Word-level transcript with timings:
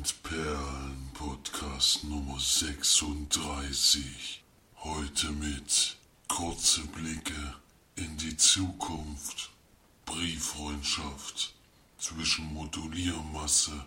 und 0.00 0.22
Perlen 0.22 1.10
Podcast 1.12 2.04
Nummer 2.04 2.40
36. 2.40 4.42
Heute 4.76 5.30
mit 5.32 5.98
kurze 6.26 6.80
Blicke 6.86 7.54
in 7.96 8.16
die 8.16 8.34
Zukunft, 8.34 9.50
Brieffreundschaft 10.06 11.52
zwischen 11.98 12.50
Moduliermasse 12.54 13.84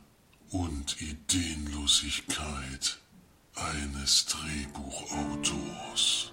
und 0.51 1.01
Ideenlosigkeit 1.01 2.99
eines 3.55 4.27
Drehbuchautors. 4.27 6.31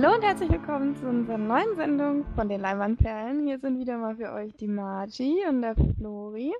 Hallo 0.00 0.14
und 0.14 0.22
herzlich 0.22 0.48
willkommen 0.52 0.94
zu 0.94 1.08
unserer 1.08 1.38
neuen 1.38 1.74
Sendung 1.74 2.24
von 2.36 2.48
den 2.48 2.60
Leinwandperlen. 2.60 3.44
Hier 3.48 3.58
sind 3.58 3.80
wieder 3.80 3.98
mal 3.98 4.14
für 4.14 4.30
euch 4.32 4.54
die 4.54 4.68
Margie 4.68 5.44
und 5.48 5.60
der 5.60 5.74
Flori 5.74 6.54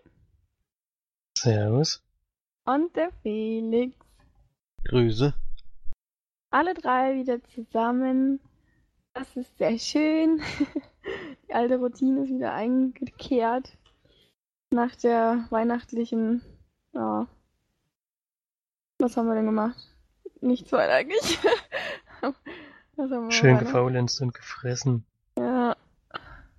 Servus. 1.38 2.02
und 2.64 2.96
der 2.96 3.12
Felix. 3.22 3.94
Grüße. 4.86 5.32
Alle 6.50 6.74
drei 6.74 7.14
wieder 7.14 7.40
zusammen. 7.44 8.40
Das 9.14 9.36
ist 9.36 9.56
sehr 9.56 9.78
schön. 9.78 10.42
Die 11.46 11.54
alte 11.54 11.76
Routine 11.78 12.24
ist 12.24 12.30
wieder 12.30 12.52
eingekehrt. 12.54 13.70
Nach 14.72 14.96
der 14.96 15.46
weihnachtlichen, 15.50 16.42
ja. 16.92 17.28
Was 18.98 19.16
haben 19.16 19.28
wir 19.28 19.36
denn 19.36 19.46
gemacht? 19.46 19.78
Nichts 20.40 20.72
weiter 20.72 20.94
eigentlich. 20.94 21.38
Schön 23.30 23.54
weiter- 23.56 23.64
gefaulenzt 23.64 24.20
und 24.20 24.34
gefressen. 24.34 25.04
Ja, 25.38 25.76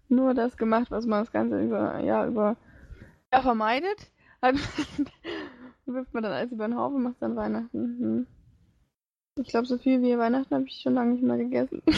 nur 0.07 0.33
das 0.33 0.55
gemacht, 0.57 0.89
was 0.89 1.05
man 1.05 1.21
das 1.23 1.31
Ganze 1.31 1.61
über, 1.61 1.99
ja, 1.99 2.25
über, 2.25 2.55
ja, 3.33 3.41
vermeidet. 3.41 4.11
Halt, 4.41 4.55
wirft 5.85 6.13
man 6.13 6.23
dann 6.23 6.31
alles 6.31 6.51
über 6.51 6.67
den 6.67 6.77
Haufen, 6.77 7.03
macht 7.03 7.21
dann 7.21 7.35
Weihnachten. 7.35 7.99
Hm. 7.99 8.27
Ich 9.37 9.47
glaube, 9.49 9.65
so 9.67 9.77
viel 9.77 10.01
wie 10.01 10.17
Weihnachten 10.17 10.53
habe 10.55 10.65
ich 10.65 10.81
schon 10.81 10.93
lange 10.93 11.11
nicht 11.13 11.23
mehr 11.23 11.37
gegessen. 11.37 11.81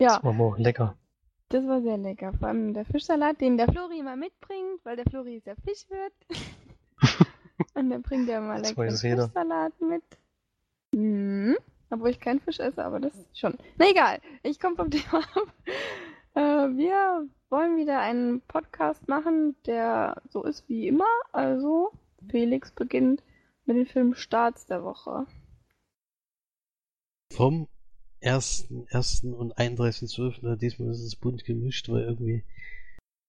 ja, 0.00 0.16
Das 0.16 0.24
war 0.24 0.40
auch 0.40 0.58
lecker. 0.58 0.96
das 1.48 1.66
war 1.66 1.80
sehr 1.82 1.98
lecker. 1.98 2.32
Vor 2.38 2.48
allem 2.48 2.72
der 2.74 2.84
Fischsalat, 2.84 3.40
den 3.40 3.56
der 3.56 3.70
Flori 3.70 3.98
immer 3.98 4.16
mitbringt, 4.16 4.84
weil 4.84 4.96
der 4.96 5.04
Flori 5.06 5.36
ist 5.36 5.46
ja 5.46 5.54
Fischwirt. 5.64 6.12
Und 7.74 7.90
dann 7.90 8.02
bringt 8.02 8.28
er 8.28 8.38
immer 8.38 8.60
weiß 8.60 9.02
jeder. 9.02 9.24
Fischsalat 9.26 9.72
mit. 9.80 10.02
Obwohl 11.90 12.10
ich 12.10 12.20
keinen 12.20 12.40
Fisch 12.40 12.60
esse, 12.60 12.84
aber 12.84 13.00
das 13.00 13.12
schon. 13.34 13.58
Na 13.76 13.90
egal, 13.90 14.20
ich 14.42 14.60
komme 14.60 14.76
vom 14.76 14.90
Thema 14.90 15.18
ab. 15.18 15.52
Äh, 16.34 16.76
wir 16.76 17.28
wollen 17.48 17.76
wieder 17.76 18.00
einen 18.00 18.40
Podcast 18.42 19.08
machen, 19.08 19.56
der 19.66 20.22
so 20.30 20.44
ist 20.44 20.68
wie 20.68 20.86
immer. 20.86 21.08
Also, 21.32 21.92
Felix 22.28 22.70
beginnt 22.70 23.22
mit 23.66 23.76
den 23.76 23.86
Filmstarts 23.86 24.66
der 24.66 24.84
Woche. 24.84 25.26
Vom 27.32 27.68
1.1. 28.22 29.32
und 29.32 29.56
31.12. 29.56 30.56
Diesmal 30.56 30.90
ist 30.90 31.00
es 31.00 31.16
bunt 31.16 31.44
gemischt, 31.44 31.88
weil 31.88 32.02
irgendwie 32.02 32.44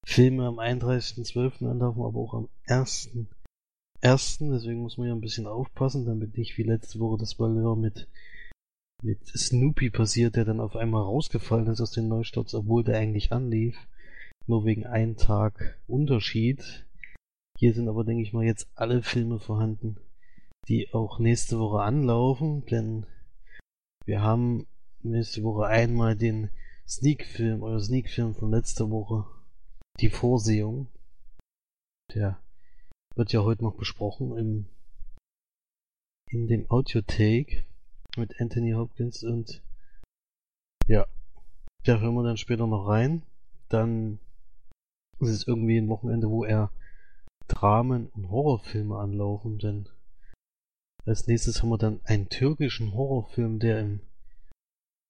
Filme 0.05 0.45
am 0.47 0.59
31.12. 0.59 1.69
anlaufen, 1.69 2.03
aber 2.03 2.19
auch 2.19 2.33
am 2.33 2.49
1.1. 2.67 4.51
Deswegen 4.51 4.81
muss 4.81 4.97
man 4.97 5.07
ja 5.07 5.13
ein 5.13 5.21
bisschen 5.21 5.47
aufpassen, 5.47 6.05
damit 6.05 6.37
nicht 6.37 6.57
wie 6.57 6.63
letzte 6.63 6.99
Woche 6.99 7.17
das 7.19 7.35
Balleur 7.35 7.75
mit, 7.75 8.07
mit 9.01 9.25
Snoopy 9.25 9.89
passiert, 9.89 10.35
der 10.35 10.45
dann 10.45 10.59
auf 10.59 10.75
einmal 10.75 11.03
rausgefallen 11.03 11.67
ist 11.67 11.81
aus 11.81 11.91
den 11.91 12.07
Neustarts, 12.07 12.53
obwohl 12.53 12.83
der 12.83 12.97
eigentlich 12.97 13.31
anlief. 13.31 13.75
Nur 14.47 14.65
wegen 14.65 14.85
einem 14.85 15.17
Tag 15.17 15.79
Unterschied. 15.87 16.85
Hier 17.57 17.73
sind 17.73 17.87
aber, 17.87 18.03
denke 18.03 18.23
ich 18.23 18.33
mal, 18.33 18.43
jetzt 18.43 18.67
alle 18.75 19.03
Filme 19.03 19.39
vorhanden, 19.39 19.97
die 20.67 20.93
auch 20.93 21.19
nächste 21.19 21.59
Woche 21.59 21.81
anlaufen, 21.81 22.65
denn 22.65 23.05
wir 24.05 24.21
haben 24.21 24.67
nächste 25.03 25.43
Woche 25.43 25.67
einmal 25.67 26.15
den 26.15 26.49
Sneak-Film, 26.87 27.61
euer 27.63 27.79
Sneak-Film 27.79 28.33
von 28.33 28.51
letzter 28.51 28.89
Woche, 28.89 29.25
die 29.99 30.09
Vorsehung. 30.09 30.87
Der 32.13 32.41
wird 33.15 33.31
ja 33.31 33.43
heute 33.43 33.63
noch 33.63 33.75
besprochen 33.75 34.37
im, 34.37 34.65
in 36.29 36.47
dem 36.47 36.69
Audiotake 36.69 37.63
mit 38.17 38.39
Anthony 38.39 38.71
Hopkins 38.71 39.23
und 39.23 39.61
ja, 40.87 41.07
da 41.83 41.99
hören 41.99 42.15
wir 42.15 42.23
dann 42.23 42.37
später 42.37 42.67
noch 42.67 42.87
rein. 42.87 43.23
Dann 43.69 44.19
ist 45.19 45.29
es 45.29 45.47
irgendwie 45.47 45.77
ein 45.77 45.89
Wochenende, 45.89 46.29
wo 46.29 46.43
er 46.43 46.71
Dramen 47.47 48.07
und 48.09 48.29
Horrorfilme 48.29 48.97
anlaufen, 48.97 49.57
denn 49.59 49.89
als 51.05 51.27
nächstes 51.27 51.61
haben 51.61 51.69
wir 51.69 51.77
dann 51.77 51.99
einen 52.03 52.29
türkischen 52.29 52.93
Horrorfilm, 52.93 53.59
der 53.59 53.79
im 53.79 54.01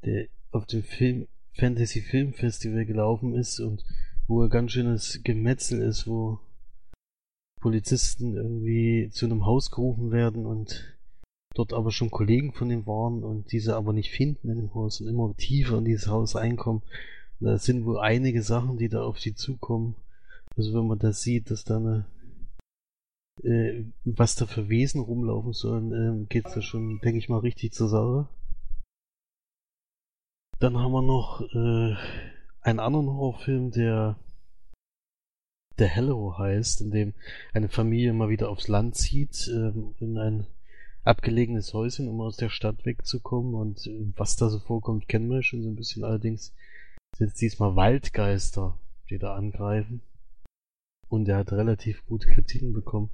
der 0.04 0.28
auf 0.52 0.66
dem 0.66 0.84
Film 0.84 1.28
Fantasy 1.54 2.02
Film 2.02 2.34
Festival 2.34 2.86
gelaufen 2.86 3.36
ist 3.36 3.60
und 3.60 3.84
wo 4.28 4.44
ein 4.44 4.50
ganz 4.50 4.72
schönes 4.72 5.22
Gemetzel 5.24 5.82
ist, 5.82 6.08
wo 6.08 6.40
Polizisten 7.60 8.36
irgendwie 8.36 9.10
zu 9.12 9.26
einem 9.26 9.46
Haus 9.46 9.70
gerufen 9.70 10.12
werden 10.12 10.46
und 10.46 10.98
dort 11.54 11.74
aber 11.74 11.92
schon 11.92 12.12
Kollegen 12.12 12.54
von 12.54 12.72
ihm 12.72 12.86
waren 12.86 13.24
und 13.24 13.52
diese 13.52 13.76
aber 13.76 13.94
nicht 13.94 14.12
finden 14.12 14.50
in 14.50 14.58
dem 14.58 14.74
Haus 14.74 15.02
und 15.02 15.08
immer 15.08 15.36
tiefer 15.36 15.78
in 15.78 15.86
dieses 15.86 16.08
Haus 16.08 16.36
einkommen. 16.36 16.82
Und 17.40 17.48
da 17.48 17.58
sind 17.58 17.86
wohl 17.86 18.00
einige 18.00 18.44
Sachen, 18.44 18.78
die 18.78 18.90
da 18.90 19.04
auf 19.04 19.20
sie 19.20 19.36
zukommen. 19.36 19.96
Also 20.56 20.74
wenn 20.74 20.88
man 20.88 21.00
das 21.00 21.22
sieht, 21.22 21.52
dass 21.52 21.64
da 21.64 21.78
eine 21.78 22.06
äh, 23.44 23.86
was 24.04 24.36
da 24.36 24.46
für 24.46 24.70
Wesen 24.70 25.02
rumlaufen 25.02 25.54
sollen, 25.54 25.92
ähm, 25.92 26.28
geht's 26.30 26.54
da 26.54 26.62
schon, 26.62 27.00
denke 27.00 27.18
ich 27.18 27.30
mal, 27.30 27.40
richtig 27.40 27.74
zur 27.74 27.90
Sache. 27.90 28.28
Dann 30.60 30.78
haben 30.78 30.92
wir 30.92 31.02
noch 31.02 31.42
äh, 31.42 31.96
einen 32.62 32.80
anderen 32.80 33.08
Horrorfilm, 33.08 33.72
der 33.72 34.20
The 35.80 35.86
Hello 35.86 36.38
heißt, 36.38 36.82
in 36.82 36.92
dem 36.92 37.14
eine 37.54 37.70
Familie 37.70 38.14
mal 38.14 38.30
wieder 38.30 38.50
aufs 38.50 38.68
Land 38.68 38.96
zieht, 38.96 39.50
ähm, 39.52 39.96
in 40.00 40.18
ein 40.18 40.46
abgelegenes 41.04 41.74
Häuschen, 41.74 42.08
um 42.08 42.22
aus 42.22 42.38
der 42.38 42.50
Stadt 42.50 42.86
wegzukommen. 42.86 43.54
Und 43.56 43.86
äh, 43.88 44.12
was 44.16 44.36
da 44.36 44.50
so 44.50 44.60
vorkommt, 44.60 45.08
kennen 45.08 45.30
wir 45.30 45.44
schon 45.44 45.64
so 45.64 45.70
ein 45.70 45.76
bisschen. 45.76 46.04
Allerdings 46.04 46.54
sind 47.18 47.28
es 47.30 47.34
diesmal 47.36 47.76
Waldgeister, 47.76 48.78
die 49.10 49.18
da 49.18 49.36
angreifen. 49.36 50.02
Und 51.10 51.28
er 51.28 51.38
hat 51.38 51.52
relativ 51.52 52.06
gute 52.06 52.28
Kritiken 52.30 52.74
bekommen. 52.74 53.10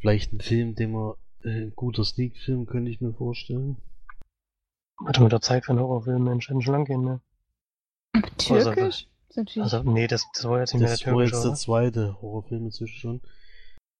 Vielleicht 0.00 0.32
ein 0.32 0.40
Film, 0.40 0.74
den 0.74 0.92
man, 0.92 1.14
äh, 1.42 1.62
ein 1.62 1.72
guter 1.74 2.04
Sneak-Film, 2.04 2.66
könnte 2.66 2.90
ich 2.90 3.00
mir 3.00 3.12
vorstellen. 3.12 3.76
Warte, 5.00 5.22
mit 5.22 5.32
der 5.32 5.40
Zeit 5.40 5.64
für 5.64 5.72
einen 5.72 5.80
Horrorfilm, 5.80 6.22
Mensch, 6.24 6.48
hätten 6.48 6.62
schon 6.62 6.74
lang 6.74 6.84
gehen, 6.84 7.02
ne? 7.02 7.20
Also, 8.50 8.72
Türkisch? 8.72 9.06
natürlich. 9.34 9.72
Also, 9.72 9.82
nee, 9.82 10.06
das, 10.06 10.24
das 10.34 10.44
war 10.44 10.60
jetzt 10.60 10.74
nicht 10.74 10.80
mehr 10.80 10.88
der 10.88 10.96
Das 10.96 11.06
war 11.06 11.12
türkische, 11.14 11.36
jetzt 11.36 11.44
der 11.44 11.54
zweite 11.54 12.22
Horrorfilm 12.22 12.66
inzwischen 12.66 12.98
schon. 12.98 13.20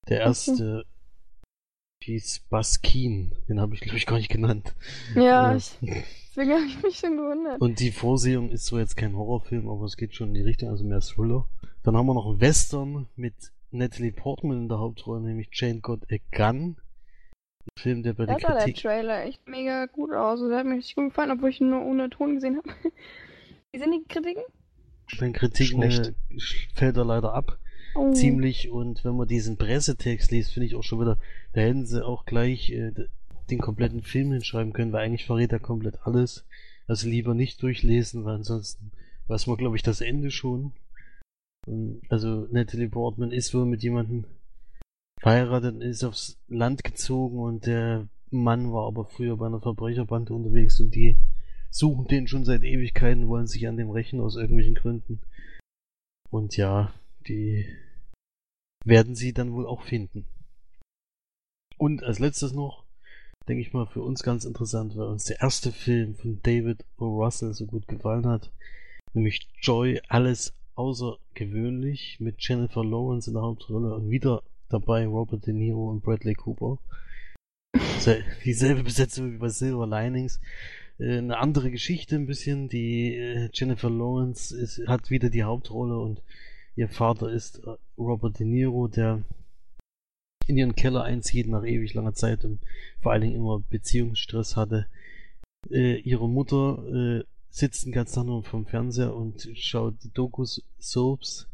Der 0.08 0.18
Okay. 0.20 0.28
erste 0.28 0.86
hieß 2.02 2.40
Baskin. 2.50 3.32
Den 3.48 3.60
habe 3.60 3.74
ich, 3.74 3.80
glaube 3.80 3.96
ich, 3.98 4.06
gar 4.06 4.16
nicht 4.16 4.30
genannt. 4.30 4.74
ja, 5.14 5.20
Ja. 5.52 5.56
ich, 5.56 5.76
deswegen 5.80 6.52
habe 6.52 6.64
ich 6.66 6.82
mich 6.82 6.98
schon 6.98 7.16
gewundert. 7.16 7.60
Und 7.60 7.80
die 7.80 7.90
Vorsehung 7.90 8.50
ist 8.50 8.66
zwar 8.66 8.80
jetzt 8.80 8.96
kein 8.96 9.16
Horrorfilm, 9.16 9.68
aber 9.68 9.84
es 9.84 9.96
geht 9.96 10.14
schon 10.14 10.28
in 10.28 10.34
die 10.34 10.42
Richtung, 10.42 10.68
also 10.70 10.84
mehr 10.84 11.00
Thriller. 11.00 11.46
Dann 11.82 11.96
haben 11.96 12.06
wir 12.06 12.14
noch 12.14 12.26
einen 12.26 12.40
Western 12.40 13.06
mit 13.16 13.34
Natalie 13.70 14.12
Portman 14.12 14.62
in 14.62 14.68
der 14.68 14.78
Hauptrolle, 14.78 15.20
nämlich 15.20 15.48
Jane 15.52 15.80
Got 15.80 16.06
a 16.10 16.16
Gun. 16.34 16.76
Ein 16.76 17.80
Film, 17.82 18.02
der 18.02 18.14
bei 18.14 18.26
Da 18.26 18.34
der 18.34 18.40
sah 18.40 18.54
der 18.54 18.64
Kritik 18.64 18.82
Trailer 18.82 19.24
echt 19.24 19.46
mega 19.46 19.86
gut 19.86 20.12
aus. 20.12 20.40
Der 20.40 20.58
hat 20.58 20.66
mir 20.66 20.76
richtig 20.76 20.96
gut 20.96 21.08
gefallen, 21.08 21.30
obwohl 21.32 21.50
ich 21.50 21.60
ihn 21.60 21.70
nur 21.70 21.84
ohne 21.84 22.08
Ton 22.10 22.34
gesehen 22.36 22.56
habe. 22.56 22.68
Wie 23.72 23.78
sind 23.78 23.92
die 23.92 24.04
Kritiken? 24.08 24.42
bei 25.18 25.24
den 25.26 25.32
Kritiken 25.32 25.90
Schlecht. 25.90 26.08
äh, 26.08 26.38
fällt 26.74 26.96
er 26.98 27.04
leider 27.04 27.32
ab. 27.32 27.58
Oh. 27.94 28.12
ziemlich 28.12 28.70
und 28.70 29.04
wenn 29.04 29.16
man 29.16 29.28
diesen 29.28 29.56
Pressetext 29.56 30.30
liest, 30.30 30.52
finde 30.52 30.66
ich 30.66 30.74
auch 30.74 30.82
schon 30.82 31.00
wieder, 31.00 31.18
da 31.52 31.60
hätten 31.60 31.86
sie 31.86 32.04
auch 32.04 32.26
gleich 32.26 32.70
äh, 32.70 32.92
den 33.50 33.58
kompletten 33.58 34.02
Film 34.02 34.32
hinschreiben 34.32 34.72
können, 34.72 34.92
weil 34.92 35.04
eigentlich 35.04 35.26
verrät 35.26 35.52
er 35.52 35.58
komplett 35.58 35.98
alles. 36.02 36.44
Also 36.86 37.08
lieber 37.08 37.34
nicht 37.34 37.62
durchlesen, 37.62 38.24
weil 38.24 38.36
ansonsten 38.36 38.92
weiß 39.26 39.46
man, 39.46 39.56
glaube 39.56 39.76
ich, 39.76 39.82
das 39.82 40.00
Ende 40.00 40.30
schon. 40.30 40.72
Und 41.66 42.00
also 42.08 42.46
Natalie 42.50 42.88
Portman 42.88 43.32
ist 43.32 43.52
wohl 43.54 43.66
mit 43.66 43.82
jemandem 43.82 44.24
verheiratet 45.20 45.74
und 45.74 45.82
ist 45.82 46.04
aufs 46.04 46.38
Land 46.48 46.84
gezogen 46.84 47.38
und 47.38 47.66
der 47.66 48.08
Mann 48.30 48.72
war 48.72 48.86
aber 48.86 49.04
früher 49.04 49.36
bei 49.36 49.46
einer 49.46 49.60
Verbrecherbande 49.60 50.32
unterwegs 50.32 50.80
und 50.80 50.94
die 50.94 51.16
suchen 51.70 52.06
den 52.06 52.26
schon 52.26 52.44
seit 52.44 52.62
Ewigkeiten, 52.62 53.28
wollen 53.28 53.46
sich 53.46 53.66
an 53.68 53.76
dem 53.76 53.90
rächen 53.90 54.20
aus 54.20 54.36
irgendwelchen 54.36 54.74
Gründen. 54.74 55.20
Und 56.30 56.56
ja, 56.56 56.92
die 57.28 57.66
werden 58.84 59.14
sie 59.14 59.32
dann 59.32 59.52
wohl 59.52 59.66
auch 59.66 59.82
finden. 59.82 60.26
Und 61.76 62.02
als 62.02 62.18
letztes 62.18 62.52
noch, 62.52 62.84
denke 63.48 63.62
ich 63.62 63.72
mal, 63.72 63.86
für 63.86 64.02
uns 64.02 64.22
ganz 64.22 64.44
interessant, 64.44 64.96
weil 64.96 65.06
uns 65.06 65.24
der 65.24 65.40
erste 65.40 65.72
Film 65.72 66.14
von 66.16 66.40
David 66.42 66.84
O. 66.98 67.22
Russell 67.22 67.54
so 67.54 67.66
gut 67.66 67.86
gefallen 67.86 68.26
hat, 68.26 68.50
nämlich 69.14 69.48
Joy, 69.60 70.00
alles 70.08 70.54
außergewöhnlich 70.74 72.18
mit 72.20 72.36
Jennifer 72.38 72.84
Lawrence 72.84 73.30
in 73.30 73.34
der 73.34 73.42
Hauptrolle 73.42 73.94
und 73.94 74.10
wieder 74.10 74.42
dabei 74.68 75.06
Robert 75.06 75.46
De 75.46 75.52
Niro 75.52 75.90
und 75.90 76.02
Bradley 76.02 76.34
Cooper. 76.34 76.78
Dieselbe 78.44 78.84
Besetzung 78.84 79.32
wie 79.32 79.38
bei 79.38 79.48
Silver 79.48 79.86
Linings. 79.86 80.40
Äh, 80.98 81.18
eine 81.18 81.38
andere 81.38 81.70
Geschichte 81.70 82.16
ein 82.16 82.26
bisschen. 82.26 82.68
Die 82.68 83.14
äh, 83.14 83.50
Jennifer 83.52 83.90
Lawrence 83.90 84.56
ist, 84.56 84.86
hat 84.86 85.10
wieder 85.10 85.30
die 85.30 85.44
Hauptrolle 85.44 85.98
und 85.98 86.22
ihr 86.78 86.88
Vater 86.88 87.30
ist 87.30 87.58
äh, 87.66 87.74
Robert 87.98 88.38
De 88.38 88.46
Niro, 88.46 88.86
der 88.86 89.22
in 90.46 90.56
ihren 90.56 90.76
Keller 90.76 91.02
einzieht 91.02 91.48
nach 91.48 91.64
ewig 91.64 91.92
langer 91.92 92.14
Zeit 92.14 92.44
und 92.44 92.60
vor 93.02 93.12
allen 93.12 93.22
Dingen 93.22 93.34
immer 93.34 93.60
Beziehungsstress 93.68 94.56
hatte. 94.56 94.86
ihre 95.68 96.26
Mutter 96.26 97.22
sitzt 97.50 97.84
den 97.84 97.92
ganzen 97.92 98.14
Tag 98.14 98.26
nur 98.26 98.44
vom 98.44 98.64
Fernseher 98.64 99.14
und 99.14 99.50
schaut 99.54 100.02
die 100.02 100.12
Dokus, 100.12 100.64
Soaps 100.78 101.50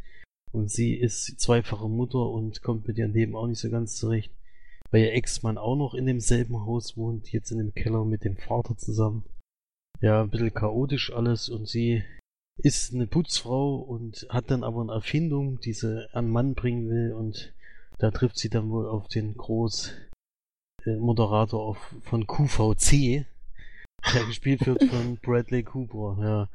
und 0.53 0.71
sie 0.71 0.95
ist 0.95 1.41
zweifache 1.41 1.89
Mutter 1.89 2.31
und 2.31 2.63
kommt 2.63 2.87
mit 2.87 2.99
ihrem 2.99 3.15
Leben 3.15 3.35
auch 3.35 3.49
nicht 3.49 3.59
so 3.59 3.69
ganz 3.69 3.97
zurecht, 3.97 4.33
weil 4.93 5.03
ihr 5.03 5.15
Ex-Mann 5.15 5.59
auch 5.59 5.75
noch 5.75 5.95
in 5.95 6.07
demselben 6.07 6.65
Haus 6.65 6.97
wohnt, 6.97 7.33
jetzt 7.33 7.51
in 7.51 7.59
dem 7.59 7.75
Keller 7.75 8.05
mit 8.05 8.25
dem 8.25 8.37
Vater 8.37 8.77
zusammen. 8.77 9.25
Ja, 10.01 10.23
ein 10.23 10.31
bisschen 10.31 10.55
chaotisch 10.55 11.13
alles 11.13 11.49
und 11.49 11.67
sie 11.67 12.05
ist 12.57 12.95
eine 12.95 13.07
Putzfrau 13.07 13.77
und 13.77 14.27
hat 14.31 14.51
dann 14.51 14.65
aber 14.65 14.83
eine 14.83 14.93
Erfindung, 14.93 15.61
die 15.61 15.73
sie 15.73 16.09
an 16.15 16.31
Mann 16.31 16.55
bringen 16.55 16.89
will 16.89 17.13
und 17.13 17.53
da 17.99 18.11
trifft 18.11 18.39
sie 18.39 18.49
dann 18.49 18.71
wohl 18.71 18.89
auf 18.89 19.09
den 19.09 19.37
Großmoderator 19.37 21.77
äh, 21.77 22.01
von 22.03 22.27
QVC, 22.27 23.27
der 24.15 24.25
gespielt 24.27 24.67
wird 24.67 24.83
von 24.85 25.19
Bradley 25.19 25.63
Cooper. 25.63 26.17
Ja, 26.21 26.49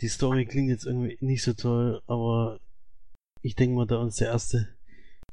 die 0.00 0.08
Story 0.08 0.46
klingt 0.46 0.70
jetzt 0.70 0.86
irgendwie 0.86 1.16
nicht 1.20 1.42
so 1.42 1.52
toll, 1.54 2.02
aber 2.06 2.58
ich 3.42 3.54
denke 3.54 3.76
mal, 3.76 3.86
da 3.86 3.98
uns 3.98 4.16
der 4.16 4.28
erste 4.28 4.68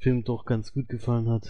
Film 0.00 0.24
doch 0.24 0.44
ganz 0.44 0.72
gut 0.72 0.88
gefallen 0.88 1.28
hat, 1.28 1.48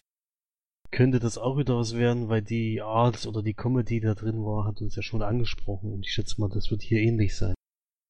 könnte 0.91 1.21
das 1.21 1.39
auch 1.39 1.57
wieder 1.57 1.79
was 1.79 1.97
werden, 1.97 2.29
weil 2.29 2.43
die 2.43 2.83
Art 2.83 3.27
oder 3.27 3.43
die 3.43 3.55
Comedy 3.55 4.01
da 4.01 4.15
drin 4.15 4.45
war, 4.45 4.67
hat 4.67 4.83
uns 4.83 4.95
ja 4.95 5.03
schon 5.03 5.23
angesprochen 5.23 5.91
und 5.93 6.07
ich 6.07 6.13
schätze 6.13 6.39
mal, 6.41 6.51
das 6.51 6.71
wird 6.71 6.83
hier 6.83 7.01
ähnlich 7.01 7.35
sein. 7.35 7.55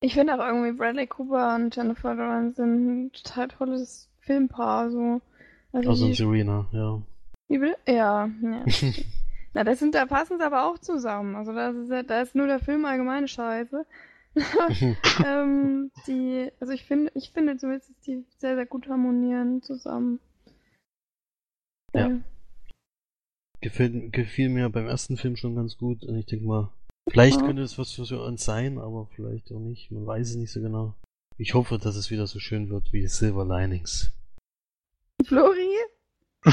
Ich 0.02 0.14
finde 0.14 0.34
auch 0.34 0.44
irgendwie 0.44 0.72
Bradley 0.72 1.06
Cooper 1.06 1.54
und 1.54 1.74
Jennifer 1.74 2.14
Lawrence 2.14 2.56
sind 2.56 3.06
ein 3.06 3.12
total 3.12 3.48
tolles 3.48 4.10
Filmpaar, 4.18 4.90
so. 4.90 5.20
Also, 5.72 5.90
also 5.90 6.06
die... 6.06 6.14
Serena, 6.14 6.66
ja. 6.72 7.00
Ja, 7.48 7.74
ja. 7.86 8.30
Na, 9.54 9.64
das 9.64 9.78
sind, 9.78 9.94
da 9.94 10.06
passen 10.06 10.38
sie 10.38 10.44
aber 10.44 10.66
auch 10.66 10.78
zusammen. 10.78 11.36
Also 11.36 11.52
das 11.52 11.76
ist, 11.76 12.10
da 12.10 12.20
ist 12.20 12.34
nur 12.34 12.46
der 12.48 12.58
Film 12.58 12.84
allgemeine 12.84 13.28
Scheiße. 13.28 13.86
ähm, 15.24 15.90
die, 16.06 16.50
also 16.58 16.72
ich 16.72 16.84
finde, 16.84 17.12
ich 17.14 17.30
finde 17.30 17.56
zumindest, 17.58 17.90
dass 17.90 18.00
die 18.00 18.24
sehr, 18.38 18.56
sehr 18.56 18.66
gut 18.66 18.88
harmonieren 18.88 19.62
zusammen. 19.62 20.18
Ja. 21.94 22.08
ja. 22.08 22.20
Gefällt, 23.60 24.12
gefiel 24.12 24.48
mir 24.48 24.68
beim 24.68 24.88
ersten 24.88 25.16
Film 25.16 25.36
schon 25.36 25.54
ganz 25.54 25.76
gut 25.76 26.02
und 26.04 26.16
ich 26.16 26.26
denke 26.26 26.46
mal, 26.46 26.72
vielleicht 27.10 27.40
ja. 27.40 27.46
könnte 27.46 27.62
es 27.62 27.78
was 27.78 27.92
für 27.92 28.22
uns 28.22 28.44
sein, 28.44 28.78
aber 28.78 29.06
vielleicht 29.14 29.52
auch 29.52 29.60
nicht. 29.60 29.90
Man 29.90 30.06
weiß 30.06 30.30
es 30.30 30.36
nicht 30.36 30.52
so 30.52 30.60
genau. 30.60 30.94
Ich 31.38 31.54
hoffe, 31.54 31.78
dass 31.78 31.96
es 31.96 32.10
wieder 32.10 32.26
so 32.26 32.38
schön 32.38 32.68
wird 32.68 32.92
wie 32.92 33.06
Silver 33.06 33.44
Linings. 33.44 34.12
Flori? 35.24 35.76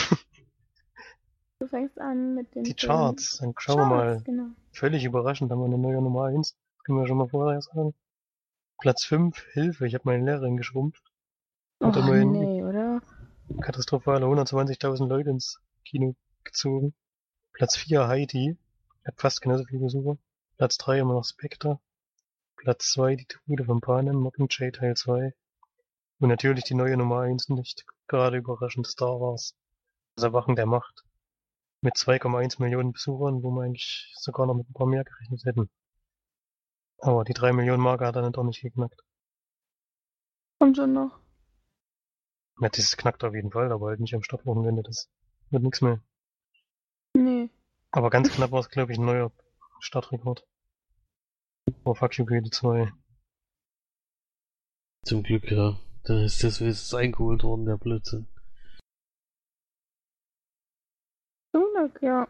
du 1.60 1.68
fängst 1.68 2.00
an 2.00 2.36
mit 2.36 2.54
den 2.56 2.64
Die 2.64 2.74
Charts, 2.74 3.38
dann 3.38 3.54
schauen 3.58 3.78
Charts, 3.78 3.90
wir 3.90 3.96
mal. 3.96 4.22
Genau. 4.24 4.48
Völlig 4.72 5.04
überraschend 5.04 5.52
haben 5.52 5.60
wir 5.60 5.66
eine 5.66 5.78
neue 5.78 6.02
Nummer 6.02 6.26
1 6.26 6.56
können 6.90 7.02
wir 7.02 7.08
schon 7.08 7.18
mal 7.18 7.28
vorher 7.28 7.62
sagen. 7.62 7.94
Platz 8.80 9.04
5, 9.04 9.38
Hilfe, 9.54 9.86
ich 9.86 9.94
habe 9.94 10.06
meine 10.06 10.26
Lehrerin 10.26 10.58
geschrumpft. 10.58 11.04
Hat 11.82 11.96
oh, 11.96 12.02
nee, 12.02 12.64
oder? 12.64 13.02
Katastrophale 13.62 14.26
120.000 14.26 15.08
Leute 15.08 15.30
ins 15.30 15.62
Kino 15.86 16.16
gezogen. 16.44 16.96
Platz 17.54 17.78
4, 17.78 18.08
Haiti, 18.08 18.58
hat 19.06 19.20
fast 19.20 19.42
genauso 19.42 19.66
viele 19.66 19.82
Besucher. 19.82 20.18
Platz 20.60 20.78
3 20.78 21.00
immer 21.00 21.14
noch 21.14 21.24
Spectre. 21.24 21.80
Platz 22.58 22.92
2, 22.92 23.16
die 23.16 23.26
Trude 23.28 23.64
von 23.64 23.80
Panem, 23.80 24.18
Mockingjay 24.18 24.72
Teil 24.74 24.94
2. 24.94 25.34
Und 26.20 26.28
natürlich 26.28 26.66
die 26.66 26.74
neue 26.74 26.98
Nummer 26.98 27.22
1, 27.22 27.48
nicht 27.48 27.86
gerade 28.08 28.36
überraschend 28.36 28.86
Star 28.86 29.22
Wars. 29.22 29.56
Das 30.16 30.26
Erwachen 30.26 30.58
der 30.58 30.66
Macht. 30.66 31.06
Mit 31.80 31.96
2,1 31.96 32.62
Millionen 32.62 32.92
Besuchern, 32.92 33.42
wo 33.42 33.52
wir 33.52 33.64
eigentlich 33.64 34.12
sogar 34.18 34.48
noch 34.48 34.54
mit 34.54 34.70
ein 34.70 34.74
paar 34.74 34.86
mehr 34.86 35.06
gerechnet 35.06 35.46
hätten. 35.46 35.70
Aber 36.98 37.24
die 37.24 37.34
3 37.34 37.54
Millionen 37.54 37.82
Marke 37.82 38.06
hat 38.06 38.18
er 38.18 38.22
dann 38.22 38.34
doch 38.34 38.44
nicht 38.44 38.62
geknackt. 38.62 39.02
Kommt 40.60 40.76
schon 40.76 40.92
noch. 40.92 41.22
Ja, 42.60 42.68
das 42.68 42.98
knackt 42.98 43.24
auf 43.24 43.34
jeden 43.34 43.52
Fall, 43.52 43.72
aber 43.72 43.88
halt 43.88 44.02
nicht 44.02 44.14
am 44.14 44.24
Startwochenende. 44.24 44.84
Das 44.84 45.10
wird 45.52 45.64
nichts 45.64 45.80
mehr. 45.80 46.04
Nee. 47.14 47.50
Aber 47.92 48.10
ganz 48.10 48.30
knapp 48.30 48.52
war 48.52 48.60
es, 48.60 48.68
glaube 48.68 48.92
ich, 48.92 48.98
ein 48.98 49.06
neuer 49.06 49.32
Startrekord. 49.80 50.46
Oh, 51.84 51.94
fuck 51.94 52.18
you, 52.18 52.26
Goethe 52.26 52.50
2. 52.50 52.92
Zum 55.06 55.24
Glück, 55.24 55.52
ja. 55.52 55.78
Da 56.04 56.24
ist 56.24 56.44
das 56.44 56.62
ist 56.62 56.94
eingeholt 56.94 57.44
worden, 57.44 57.66
der 57.66 57.78
Blödsinn. 57.78 58.28
Zum 61.52 61.66
Glück, 61.74 62.02
ja. 62.02 62.28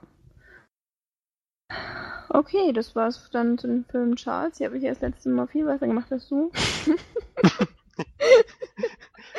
Okay, 2.30 2.74
das 2.74 2.96
war's 2.96 3.30
dann 3.31 3.57
zu 3.57 3.68
den 3.68 3.86
Filmen 3.86 4.16
Charles. 4.16 4.57
Die 4.57 4.66
habe 4.66 4.78
ich 4.78 4.84
erst 4.84 5.02
letztes 5.02 5.25
Mal 5.25 5.48
viel 5.48 5.66
besser 5.66 5.88
gemacht 5.88 6.12
als 6.12 6.28
du. 6.28 6.52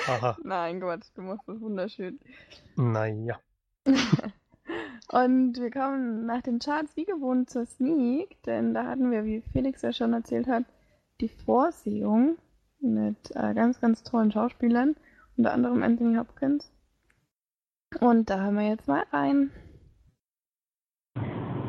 Aha. 0.06 0.36
Nein, 0.42 0.80
Gott, 0.80 1.02
du 1.14 1.22
machst 1.22 1.48
das 1.48 1.60
wunderschön. 1.60 2.18
Naja. 2.76 3.40
Und 5.12 5.58
wir 5.58 5.72
kommen 5.72 6.24
nach 6.26 6.42
den 6.42 6.60
Charts 6.60 6.96
wie 6.96 7.04
gewohnt 7.04 7.50
zur 7.50 7.66
Sneak, 7.66 8.40
denn 8.44 8.74
da 8.74 8.84
hatten 8.84 9.10
wir, 9.10 9.24
wie 9.24 9.42
Felix 9.52 9.82
ja 9.82 9.92
schon 9.92 10.12
erzählt 10.12 10.46
hat, 10.46 10.64
die 11.20 11.28
Vorsehung 11.28 12.36
mit 12.80 13.16
äh, 13.34 13.52
ganz, 13.54 13.80
ganz 13.80 14.04
tollen 14.04 14.30
Schauspielern, 14.30 14.94
unter 15.36 15.52
anderem 15.52 15.82
Anthony 15.82 16.16
Hopkins. 16.16 16.72
Und 17.98 18.30
da 18.30 18.44
hören 18.44 18.54
wir 18.54 18.68
jetzt 18.68 18.86
mal 18.86 19.02
rein. 19.12 19.50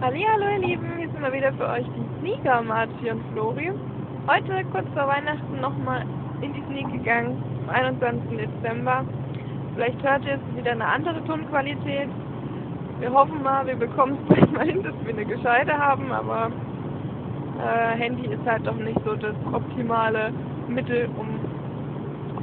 Hallo 0.01 0.15
ihr 0.15 0.59
Lieben, 0.59 0.97
hier 0.97 1.09
sind 1.09 1.21
wir 1.21 1.33
wieder 1.33 1.51
für 1.53 1.67
euch 1.67 1.85
die 1.85 2.19
Sneaker, 2.19 2.61
Marci 2.61 3.09
und 3.09 3.23
Flori. 3.31 3.71
Heute 4.27 4.65
kurz 4.71 4.87
vor 4.89 5.07
Weihnachten 5.07 5.59
nochmal 5.59 6.05
in 6.43 6.53
die 6.53 6.63
Sneak 6.67 6.91
gegangen, 6.91 7.41
am 7.63 7.69
21. 7.69 8.37
Dezember. 8.37 9.03
Vielleicht 9.73 10.03
hört 10.03 10.25
ihr 10.25 10.35
es 10.35 10.55
wieder 10.55 10.73
eine 10.73 10.85
andere 10.85 11.23
Tonqualität. 11.25 12.09
Wir 13.01 13.11
hoffen 13.11 13.41
mal, 13.41 13.65
wir 13.65 13.75
bekommen 13.75 14.15
es 14.21 14.35
bald 14.35 14.53
mal 14.53 14.65
hin, 14.65 14.83
dass 14.83 14.93
wir 15.03 15.11
eine 15.11 15.25
gescheite 15.25 15.75
haben, 15.75 16.11
aber 16.11 16.51
äh, 17.57 17.97
Handy 17.97 18.27
ist 18.27 18.45
halt 18.45 18.67
doch 18.67 18.75
nicht 18.75 18.99
so 19.03 19.15
das 19.15 19.33
optimale 19.51 20.31
Mittel, 20.67 21.09
um 21.17 21.39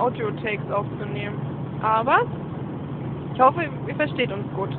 Audio-Takes 0.00 0.68
aufzunehmen. 0.72 1.38
Aber 1.80 2.22
ich 3.32 3.40
hoffe, 3.40 3.68
ihr 3.86 3.94
versteht 3.94 4.32
uns 4.32 4.52
gut. 4.56 4.76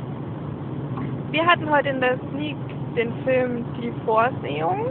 Wir 1.31 1.45
hatten 1.45 1.69
heute 1.69 1.87
in 1.87 2.01
der 2.01 2.17
Sneak 2.29 2.57
den 2.97 3.13
Film 3.23 3.63
Die 3.81 3.93
Vorsehung. 4.03 4.87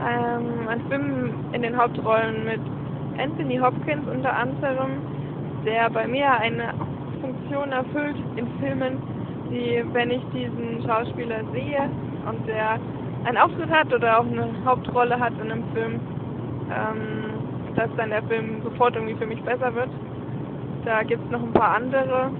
Ähm, 0.00 0.66
ein 0.68 0.80
Film 0.88 1.34
in 1.52 1.62
den 1.62 1.76
Hauptrollen 1.76 2.44
mit 2.44 2.60
Anthony 3.16 3.58
Hopkins 3.58 4.08
unter 4.08 4.34
anderem, 4.34 5.02
der 5.64 5.88
bei 5.90 6.08
mir 6.08 6.32
eine 6.32 6.74
Funktion 7.20 7.70
erfüllt 7.70 8.16
in 8.34 8.48
Filmen, 8.58 9.17
die, 9.50 9.82
wenn 9.92 10.10
ich 10.10 10.22
diesen 10.34 10.82
Schauspieler 10.86 11.40
sehe 11.52 11.88
und 12.28 12.46
der 12.46 12.78
einen 13.24 13.38
Auftritt 13.38 13.70
hat 13.70 13.92
oder 13.92 14.20
auch 14.20 14.26
eine 14.26 14.48
Hauptrolle 14.64 15.18
hat 15.18 15.32
in 15.42 15.50
einem 15.50 15.64
Film, 15.74 16.00
ähm, 16.70 17.74
dass 17.74 17.88
dann 17.96 18.10
der 18.10 18.22
Film 18.24 18.62
sofort 18.62 18.94
irgendwie 18.94 19.16
für 19.16 19.26
mich 19.26 19.42
besser 19.42 19.74
wird. 19.74 19.90
Da 20.84 21.02
gibt 21.02 21.24
es 21.24 21.30
noch 21.30 21.42
ein 21.42 21.52
paar 21.52 21.76
andere. 21.76 22.30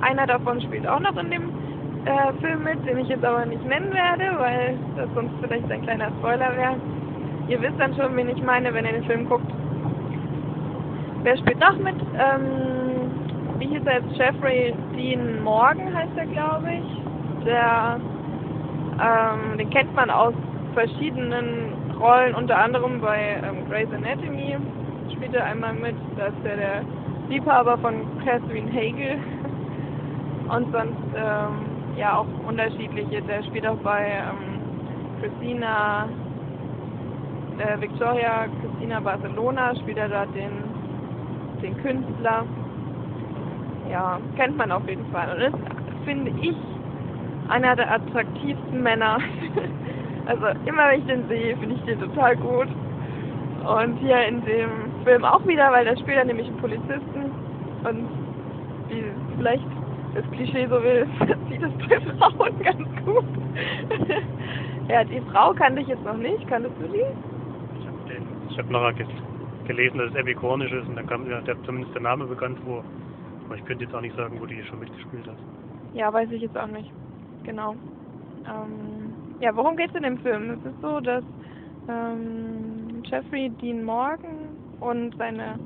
Einer 0.00 0.26
davon 0.26 0.60
spielt 0.60 0.86
auch 0.86 1.00
noch 1.00 1.16
in 1.16 1.30
dem 1.30 1.42
äh, 2.04 2.32
Film 2.40 2.64
mit, 2.64 2.84
den 2.86 2.98
ich 2.98 3.08
jetzt 3.08 3.24
aber 3.24 3.46
nicht 3.46 3.64
nennen 3.66 3.92
werde, 3.92 4.38
weil 4.38 4.76
das 4.96 5.08
sonst 5.14 5.32
vielleicht 5.40 5.70
ein 5.70 5.82
kleiner 5.82 6.10
Spoiler 6.18 6.56
wäre. 6.56 6.76
Ihr 7.48 7.60
wisst 7.60 7.78
dann 7.78 7.94
schon, 7.94 8.16
wen 8.16 8.28
ich 8.28 8.42
meine, 8.42 8.72
wenn 8.72 8.84
ihr 8.84 8.92
den 8.92 9.04
Film 9.04 9.28
guckt. 9.28 9.50
Wer 11.22 11.36
spielt 11.36 11.60
noch 11.60 11.78
mit? 11.78 11.96
Ähm, 12.18 13.01
wie 13.62 13.68
hieß 13.68 13.82
er 13.86 13.94
jetzt? 13.94 14.16
Jeffrey 14.16 14.74
Dean 14.96 15.42
Morgan 15.42 15.94
heißt 15.94 16.16
er, 16.16 16.26
glaube 16.26 16.68
ich. 16.72 17.44
Der, 17.44 18.00
ähm, 19.00 19.58
den 19.58 19.70
kennt 19.70 19.94
man 19.94 20.10
aus 20.10 20.34
verschiedenen 20.74 21.72
Rollen, 22.00 22.34
unter 22.34 22.58
anderem 22.58 23.00
bei 23.00 23.36
ähm, 23.44 23.68
Grey's 23.68 23.88
Anatomy 23.92 24.56
spielt 25.12 25.34
er 25.34 25.44
einmal 25.44 25.74
mit. 25.74 25.94
Da 26.16 26.26
ist 26.26 26.44
er 26.44 26.56
der 26.56 26.82
Liebhaber 27.28 27.78
von 27.78 27.94
Catherine 28.24 28.72
Hagel. 28.72 29.18
Und 30.48 30.72
sonst 30.72 30.98
ähm, 31.14 31.96
ja 31.96 32.16
auch 32.18 32.26
unterschiedliche. 32.46 33.22
Der 33.22 33.44
spielt 33.44 33.66
auch 33.66 33.76
bei 33.76 34.06
ähm, 34.06 34.60
Christina 35.20 36.08
äh, 37.58 37.80
Victoria 37.80 38.46
Christina 38.60 38.98
Barcelona, 38.98 39.76
spielt 39.76 39.98
er 39.98 40.08
da 40.08 40.26
den, 40.26 40.50
den 41.62 41.76
Künstler. 41.80 42.44
Ja, 43.92 44.18
kennt 44.36 44.56
man 44.56 44.72
auf 44.72 44.88
jeden 44.88 45.04
Fall. 45.12 45.36
Und 45.36 45.42
ist, 45.42 46.04
finde 46.06 46.32
ich, 46.40 46.56
einer 47.50 47.76
der 47.76 47.92
attraktivsten 47.92 48.82
Männer. 48.82 49.18
also 50.26 50.46
immer 50.64 50.88
wenn 50.88 51.00
ich 51.00 51.06
den 51.06 51.28
sehe, 51.28 51.54
finde 51.58 51.74
ich 51.74 51.82
den 51.82 52.00
total 52.00 52.36
gut. 52.36 52.68
Und 53.66 53.98
hier 53.98 54.26
in 54.26 54.42
dem 54.46 54.70
Film 55.04 55.26
auch 55.26 55.46
wieder, 55.46 55.70
weil 55.70 55.84
da 55.84 55.94
spielt 55.98 56.16
er 56.16 56.24
nämlich 56.24 56.46
einen 56.46 56.56
Polizisten. 56.56 57.30
Und 57.84 58.08
wie 58.88 59.04
vielleicht 59.36 59.66
das 60.14 60.24
Klischee 60.30 60.66
so 60.68 60.82
will, 60.82 61.06
sieht 61.50 61.62
es 61.62 61.88
bei 61.88 62.00
Frauen 62.16 62.62
ganz 62.62 62.88
gut. 63.04 63.24
ja, 64.88 65.04
die 65.04 65.20
Frau 65.32 65.52
kannte 65.52 65.82
ich 65.82 65.88
jetzt 65.88 66.04
noch 66.04 66.16
nicht. 66.16 66.48
Kanntest 66.48 66.74
du 66.80 66.88
die? 66.88 67.04
Ich 68.48 68.58
habe 68.58 68.68
hab 68.68 68.70
nachher 68.70 68.92
ge 68.94 69.06
gelesen, 69.66 69.98
dass 69.98 70.10
es 70.14 70.36
Cornish 70.36 70.72
ist 70.72 70.88
und 70.88 70.96
dann 70.96 71.06
kam 71.06 71.24
mir 71.24 71.40
der, 71.42 71.62
zumindest 71.64 71.94
der 71.94 72.02
Name 72.02 72.24
bekannt 72.24 72.58
vor. 72.64 72.82
Aber 73.52 73.58
ich 73.58 73.66
könnte 73.66 73.84
jetzt 73.84 73.94
auch 73.94 74.00
nicht 74.00 74.16
sagen, 74.16 74.40
wo 74.40 74.46
die 74.46 74.62
schon 74.64 74.78
mitgespielt 74.78 75.26
hat. 75.26 75.36
Ja, 75.92 76.10
weiß 76.10 76.30
ich 76.30 76.40
jetzt 76.40 76.56
auch 76.56 76.68
nicht. 76.68 76.90
Genau. 77.42 77.76
Ähm, 78.46 79.12
ja, 79.40 79.54
worum 79.54 79.76
geht 79.76 79.90
es 79.90 79.94
in 79.94 80.04
dem 80.04 80.16
Film? 80.20 80.52
Es 80.52 80.72
ist 80.72 80.80
so, 80.80 81.00
dass 81.00 81.22
ähm, 81.86 83.02
Jeffrey 83.04 83.50
Dean 83.50 83.84
Morgan 83.84 84.56
und 84.80 85.14
seine 85.18 85.58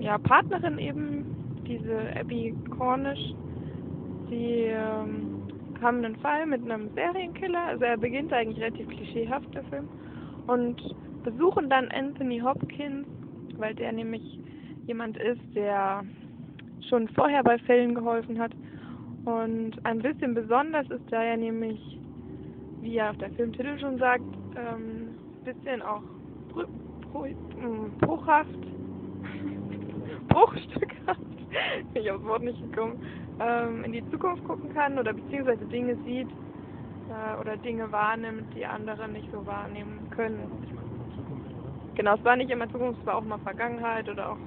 ja, 0.00 0.18
Partnerin 0.18 0.78
eben, 0.80 1.62
diese 1.64 1.96
Abby 2.18 2.52
Cornish, 2.76 3.34
die 4.28 4.64
ähm, 4.64 5.42
haben 5.80 6.04
einen 6.04 6.16
Fall 6.16 6.44
mit 6.44 6.64
einem 6.64 6.90
Serienkiller. 6.96 7.66
Also 7.68 7.84
er 7.84 7.98
beginnt 7.98 8.32
eigentlich 8.32 8.60
relativ 8.60 8.88
klischeehaft, 8.88 9.54
der 9.54 9.62
Film. 9.66 9.88
Und 10.48 10.82
besuchen 11.22 11.70
dann 11.70 11.88
Anthony 11.92 12.40
Hopkins, 12.40 13.06
weil 13.58 13.76
der 13.76 13.92
nämlich 13.92 14.40
jemand 14.88 15.16
ist, 15.18 15.40
der 15.54 16.02
schon 16.88 17.08
vorher 17.08 17.42
bei 17.42 17.58
Fällen 17.58 17.94
geholfen 17.94 18.38
hat. 18.38 18.52
Und 19.24 19.72
ein 19.84 19.98
bisschen 20.00 20.34
besonders 20.34 20.88
ist 20.90 21.10
da 21.10 21.22
ja 21.22 21.36
nämlich, 21.36 21.98
wie 22.80 22.94
ja 22.94 23.12
der 23.14 23.30
Filmtitel 23.30 23.78
schon 23.78 23.98
sagt, 23.98 24.22
ähm, 24.56 25.08
bisschen 25.44 25.82
auch 25.82 26.02
bruchhaft, 28.00 28.48
bruchstückhaft, 30.28 31.20
bin 31.92 32.02
ich 32.02 32.10
aufs 32.10 32.24
Wort 32.24 32.42
nicht 32.42 32.60
gekommen, 32.70 32.98
ähm, 33.40 33.84
in 33.84 33.92
die 33.92 34.10
Zukunft 34.10 34.44
gucken 34.44 34.72
kann 34.74 34.98
oder 34.98 35.12
beziehungsweise 35.12 35.64
Dinge 35.66 35.96
sieht 36.04 36.28
äh, 36.28 37.40
oder 37.40 37.56
Dinge 37.56 37.90
wahrnimmt, 37.90 38.54
die 38.54 38.66
andere 38.66 39.08
nicht 39.08 39.30
so 39.32 39.44
wahrnehmen 39.46 40.08
können. 40.10 40.50
Genau, 41.94 42.14
es 42.14 42.24
war 42.24 42.36
nicht 42.36 42.50
immer 42.50 42.70
Zukunft, 42.70 43.00
es 43.00 43.06
war 43.06 43.16
auch 43.16 43.24
mal 43.24 43.38
Vergangenheit 43.38 44.08
oder 44.08 44.32
auch 44.32 44.38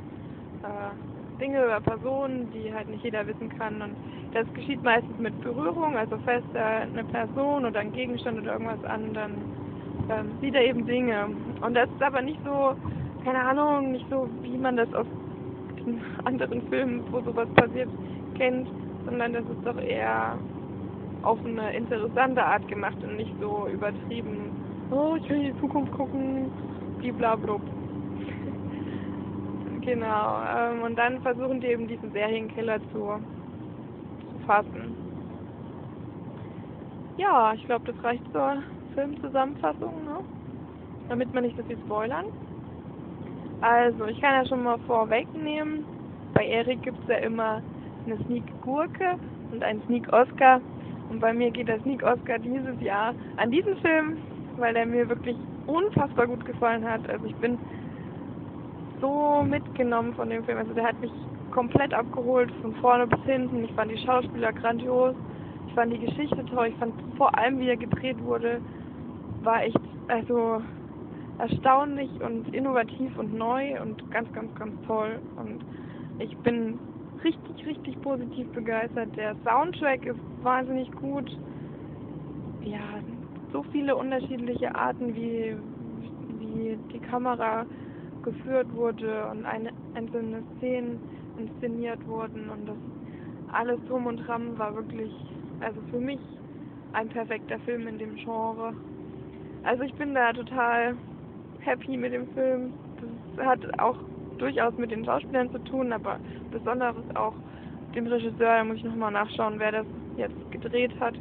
äh, 0.63 1.08
Dinge 1.39 1.63
oder 1.65 1.81
Personen, 1.81 2.51
die 2.53 2.73
halt 2.73 2.89
nicht 2.89 3.03
jeder 3.03 3.25
wissen 3.25 3.49
kann. 3.57 3.81
Und 3.81 3.95
das 4.33 4.45
geschieht 4.53 4.83
meistens 4.83 5.17
mit 5.17 5.39
Berührung, 5.41 5.97
also 5.97 6.17
fest 6.19 6.45
äh, 6.53 6.59
eine 6.59 7.03
Person 7.05 7.65
oder 7.65 7.79
ein 7.79 7.93
Gegenstand 7.93 8.39
oder 8.39 8.53
irgendwas 8.53 8.83
an, 8.85 9.13
dann 9.13 9.31
ähm, 10.09 10.31
sieht 10.41 10.55
er 10.55 10.65
eben 10.65 10.85
Dinge. 10.85 11.29
Und 11.61 11.73
das 11.75 11.89
ist 11.89 12.01
aber 12.03 12.21
nicht 12.21 12.39
so, 12.45 12.75
keine 13.23 13.39
Ahnung, 13.39 13.91
nicht 13.91 14.05
so, 14.09 14.29
wie 14.41 14.57
man 14.57 14.77
das 14.77 14.93
aus 14.93 15.07
anderen 16.25 16.61
Filmen, 16.69 17.03
wo 17.11 17.21
sowas 17.21 17.47
passiert, 17.55 17.89
kennt, 18.35 18.67
sondern 19.05 19.33
das 19.33 19.43
ist 19.43 19.65
doch 19.65 19.77
eher 19.81 20.37
auf 21.23 21.39
eine 21.45 21.73
interessante 21.73 22.43
Art 22.43 22.67
gemacht 22.67 22.97
und 23.03 23.17
nicht 23.17 23.33
so 23.41 23.67
übertrieben. 23.71 24.51
Oh, 24.91 25.15
ich 25.21 25.29
will 25.29 25.37
in 25.45 25.53
die 25.53 25.59
Zukunft 25.59 25.91
gucken, 25.93 26.49
bliblablub. 26.99 27.61
Genau. 29.93 30.41
Ähm, 30.55 30.83
und 30.83 30.95
dann 30.95 31.21
versuchen 31.21 31.61
die 31.61 31.67
eben 31.67 31.87
diesen 31.87 32.11
Serienkiller 32.11 32.79
zu, 32.91 33.19
fassen. 34.49 34.95
Ja, 37.17 37.53
ich 37.53 37.63
glaube, 37.65 37.91
das 37.91 38.03
reicht 38.03 38.23
zur 38.31 38.63
Filmzusammenfassung, 38.95 39.93
ne? 40.05 40.17
damit 41.07 41.31
wir 41.31 41.41
nicht 41.41 41.55
so 41.55 41.63
viel 41.63 41.77
spoilern. 41.85 42.25
Also, 43.61 44.05
ich 44.05 44.19
kann 44.19 44.43
ja 44.43 44.49
schon 44.49 44.63
mal 44.63 44.79
vorwegnehmen, 44.87 45.85
bei 46.33 46.47
Erik 46.47 46.81
gibt 46.81 46.97
es 47.03 47.09
ja 47.09 47.17
immer 47.17 47.61
eine 48.07 48.17
Sneak 48.25 48.43
Gurke 48.63 49.17
und 49.51 49.61
einen 49.61 49.83
Sneak 49.85 50.11
Oscar. 50.11 50.61
Und 51.11 51.19
bei 51.19 51.31
mir 51.31 51.51
geht 51.51 51.67
der 51.67 51.79
Sneak 51.81 52.01
Oscar 52.01 52.39
dieses 52.39 52.81
Jahr 52.81 53.13
an 53.37 53.51
diesen 53.51 53.75
Film, 53.77 54.17
weil 54.57 54.73
der 54.73 54.87
mir 54.87 55.07
wirklich 55.09 55.37
unfassbar 55.67 56.25
gut 56.25 56.43
gefallen 56.45 56.89
hat. 56.89 57.07
Also 57.07 57.25
ich 57.25 57.35
bin 57.35 57.59
so 59.01 59.43
mitgenommen 59.43 60.13
von 60.13 60.29
dem 60.29 60.43
Film. 60.43 60.57
Also 60.57 60.73
der 60.73 60.85
hat 60.85 60.99
mich 60.99 61.11
komplett 61.51 61.93
abgeholt, 61.93 62.51
von 62.61 62.73
vorne 62.75 63.07
bis 63.07 63.21
hinten. 63.25 63.63
Ich 63.63 63.71
fand 63.73 63.91
die 63.91 63.97
Schauspieler 63.97 64.53
grandios. 64.53 65.15
Ich 65.67 65.73
fand 65.73 65.93
die 65.93 65.99
Geschichte 65.99 66.45
toll. 66.45 66.67
Ich 66.67 66.75
fand 66.75 66.93
vor 67.17 67.37
allem, 67.37 67.59
wie 67.59 67.69
er 67.69 67.77
gedreht 67.77 68.21
wurde, 68.23 68.61
war 69.43 69.63
echt 69.63 69.79
also 70.07 70.61
erstaunlich 71.37 72.09
und 72.21 72.53
innovativ 72.53 73.17
und 73.17 73.33
neu 73.33 73.81
und 73.81 74.11
ganz, 74.11 74.31
ganz, 74.33 74.53
ganz 74.55 74.73
toll. 74.85 75.19
Und 75.37 75.63
ich 76.19 76.35
bin 76.39 76.77
richtig, 77.23 77.65
richtig 77.65 78.01
positiv 78.01 78.47
begeistert. 78.51 79.15
Der 79.15 79.35
Soundtrack 79.43 80.05
ist 80.05 80.19
wahnsinnig 80.41 80.91
gut. 80.93 81.29
Ja, 82.63 82.99
so 83.53 83.63
viele 83.71 83.95
unterschiedliche 83.95 84.75
Arten, 84.75 85.15
wie, 85.15 85.55
wie 86.39 86.77
die 86.93 86.99
Kamera 86.99 87.65
geführt 88.31 88.67
wurde 88.73 89.25
und 89.31 89.45
eine, 89.45 89.71
einzelne 89.95 90.43
Szenen 90.57 90.99
inszeniert 91.37 92.05
wurden 92.07 92.49
und 92.49 92.67
das 92.67 92.77
alles 93.51 93.79
drum 93.87 94.05
und 94.05 94.17
dran 94.17 94.57
war 94.57 94.75
wirklich, 94.75 95.11
also 95.61 95.79
für 95.89 95.99
mich 95.99 96.19
ein 96.93 97.09
perfekter 97.09 97.59
Film 97.59 97.87
in 97.87 97.97
dem 97.97 98.15
Genre. 98.15 98.73
Also 99.63 99.83
ich 99.83 99.93
bin 99.95 100.13
da 100.13 100.33
total 100.33 100.95
happy 101.61 101.97
mit 101.97 102.13
dem 102.13 102.27
Film. 102.33 102.73
Das 103.35 103.45
hat 103.45 103.79
auch 103.79 103.97
durchaus 104.37 104.75
mit 104.77 104.91
den 104.91 105.05
Schauspielern 105.05 105.51
zu 105.51 105.59
tun, 105.59 105.91
aber 105.91 106.19
besonders 106.51 106.95
auch 107.15 107.33
dem 107.95 108.07
Regisseur, 108.07 108.57
da 108.57 108.63
muss 108.63 108.77
ich 108.77 108.83
nochmal 108.83 109.11
nachschauen, 109.11 109.55
wer 109.57 109.71
das 109.71 109.85
jetzt 110.15 110.51
gedreht 110.51 110.91
hat, 110.99 111.15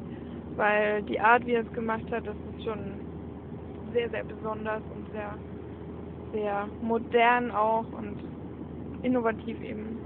weil 0.56 1.02
die 1.02 1.18
Art, 1.20 1.44
wie 1.46 1.54
er 1.54 1.62
es 1.62 1.72
gemacht 1.72 2.04
hat, 2.10 2.26
das 2.26 2.36
ist 2.36 2.64
schon 2.64 2.78
sehr, 3.92 4.10
sehr 4.10 4.24
besonders 4.24 4.82
und 4.94 5.10
sehr, 5.12 5.34
sehr 6.32 6.68
modern 6.82 7.50
auch 7.50 7.86
und 7.92 8.16
innovativ 9.02 9.60
eben. 9.62 9.98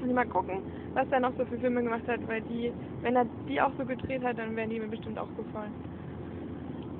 Und 0.00 0.14
mal 0.14 0.26
gucken, 0.26 0.58
was 0.94 1.06
er 1.10 1.20
noch 1.20 1.32
so 1.36 1.44
für 1.44 1.58
Filme 1.58 1.82
gemacht 1.82 2.06
hat, 2.06 2.20
weil 2.28 2.40
die, 2.42 2.72
wenn 3.02 3.16
er 3.16 3.26
die 3.48 3.60
auch 3.60 3.72
so 3.78 3.84
gedreht 3.84 4.22
hat, 4.22 4.38
dann 4.38 4.54
werden 4.54 4.70
die 4.70 4.78
mir 4.78 4.88
bestimmt 4.88 5.18
auch 5.18 5.28
gefallen. 5.36 5.72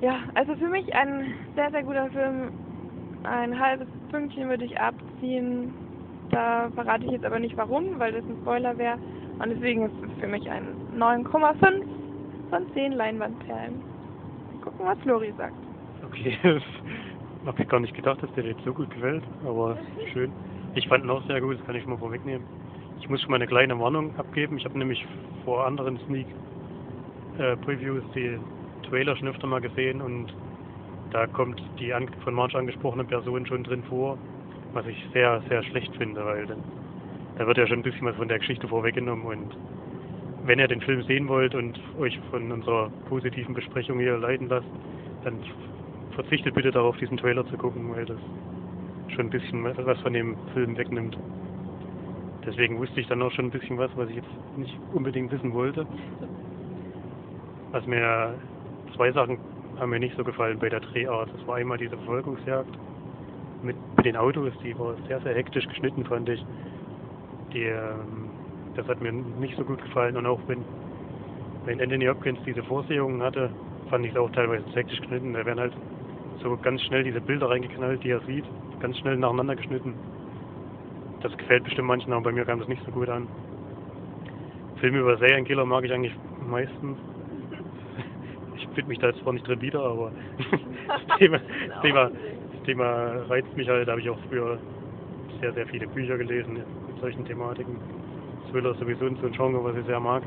Ja, 0.00 0.20
also 0.34 0.54
für 0.56 0.68
mich 0.68 0.94
ein 0.94 1.34
sehr, 1.54 1.70
sehr 1.70 1.82
guter 1.82 2.10
Film. 2.10 2.52
Ein 3.24 3.58
halbes 3.58 3.88
Pünktchen 4.10 4.48
würde 4.48 4.64
ich 4.64 4.80
abziehen. 4.80 5.72
Da 6.30 6.70
verrate 6.74 7.04
ich 7.06 7.12
jetzt 7.12 7.24
aber 7.24 7.38
nicht 7.38 7.56
warum, 7.56 7.98
weil 7.98 8.12
das 8.12 8.24
ein 8.24 8.36
Spoiler 8.42 8.76
wäre. 8.78 8.98
Und 9.38 9.50
deswegen 9.50 9.86
ist 9.86 9.92
es 10.02 10.20
für 10.20 10.28
mich 10.28 10.48
ein 10.50 10.64
9,5 10.96 11.82
von 12.50 12.72
10 12.74 12.92
Leinwandperlen. 12.92 13.82
Gucken, 14.62 14.86
was 14.86 14.98
Flori 15.00 15.32
sagt. 15.36 15.56
Okay, 16.04 16.36
habe 17.46 17.62
ich 17.62 17.68
gar 17.68 17.80
nicht 17.80 17.94
gedacht, 17.94 18.22
dass 18.22 18.32
der 18.32 18.44
jetzt 18.44 18.64
so 18.64 18.72
gut 18.72 18.90
gefällt, 18.90 19.22
aber 19.44 19.76
schön. 20.12 20.32
Ich 20.74 20.88
fand 20.88 21.04
ihn 21.04 21.10
auch 21.10 21.24
sehr 21.26 21.40
gut, 21.40 21.58
das 21.58 21.66
kann 21.66 21.76
ich 21.76 21.86
mal 21.86 21.98
vorwegnehmen. 21.98 22.46
Ich 23.00 23.08
muss 23.08 23.20
schon 23.20 23.30
mal 23.30 23.36
eine 23.36 23.46
kleine 23.46 23.78
Warnung 23.78 24.14
abgeben. 24.16 24.58
Ich 24.58 24.64
habe 24.64 24.78
nämlich 24.78 25.04
vor 25.44 25.64
anderen 25.64 25.98
Sneak 26.06 26.26
äh, 27.38 27.56
Previews 27.56 28.02
die 28.14 28.38
Trailer 28.88 29.16
schon 29.16 29.28
öfter 29.28 29.46
mal 29.46 29.60
gesehen 29.60 30.00
und 30.00 30.32
da 31.10 31.26
kommt 31.26 31.62
die 31.78 31.94
von 32.22 32.34
March 32.34 32.54
angesprochene 32.54 33.04
Person 33.04 33.46
schon 33.46 33.64
drin 33.64 33.82
vor, 33.88 34.18
was 34.74 34.86
ich 34.86 34.96
sehr, 35.12 35.42
sehr 35.48 35.62
schlecht 35.62 35.94
finde, 35.96 36.24
weil 36.24 36.46
dann, 36.46 36.62
da 37.38 37.46
wird 37.46 37.56
ja 37.56 37.66
schon 37.66 37.78
ein 37.78 37.82
bisschen 37.82 38.06
was 38.06 38.16
von 38.16 38.28
der 38.28 38.38
Geschichte 38.38 38.68
vorweggenommen 38.68 39.24
und 39.24 39.56
wenn 40.44 40.58
ihr 40.58 40.68
den 40.68 40.80
Film 40.80 41.02
sehen 41.02 41.28
wollt 41.28 41.54
und 41.54 41.78
euch 41.98 42.18
von 42.30 42.50
unserer 42.52 42.90
positiven 43.08 43.54
Besprechung 43.54 43.98
hier 43.98 44.18
leiten 44.18 44.48
lasst, 44.48 44.68
dann 45.24 45.38
verzichtet 46.18 46.52
bitte 46.52 46.72
darauf, 46.72 46.96
diesen 46.96 47.16
Trailer 47.16 47.46
zu 47.46 47.56
gucken, 47.56 47.94
weil 47.94 48.04
das 48.04 48.18
schon 49.14 49.26
ein 49.26 49.30
bisschen 49.30 49.62
was 49.62 50.00
von 50.00 50.12
dem 50.12 50.36
Film 50.52 50.76
wegnimmt. 50.76 51.16
Deswegen 52.44 52.76
wusste 52.80 53.00
ich 53.00 53.06
dann 53.06 53.22
auch 53.22 53.30
schon 53.30 53.44
ein 53.44 53.50
bisschen 53.52 53.78
was, 53.78 53.88
was 53.94 54.08
ich 54.08 54.16
jetzt 54.16 54.28
nicht 54.56 54.76
unbedingt 54.92 55.30
wissen 55.30 55.54
wollte. 55.54 55.86
Was 57.70 57.86
mir 57.86 58.34
zwei 58.96 59.12
Sachen 59.12 59.38
haben 59.78 59.90
mir 59.90 60.00
nicht 60.00 60.16
so 60.16 60.24
gefallen 60.24 60.58
bei 60.58 60.68
der 60.68 60.80
Drehart. 60.80 61.30
Das 61.38 61.46
war 61.46 61.54
einmal 61.54 61.78
diese 61.78 61.96
Verfolgungsjagd 61.96 62.76
mit, 63.62 63.76
mit 63.96 64.04
den 64.04 64.16
Autos, 64.16 64.52
die 64.64 64.76
war 64.76 64.94
sehr, 65.06 65.20
sehr 65.20 65.36
hektisch 65.36 65.68
geschnitten, 65.68 66.04
fand 66.04 66.28
ich. 66.30 66.44
Die, 67.52 67.62
ähm, 67.62 68.28
das 68.74 68.88
hat 68.88 69.00
mir 69.00 69.12
nicht 69.12 69.56
so 69.56 69.62
gut 69.62 69.80
gefallen 69.80 70.16
und 70.16 70.26
auch 70.26 70.40
wenn, 70.48 70.64
wenn 71.64 71.80
Anthony 71.80 72.06
Hopkins 72.06 72.40
diese 72.44 72.64
Vorsehungen 72.64 73.22
hatte, 73.22 73.50
fand 73.88 74.04
ich 74.04 74.10
es 74.10 74.18
auch 74.18 74.30
teilweise 74.32 74.64
hektisch 74.74 75.00
geschnitten. 75.00 75.32
Da 75.32 75.46
werden 75.46 75.60
halt 75.60 75.72
so 76.42 76.56
ganz 76.62 76.82
schnell 76.82 77.04
diese 77.04 77.20
Bilder 77.20 77.50
reingeknallt, 77.50 78.02
die 78.04 78.10
er 78.10 78.20
sieht, 78.20 78.44
ganz 78.80 78.96
schnell 78.98 79.16
nacheinander 79.16 79.56
geschnitten. 79.56 79.94
Das 81.20 81.36
gefällt 81.36 81.64
bestimmt 81.64 81.88
manchen, 81.88 82.12
aber 82.12 82.24
bei 82.24 82.32
mir 82.32 82.44
kam 82.44 82.60
das 82.60 82.68
nicht 82.68 82.84
so 82.84 82.92
gut 82.92 83.08
an. 83.08 83.26
Filme 84.76 84.98
über 84.98 85.16
Serienkiller 85.16 85.64
mag 85.64 85.84
ich 85.84 85.92
eigentlich 85.92 86.14
meistens. 86.48 86.96
Ich 88.56 88.68
finde 88.74 88.88
mich 88.90 88.98
da 89.00 89.08
jetzt 89.08 89.20
zwar 89.22 89.32
nicht 89.32 89.46
drin 89.46 89.60
wieder, 89.60 89.80
aber 89.80 90.12
das 90.88 91.18
Thema, 91.18 91.38
das 91.38 91.82
Thema, 91.82 92.10
das 92.52 92.62
Thema 92.64 92.86
reizt 93.28 93.56
mich 93.56 93.68
halt. 93.68 93.88
Da 93.88 93.92
habe 93.92 94.00
ich 94.00 94.08
auch 94.08 94.18
früher 94.28 94.58
sehr, 95.40 95.52
sehr 95.52 95.66
viele 95.66 95.88
Bücher 95.88 96.16
gelesen 96.16 96.54
mit 96.54 97.00
solchen 97.00 97.24
Thematiken. 97.24 97.76
Thriller 98.50 98.70
ist 98.70 98.78
sowieso 98.78 99.08
so 99.16 99.26
ein 99.26 99.32
Genre, 99.32 99.62
was 99.64 99.76
ich 99.76 99.86
sehr 99.86 100.00
mag. 100.00 100.22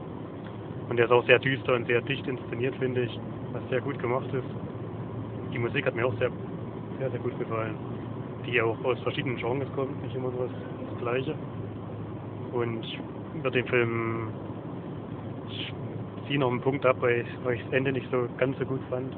Und 0.89 0.98
der 0.98 1.06
ist 1.06 1.12
auch 1.12 1.25
sehr 1.25 1.39
düster 1.39 1.75
und 1.75 1.88
sehr 1.88 2.01
dicht 2.01 2.27
inszeniert, 2.27 2.75
finde 2.75 3.03
ich, 3.03 3.20
was 3.53 3.68
sehr 3.70 3.82
gut 3.82 3.98
gemacht 4.00 4.27
ist. 4.34 4.71
Die 5.53 5.60
Musik 5.60 5.86
hat 5.86 5.96
mir 5.96 6.05
auch 6.05 6.17
sehr, 6.17 6.31
sehr, 7.00 7.10
sehr 7.10 7.20
gut 7.20 7.38
gefallen. 7.38 7.75
Die 8.46 8.62
auch 8.62 8.81
aus 8.84 9.00
verschiedenen 9.01 9.38
Genres 9.38 9.67
kommt, 9.75 10.01
nicht 10.03 10.15
immer 10.15 10.31
so 10.31 10.48
das, 10.48 11.00
Gleiche. 11.00 11.36
Und 12.51 12.86
über 13.34 13.50
den 13.50 13.65
Film 13.65 14.29
ziehe 16.27 16.39
noch 16.39 16.51
einen 16.51 16.62
Punkt 16.62 16.86
ab, 16.86 16.98
weil 17.00 17.22
ich, 17.22 17.27
weil 17.43 17.55
ich 17.55 17.63
das 17.63 17.74
Ende 17.74 17.91
nicht 17.91 18.10
so 18.12 18.27
ganz 18.38 18.58
so 18.60 18.65
gut 18.65 18.81
fand. 18.89 19.15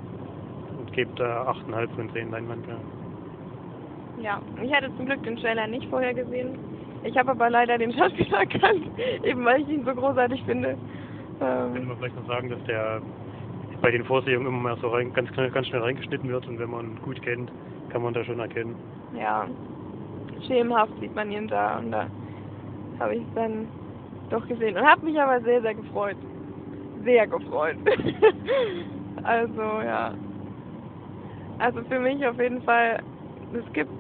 Und 0.80 0.94
gebe 0.94 1.12
da 1.16 1.52
8,5 1.68 1.96
von 1.96 2.10
10 2.12 2.32
Leinwandperlen. 2.32 2.82
Ja, 4.18 4.42
ich 4.62 4.74
hatte 4.74 4.96
zum 4.96 5.06
Glück 5.06 5.24
den 5.24 5.36
Trailer 5.38 5.68
nicht 5.68 5.90
vorher 5.90 6.14
gesehen. 6.14 6.58
Ich 7.04 7.18
habe 7.18 7.32
aber 7.32 7.50
leider 7.50 7.78
den 7.78 7.92
Schauspieler 7.94 8.38
erkannt, 8.40 8.86
eben 9.24 9.44
weil 9.44 9.62
ich 9.62 9.70
ihn 9.70 9.84
so 9.84 9.94
großartig 9.94 10.42
finde. 10.46 10.78
Könnte 11.40 11.80
Ähm, 11.80 11.88
man 11.88 11.98
vielleicht 11.98 12.16
noch 12.16 12.28
sagen, 12.28 12.50
dass 12.50 12.64
der 12.64 13.02
bei 13.84 13.92
den 13.92 14.06
Vorsehungen 14.06 14.48
immer 14.48 14.58
mal 14.58 14.78
so 14.78 14.88
rein, 14.88 15.12
ganz, 15.14 15.30
schnell, 15.34 15.52
ganz 15.52 15.68
schnell 15.68 15.82
reingeschnitten 15.82 16.30
wird 16.30 16.48
und 16.48 16.58
wenn 16.58 16.70
man 16.70 16.96
gut 17.02 17.22
kennt, 17.22 17.52
kann 17.90 18.02
man 18.02 18.14
da 18.14 18.24
schon 18.24 18.40
erkennen. 18.40 18.76
ja, 19.14 19.46
schemenhaft 20.48 20.94
sieht 21.02 21.14
man 21.14 21.30
ihn 21.30 21.50
da 21.50 21.80
und 21.80 21.92
da 21.92 22.08
habe 23.00 23.16
ich 23.16 23.22
es 23.22 23.34
dann 23.36 23.68
doch 24.30 24.48
gesehen 24.48 24.78
und 24.78 24.86
habe 24.86 25.06
mich 25.06 25.20
aber 25.20 25.42
sehr, 25.42 25.62
sehr 25.62 25.76
gefreut. 25.76 26.16
Sehr 27.04 27.28
gefreut. 27.28 27.76
also, 29.24 29.62
ja. 29.62 30.14
Also 31.60 31.84
für 31.84 32.00
mich 32.00 32.26
auf 32.26 32.40
jeden 32.40 32.62
Fall, 32.62 33.04
es 33.54 33.74
gibt 33.74 33.92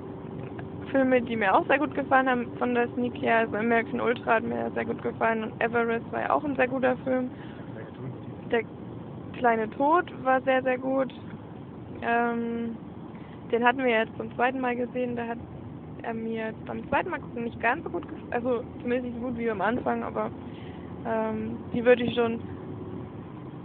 Filme, 0.91 1.21
die 1.21 1.35
mir 1.35 1.53
auch 1.53 1.67
sehr 1.67 1.79
gut 1.79 1.93
gefallen 1.93 2.29
haben 2.29 2.47
von 2.57 2.73
der 2.73 2.87
Sneak 2.93 3.21
her. 3.21 3.39
Also 3.39 3.57
American 3.57 3.99
Ultra 3.99 4.35
hat 4.35 4.43
mir 4.43 4.71
sehr 4.73 4.85
gut 4.85 5.01
gefallen 5.03 5.43
und 5.43 5.61
Everest 5.61 6.09
war 6.13 6.21
ja 6.21 6.29
auch 6.29 6.43
ein 6.45 6.55
sehr 6.55 6.69
guter 6.69 6.95
Film. 7.03 7.29
Der 8.49 8.63
kleine 9.33 9.69
Tod 9.71 10.11
war 10.23 10.41
sehr, 10.41 10.63
sehr 10.63 10.77
gut. 10.77 11.13
Ähm, 12.01 12.75
den 13.51 13.63
hatten 13.63 13.79
wir 13.79 13.99
jetzt 13.99 14.15
zum 14.17 14.33
zweiten 14.35 14.59
Mal 14.59 14.75
gesehen. 14.75 15.15
Da 15.15 15.27
hat 15.27 15.37
er 16.03 16.13
mir 16.13 16.53
beim 16.65 16.87
zweiten 16.89 17.09
Mal 17.09 17.19
gucken 17.19 17.43
nicht 17.45 17.59
ganz 17.61 17.83
so 17.83 17.89
gut 17.89 18.07
gefallen. 18.07 18.33
Also 18.33 18.63
zumindest 18.81 19.05
nicht 19.05 19.15
so 19.15 19.27
gut 19.27 19.37
wie 19.37 19.49
am 19.49 19.61
Anfang, 19.61 20.03
aber 20.03 20.29
ähm, 21.05 21.57
die 21.73 21.83
würde 21.83 22.03
ich 22.03 22.15
schon. 22.15 22.39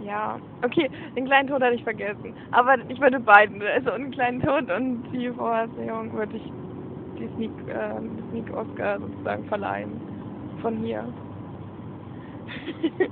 Ja, 0.01 0.39
okay, 0.63 0.89
den 1.15 1.25
kleinen 1.25 1.49
Tod 1.49 1.61
hatte 1.61 1.75
ich 1.75 1.83
vergessen. 1.83 2.33
Aber 2.51 2.77
ich 2.87 3.01
würde 3.01 3.19
beiden, 3.19 3.61
also 3.61 3.91
den 3.91 4.11
kleinen 4.11 4.41
Tod 4.41 4.71
und 4.71 5.03
die 5.11 5.29
Vorsehung 5.29 6.13
würde 6.13 6.37
ich 6.37 6.51
die 7.19 7.27
Sneak, 7.35 7.51
äh, 7.67 7.99
Sneak 8.31 8.55
Oscar 8.55 8.99
sozusagen 8.99 9.43
verleihen. 9.45 9.99
Von 10.61 10.77
hier. 10.77 11.03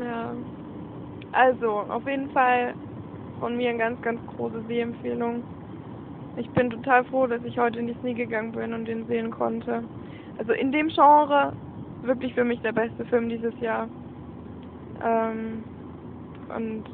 ja. 0.00 0.32
Also, 1.32 1.80
auf 1.80 2.06
jeden 2.06 2.30
Fall 2.30 2.74
von 3.40 3.56
mir 3.56 3.70
eine 3.70 3.78
ganz, 3.78 4.00
ganz 4.02 4.20
große 4.36 4.62
Sehempfehlung. 4.66 5.42
Ich 6.36 6.48
bin 6.50 6.70
total 6.70 7.04
froh, 7.04 7.26
dass 7.26 7.42
ich 7.44 7.58
heute 7.58 7.78
in 7.78 7.86
die 7.86 7.96
Sneak 8.00 8.16
gegangen 8.16 8.52
bin 8.52 8.72
und 8.72 8.86
den 8.86 9.06
sehen 9.06 9.30
konnte. 9.30 9.82
Also 10.38 10.52
in 10.52 10.70
dem 10.70 10.88
Genre 10.88 11.52
wirklich 12.02 12.34
für 12.34 12.44
mich 12.44 12.60
der 12.60 12.72
beste 12.72 13.04
Film 13.06 13.28
dieses 13.28 13.58
Jahr. 13.60 13.88
Ähm, 15.02 15.64
und 16.54 16.84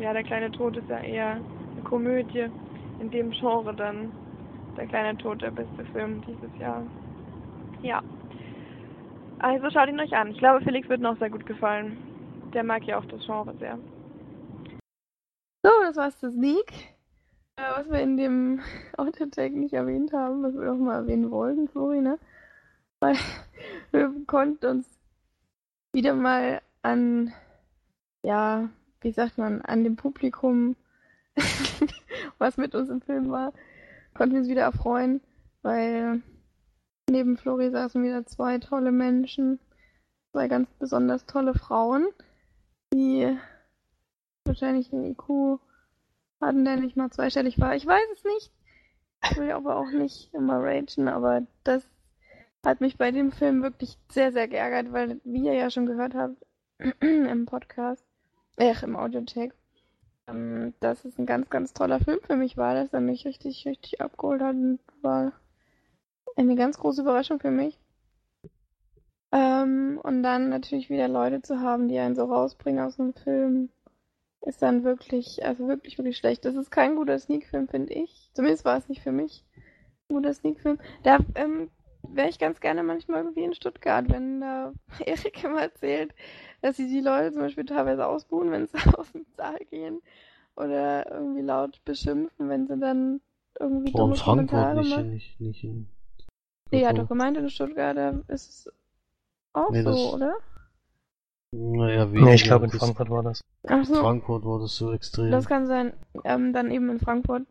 ja, 0.00 0.12
der 0.12 0.22
kleine 0.22 0.50
Tod 0.50 0.76
ist 0.76 0.88
ja 0.88 1.00
eher 1.00 1.30
eine 1.32 1.82
Komödie. 1.84 2.46
In 3.00 3.10
dem 3.10 3.30
Genre 3.32 3.74
dann 3.74 4.12
der 4.76 4.86
kleine 4.86 5.18
Tod 5.18 5.42
der 5.42 5.50
beste 5.50 5.84
Film 5.92 6.22
dieses 6.26 6.58
Jahr. 6.58 6.82
Ja. 7.82 8.00
Also 9.40 9.68
schaut 9.70 9.88
ihn 9.88 10.00
euch 10.00 10.14
an. 10.14 10.30
Ich 10.30 10.38
glaube, 10.38 10.64
Felix 10.64 10.88
wird 10.88 11.00
noch 11.00 11.18
sehr 11.18 11.30
gut 11.30 11.44
gefallen. 11.46 12.11
Der 12.52 12.64
mag 12.64 12.84
ja 12.84 12.98
auch 12.98 13.04
das 13.06 13.24
Genre 13.24 13.56
sehr. 13.58 13.78
So, 15.64 15.70
das 15.82 15.96
war's 15.96 16.18
zu 16.18 16.30
Sneak. 16.30 16.72
Äh, 17.56 17.70
was 17.76 17.88
wir 17.88 18.00
in 18.00 18.16
dem 18.16 18.60
Autotag 18.96 19.52
nicht 19.52 19.74
erwähnt 19.74 20.12
haben, 20.12 20.42
was 20.42 20.54
wir 20.54 20.64
noch 20.64 20.76
mal 20.76 20.96
erwähnen 20.96 21.30
wollten, 21.30 21.68
Flori, 21.68 22.00
ne? 22.00 22.18
Weil 23.00 23.16
wir 23.90 24.12
konnten 24.26 24.66
uns 24.66 24.88
wieder 25.92 26.14
mal 26.14 26.62
an, 26.82 27.32
ja, 28.24 28.68
wie 29.00 29.12
sagt 29.12 29.38
man, 29.38 29.62
an 29.62 29.84
dem 29.84 29.96
Publikum, 29.96 30.76
was 32.38 32.56
mit 32.56 32.74
uns 32.74 32.88
im 32.88 33.00
Film 33.00 33.30
war, 33.30 33.52
konnten 34.14 34.34
wir 34.34 34.40
uns 34.40 34.48
wieder 34.48 34.62
erfreuen, 34.62 35.20
weil 35.62 36.22
neben 37.08 37.36
Flori 37.36 37.70
saßen 37.70 38.02
wieder 38.02 38.26
zwei 38.26 38.58
tolle 38.58 38.92
Menschen, 38.92 39.58
zwei 40.32 40.48
ganz 40.48 40.68
besonders 40.78 41.26
tolle 41.26 41.54
Frauen, 41.54 42.06
die 42.92 43.36
wahrscheinlich 44.44 44.92
einen 44.92 45.04
IQ 45.04 45.58
hatten, 46.40 46.64
der 46.64 46.76
nicht 46.76 46.96
mal 46.96 47.10
zweistellig 47.10 47.60
war. 47.60 47.74
Ich 47.74 47.86
weiß 47.86 48.08
es 48.14 48.24
nicht. 48.24 48.52
Ich 49.24 49.36
will 49.36 49.52
aber 49.52 49.76
auch 49.76 49.90
nicht 49.90 50.34
immer 50.34 50.58
ragen, 50.58 51.08
aber 51.08 51.46
das 51.62 51.84
hat 52.64 52.80
mich 52.80 52.98
bei 52.98 53.10
dem 53.10 53.32
Film 53.32 53.62
wirklich 53.62 53.98
sehr, 54.10 54.32
sehr 54.32 54.48
geärgert, 54.48 54.92
weil, 54.92 55.20
wie 55.24 55.46
ihr 55.46 55.54
ja 55.54 55.70
schon 55.70 55.86
gehört 55.86 56.14
habt, 56.14 56.36
im 57.00 57.46
Podcast, 57.46 58.04
äh, 58.56 58.74
im 58.82 58.96
Audiotech, 58.96 59.52
ähm, 60.26 60.74
dass 60.80 61.04
es 61.04 61.18
ein 61.18 61.26
ganz, 61.26 61.50
ganz 61.50 61.72
toller 61.72 62.00
Film 62.00 62.20
für 62.22 62.36
mich 62.36 62.56
war, 62.56 62.74
dass 62.74 62.92
er 62.92 63.00
mich 63.00 63.24
richtig, 63.24 63.64
richtig 63.66 64.00
abgeholt 64.00 64.42
hat 64.42 64.54
und 64.54 64.80
war 65.02 65.32
eine 66.36 66.56
ganz 66.56 66.78
große 66.78 67.02
Überraschung 67.02 67.40
für 67.40 67.50
mich. 67.50 67.78
Ähm, 69.32 69.98
und 70.02 70.22
dann 70.22 70.50
natürlich 70.50 70.90
wieder 70.90 71.08
Leute 71.08 71.40
zu 71.40 71.60
haben, 71.60 71.88
die 71.88 71.98
einen 71.98 72.14
so 72.14 72.24
rausbringen 72.24 72.84
aus 72.84 72.96
dem 72.96 73.14
Film, 73.14 73.70
ist 74.42 74.60
dann 74.60 74.84
wirklich, 74.84 75.44
also 75.44 75.68
wirklich, 75.68 75.96
wirklich 75.98 76.18
schlecht. 76.18 76.44
Das 76.44 76.54
ist 76.54 76.70
kein 76.70 76.96
guter 76.96 77.18
Sneak-Film, 77.18 77.68
finde 77.68 77.94
ich. 77.94 78.30
Zumindest 78.34 78.64
war 78.64 78.76
es 78.76 78.88
nicht 78.88 79.02
für 79.02 79.12
mich 79.12 79.44
ein 80.10 80.16
guter 80.16 80.34
Sneak-Film. 80.34 80.78
Da 81.02 81.18
ähm, 81.34 81.70
wäre 82.02 82.28
ich 82.28 82.38
ganz 82.38 82.60
gerne 82.60 82.82
manchmal 82.82 83.22
irgendwie 83.22 83.44
in 83.44 83.54
Stuttgart, 83.54 84.04
wenn 84.08 84.40
da 84.40 84.72
Erik 85.06 85.42
immer 85.44 85.62
erzählt, 85.62 86.14
dass 86.60 86.76
sie 86.76 86.88
die 86.88 87.00
Leute 87.00 87.32
zum 87.32 87.42
Beispiel 87.42 87.64
teilweise 87.64 88.06
ausbuhen, 88.06 88.50
wenn 88.50 88.66
sie 88.66 88.76
aus 88.98 89.12
dem 89.12 89.24
Saal 89.36 89.58
gehen. 89.70 90.02
Oder 90.56 91.10
irgendwie 91.10 91.40
laut 91.40 91.82
beschimpfen, 91.86 92.50
wenn 92.50 92.66
sie 92.66 92.76
dann 92.76 93.22
irgendwie 93.58 93.94
Warum 93.94 94.10
dumme 94.10 94.16
Frankfurt 94.16 94.50
Kommentare 94.50 94.80
nicht, 94.80 94.90
machen. 94.90 95.10
nicht, 95.10 95.40
nicht 95.40 95.64
in. 95.64 95.88
Nee, 96.70 96.82
er 96.82 96.90
hat 96.90 96.98
doch 96.98 97.08
gemeint, 97.08 97.38
in 97.38 97.48
Stuttgart 97.48 97.96
da 97.96 98.22
ist 98.28 98.48
es 98.48 98.72
auch 99.52 99.70
Nee, 99.70 99.82
so, 99.82 99.90
das- 99.90 100.14
oder? 100.14 100.36
Naja, 101.54 102.06
Nee, 102.06 102.34
ich 102.34 102.44
glaube 102.44 102.64
in 102.64 102.70
Frankfurt 102.70 103.10
war 103.10 103.22
das. 103.22 103.42
Ach 103.68 103.84
so. 103.84 103.96
Frankfurt 103.96 104.44
war 104.44 104.58
das 104.60 104.74
so 104.74 104.92
extrem. 104.92 105.30
Das 105.30 105.46
kann 105.46 105.66
sein. 105.66 105.92
Ähm, 106.24 106.54
dann 106.54 106.70
eben 106.70 106.88
in 106.88 106.98
Frankfurt. 106.98 107.42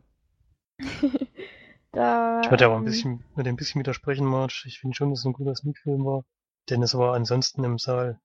da. 1.92 2.42
Ich 2.42 2.50
würde 2.50 2.66
aber 2.66 2.76
ein 2.76 2.80
ähm, 2.80 2.86
bisschen, 2.86 3.24
mit 3.36 3.48
ein 3.48 3.56
bisschen 3.56 3.80
widersprechen, 3.80 4.26
Marge. 4.26 4.64
Ich 4.66 4.80
finde 4.80 4.96
schon, 4.96 5.12
dass 5.12 5.20
es 5.20 5.26
ein 5.26 5.34
guter 5.34 5.56
Sneak-Film 5.56 6.04
war. 6.06 6.24
Denn 6.70 6.82
es 6.82 6.98
war 6.98 7.14
ansonsten 7.14 7.64
im 7.64 7.78
Saal 7.78 8.20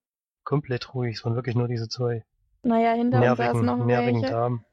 komplett 0.45 0.95
ruhig. 0.95 1.17
Es 1.17 1.25
waren 1.25 1.35
wirklich 1.35 1.57
nur 1.57 1.69
diese 1.69 1.89
zwei 1.89 2.25
Naja, 2.63 2.93
hinter 2.93 3.19
uns 3.19 3.37
saßen 3.37 3.61
nervigen, 3.61 3.67
noch 3.67 3.87
nervigen 3.87 4.23
welche. 4.23 4.35
Damen. 4.35 4.65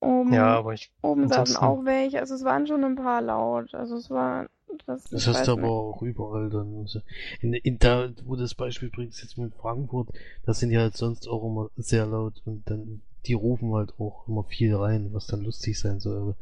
Oben, 0.00 0.32
Ja, 0.32 0.56
aber 0.58 0.74
ich, 0.74 0.92
oben 1.02 1.26
saßen 1.28 1.56
auch 1.56 1.84
welche. 1.84 2.20
Also 2.20 2.34
es 2.34 2.44
waren 2.44 2.66
schon 2.66 2.84
ein 2.84 2.96
paar 2.96 3.22
laut. 3.22 3.74
Also 3.74 3.96
es 3.96 4.10
war. 4.10 4.46
Das, 4.86 5.04
Das 5.04 5.26
hast 5.26 5.46
du 5.48 5.52
aber 5.52 5.62
nicht. 5.62 5.70
auch 5.70 6.02
überall 6.02 6.50
dann. 6.50 6.78
Also 6.78 7.00
in, 7.40 7.54
in 7.54 7.78
da, 7.78 8.10
wo 8.24 8.36
du 8.36 8.42
das 8.42 8.54
Beispiel 8.54 8.90
bringst, 8.90 9.22
jetzt 9.22 9.38
mit 9.38 9.54
Frankfurt, 9.54 10.08
da 10.44 10.54
sind 10.54 10.70
die 10.70 10.78
halt 10.78 10.96
sonst 10.96 11.28
auch 11.28 11.44
immer 11.44 11.70
sehr 11.76 12.06
laut 12.06 12.42
und 12.44 12.68
dann, 12.68 13.02
die 13.26 13.34
rufen 13.34 13.72
halt 13.74 13.94
auch 13.98 14.26
immer 14.28 14.44
viel 14.44 14.74
rein, 14.74 15.12
was 15.12 15.26
dann 15.26 15.42
lustig 15.42 15.78
sein 15.78 16.00
soll. 16.00 16.16
Aber 16.18 16.36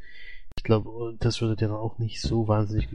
ich 0.57 0.65
glaube, 0.65 1.17
das 1.19 1.41
würde 1.41 1.57
dir 1.57 1.69
dann 1.69 1.77
auch 1.77 1.99
nicht 1.99 2.21
so 2.21 2.49
wahnsinnig 2.49 2.89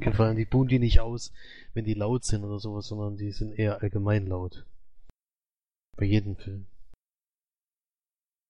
gefallen. 0.00 0.36
Die 0.36 0.44
buhen 0.44 0.68
die 0.68 0.78
nicht 0.78 1.00
aus, 1.00 1.32
wenn 1.74 1.84
die 1.84 1.94
laut 1.94 2.24
sind 2.24 2.44
oder 2.44 2.58
sowas, 2.58 2.86
sondern 2.86 3.16
die 3.16 3.32
sind 3.32 3.52
eher 3.52 3.82
allgemein 3.82 4.26
laut. 4.26 4.64
Bei 5.96 6.04
jedem 6.06 6.36
Film. 6.36 6.66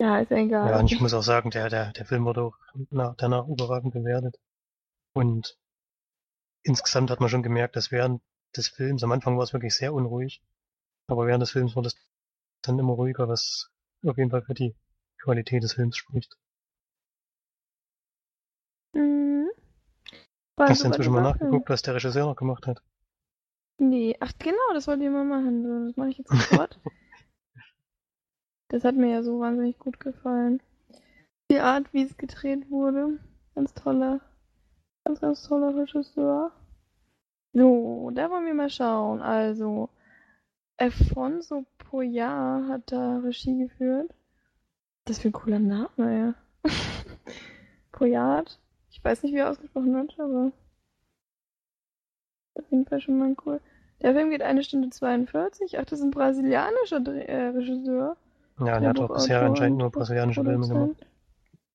Ja, 0.00 0.18
ist 0.20 0.30
ja 0.30 0.38
egal. 0.38 0.70
Ja, 0.70 0.80
und 0.80 0.90
ich 0.90 1.00
muss 1.00 1.12
auch 1.12 1.22
sagen, 1.22 1.50
der, 1.50 1.68
der, 1.68 1.92
der 1.92 2.06
Film 2.06 2.24
wurde 2.24 2.42
auch 2.42 2.56
nach, 2.90 3.14
danach 3.16 3.46
überragend 3.48 3.92
bewertet. 3.92 4.38
Und 5.12 5.58
insgesamt 6.62 7.10
hat 7.10 7.20
man 7.20 7.28
schon 7.28 7.42
gemerkt, 7.42 7.76
dass 7.76 7.90
während 7.90 8.22
des 8.56 8.68
Films, 8.68 9.02
am 9.02 9.12
Anfang 9.12 9.36
war 9.36 9.44
es 9.44 9.52
wirklich 9.52 9.74
sehr 9.74 9.94
unruhig, 9.94 10.42
aber 11.06 11.26
während 11.26 11.42
des 11.42 11.52
Films 11.52 11.76
wurde 11.76 11.88
es 11.88 11.96
dann 12.62 12.78
immer 12.78 12.92
ruhiger, 12.92 13.28
was 13.28 13.70
auf 14.04 14.16
jeden 14.16 14.30
Fall 14.30 14.42
für 14.42 14.54
die 14.54 14.74
Qualität 15.18 15.62
des 15.62 15.74
Films 15.74 15.96
spricht. 15.96 16.36
Mhm. 18.92 19.50
Hast 20.58 20.82
du 20.82 20.88
inzwischen 20.88 21.12
mal 21.12 21.22
nachgeguckt, 21.22 21.70
was 21.70 21.82
der 21.82 21.94
Regisseur 21.94 22.26
noch 22.26 22.36
gemacht 22.36 22.66
hat? 22.66 22.82
Nee, 23.78 24.14
ach 24.20 24.32
genau, 24.38 24.74
das 24.74 24.86
wollte 24.86 25.04
ich 25.04 25.10
mal 25.10 25.24
machen. 25.24 25.86
Das 25.86 25.96
mache 25.96 26.10
ich 26.10 26.18
jetzt 26.18 26.30
sofort. 26.30 26.78
das 28.68 28.84
hat 28.84 28.94
mir 28.94 29.10
ja 29.10 29.22
so 29.22 29.40
wahnsinnig 29.40 29.78
gut 29.78 30.00
gefallen. 30.00 30.62
Die 31.50 31.60
Art, 31.60 31.92
wie 31.94 32.02
es 32.02 32.16
gedreht 32.18 32.70
wurde. 32.70 33.18
Ganz 33.54 33.72
toller, 33.72 34.20
ganz, 35.10 35.20
ganz 35.20 35.42
toller 35.42 35.76
Regisseur. 35.76 36.52
So, 37.52 38.10
da 38.14 38.30
wollen 38.30 38.46
wir 38.46 38.54
mal 38.54 38.70
schauen. 38.70 39.20
Also, 39.20 39.88
Alfonso 40.76 41.66
Poyar 41.78 42.68
hat 42.68 42.92
da 42.92 43.18
Regie 43.18 43.58
geführt. 43.58 44.14
Das 45.04 45.16
ist 45.16 45.22
für 45.22 45.28
ein 45.28 45.32
cooler 45.32 45.58
Name, 45.58 45.88
ja. 45.98 46.34
Poyard. 47.92 48.60
Ich 48.90 49.02
weiß 49.02 49.22
nicht, 49.22 49.34
wie 49.34 49.38
er 49.38 49.50
ausgesprochen 49.50 49.94
wird, 49.94 50.18
aber 50.20 50.52
auf 52.54 52.70
jeden 52.70 52.86
Fall 52.86 53.00
schon 53.00 53.18
mal 53.18 53.34
cool. 53.44 53.60
Der 54.02 54.14
Film 54.14 54.30
geht 54.30 54.42
eine 54.42 54.62
Stunde 54.62 54.90
42. 54.90 55.78
Ach, 55.78 55.84
das 55.84 55.98
ist 55.98 56.04
ein 56.04 56.10
brasilianischer 56.12 57.00
Dreh 57.00 57.24
äh, 57.24 57.48
Regisseur. 57.48 58.16
Ja, 58.60 58.78
der 58.78 58.90
hat 58.90 59.00
auch 59.00 59.12
bisher 59.12 59.42
anscheinend 59.42 59.78
nur 59.78 59.90
brasilianische 59.90 60.44
Filme 60.44 60.68
gemacht. 60.68 61.06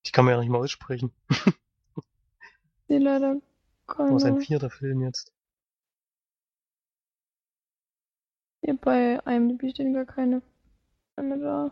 Ich 0.04 0.14
kann 0.14 0.24
mir 0.24 0.32
ja 0.32 0.40
nicht 0.40 0.50
mal 0.50 0.60
aussprechen. 0.60 1.12
Nee, 2.88 2.98
leider 3.00 3.42
Aber 3.88 4.20
sein 4.20 4.34
keine. 4.36 4.46
vierter 4.46 4.70
Film 4.70 5.02
jetzt. 5.02 5.32
Hier 8.64 8.76
bei 8.78 9.20
IMDb 9.26 9.70
stehen 9.72 9.94
gar 9.94 10.06
keine 10.06 10.42
Filme 11.16 11.40
da. 11.40 11.72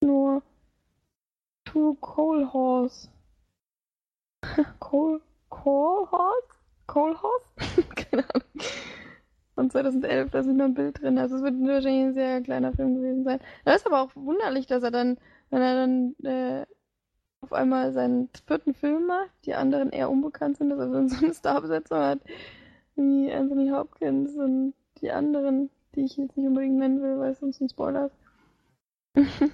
Nur 0.00 0.42
Two 1.64 1.94
Coal 2.00 2.52
Horse. 2.52 3.08
Coal, 4.80 5.20
Coal 5.48 6.10
Horse? 6.10 6.48
Coal 6.86 7.16
Horse? 7.20 7.44
keine 7.96 8.24
Ahnung. 8.34 8.48
Von 9.54 9.70
2011, 9.70 10.30
da 10.30 10.38
ist 10.40 10.46
mal 10.46 10.64
ein 10.66 10.74
Bild 10.74 11.00
drin. 11.00 11.18
Also 11.18 11.36
es 11.36 11.42
wird 11.42 11.54
wahrscheinlich 11.60 12.04
ein 12.06 12.14
sehr 12.14 12.40
kleiner 12.42 12.72
Film 12.72 12.96
gewesen 12.96 13.24
sein. 13.24 13.40
Das 13.64 13.76
ist 13.76 13.86
aber 13.86 14.02
auch 14.02 14.14
wunderlich, 14.14 14.66
dass 14.66 14.82
er 14.82 14.90
dann, 14.90 15.18
wenn 15.50 15.62
er 15.62 15.74
dann 15.74 16.14
äh, 16.24 16.66
auf 17.40 17.52
einmal 17.52 17.92
seinen 17.92 18.28
vierten 18.46 18.74
Film 18.74 19.06
macht, 19.06 19.30
die 19.44 19.54
anderen 19.54 19.90
eher 19.90 20.10
unbekannt 20.10 20.58
sind, 20.58 20.70
dass 20.70 20.78
er 20.78 21.08
so 21.08 21.16
eine 21.16 21.34
Starbesetzung 21.34 21.98
hat, 21.98 22.20
wie 22.96 23.32
Anthony 23.32 23.70
Hopkins 23.70 24.36
und 24.36 24.74
die 25.00 25.10
anderen, 25.10 25.70
die 25.94 26.04
ich 26.04 26.16
jetzt 26.16 26.36
nicht 26.36 26.46
unbedingt 26.46 26.78
nennen 26.78 27.02
will, 27.02 27.18
weil 27.18 27.32
es 27.32 27.40
sonst 27.40 27.60
ein 27.60 27.68
Spoiler 27.68 28.06
ist. 28.06 28.16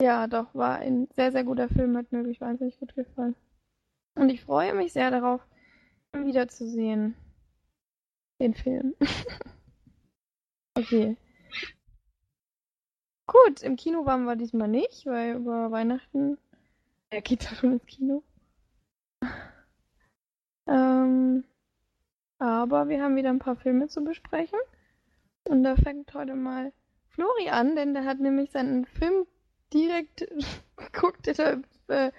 ja, 0.00 0.26
doch, 0.26 0.54
war 0.54 0.76
ein 0.76 1.08
sehr, 1.14 1.32
sehr 1.32 1.44
guter 1.44 1.68
Film, 1.68 1.96
hat 1.96 2.12
mir 2.12 2.18
wirklich 2.18 2.40
wahnsinnig 2.40 2.78
gut 2.78 2.94
gefallen. 2.94 3.34
Und 4.14 4.30
ich 4.30 4.42
freue 4.42 4.74
mich 4.74 4.92
sehr 4.92 5.10
darauf, 5.10 5.46
ihn 6.14 6.26
wiederzusehen. 6.26 7.16
Den 8.40 8.54
Film. 8.54 8.94
okay. 10.74 11.16
Gut, 13.26 13.62
im 13.62 13.76
Kino 13.76 14.06
waren 14.06 14.24
wir 14.24 14.36
diesmal 14.36 14.68
nicht, 14.68 15.06
weil 15.06 15.36
über 15.36 15.70
Weihnachten. 15.70 16.38
Er 17.10 17.22
geht 17.22 17.44
ja 17.44 17.54
schon 17.56 17.72
ins 17.72 17.86
Kino. 17.86 18.22
Ähm, 20.68 21.44
aber 22.40 22.88
wir 22.88 23.00
haben 23.00 23.14
wieder 23.14 23.30
ein 23.30 23.38
paar 23.38 23.54
Filme 23.54 23.86
zu 23.86 24.02
besprechen. 24.02 24.58
Und 25.48 25.62
da 25.62 25.76
fängt 25.76 26.12
heute 26.12 26.34
mal 26.34 26.72
Flori 27.10 27.50
an, 27.50 27.76
denn 27.76 27.94
der 27.94 28.04
hat 28.04 28.18
nämlich 28.18 28.50
seinen 28.50 28.84
Film 28.84 29.26
direkt 29.72 30.26
geguckt, 30.76 31.28
den 31.28 31.36
er 31.36 31.62
äh, 31.86 32.12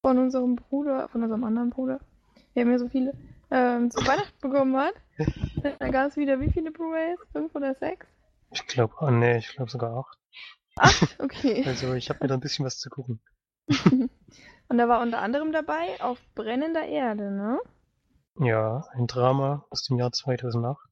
von 0.00 0.16
unserem 0.16 0.56
Bruder, 0.56 1.08
von 1.08 1.22
unserem 1.22 1.44
anderen 1.44 1.68
Bruder, 1.68 2.00
wir 2.54 2.64
haben 2.64 2.72
ja 2.72 2.78
so 2.78 2.88
viele, 2.88 3.12
ähm, 3.50 3.90
zu 3.90 4.04
Weihnachten 4.06 4.40
bekommen 4.40 4.76
hat. 4.76 4.94
Da 5.78 5.88
gab 5.90 6.08
es 6.08 6.16
wieder 6.16 6.40
wie 6.40 6.50
viele 6.50 6.70
Blu-rays? 6.70 7.18
Fünf 7.32 7.54
oder 7.54 7.74
sechs? 7.74 8.06
Ich 8.50 8.66
glaube, 8.66 8.94
ah 8.98 9.10
nee, 9.10 9.38
ich 9.38 9.48
glaube 9.48 9.70
sogar 9.70 9.96
acht. 9.96 10.18
Acht? 10.76 11.16
Okay. 11.20 11.64
Also 11.66 11.94
ich 11.94 12.08
habe 12.08 12.20
mir 12.22 12.28
da 12.28 12.34
ein 12.34 12.40
bisschen 12.40 12.64
was 12.64 12.78
zu 12.78 12.88
gucken. 12.88 13.20
Und 14.68 14.78
da 14.78 14.88
war 14.88 15.00
unter 15.00 15.20
anderem 15.20 15.52
dabei 15.52 16.00
auf 16.00 16.18
brennender 16.34 16.86
Erde, 16.86 17.30
ne? 17.30 17.58
Ja, 18.38 18.86
ein 18.92 19.06
Drama 19.06 19.66
aus 19.70 19.82
dem 19.82 19.98
Jahr 19.98 20.12
2008. 20.12 20.88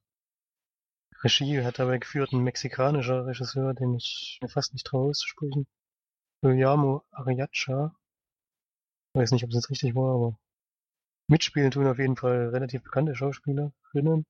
Regie 1.23 1.63
hat 1.63 1.79
dabei 1.79 1.97
geführt 1.97 2.33
ein 2.33 2.43
mexikanischer 2.43 3.25
Regisseur, 3.25 3.73
den 3.73 3.95
ich 3.95 4.39
mir 4.41 4.49
fast 4.49 4.73
nicht 4.73 4.85
traue 4.85 5.09
auszusprechen. 5.09 5.67
Guillermo 6.41 7.03
Arriacha. 7.11 7.95
Weiß 9.13 9.31
nicht, 9.31 9.43
ob 9.43 9.49
es 9.49 9.55
jetzt 9.55 9.69
richtig 9.69 9.95
war, 9.95 10.13
aber 10.13 10.39
mitspielen 11.27 11.71
tun 11.71 11.87
auf 11.87 11.97
jeden 11.97 12.17
Fall 12.17 12.49
relativ 12.49 12.83
bekannte 12.83 13.15
Schauspielerinnen. 13.15 14.25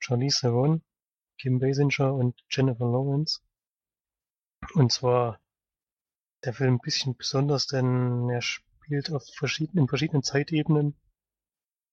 Charlize 0.00 0.40
Theron, 0.40 0.82
Kim 1.42 1.58
Basinger 1.58 2.14
und 2.14 2.40
Jennifer 2.50 2.86
Lawrence. 2.86 3.40
Und 4.74 4.92
zwar 4.92 5.40
der 6.44 6.54
Film 6.54 6.74
ein 6.74 6.78
bisschen 6.78 7.16
besonders, 7.16 7.66
denn 7.66 8.30
er 8.30 8.42
spielt 8.42 9.10
auf 9.10 9.26
verschiedenen, 9.34 9.82
in 9.82 9.88
verschiedenen 9.88 10.22
Zeitebenen 10.22 10.94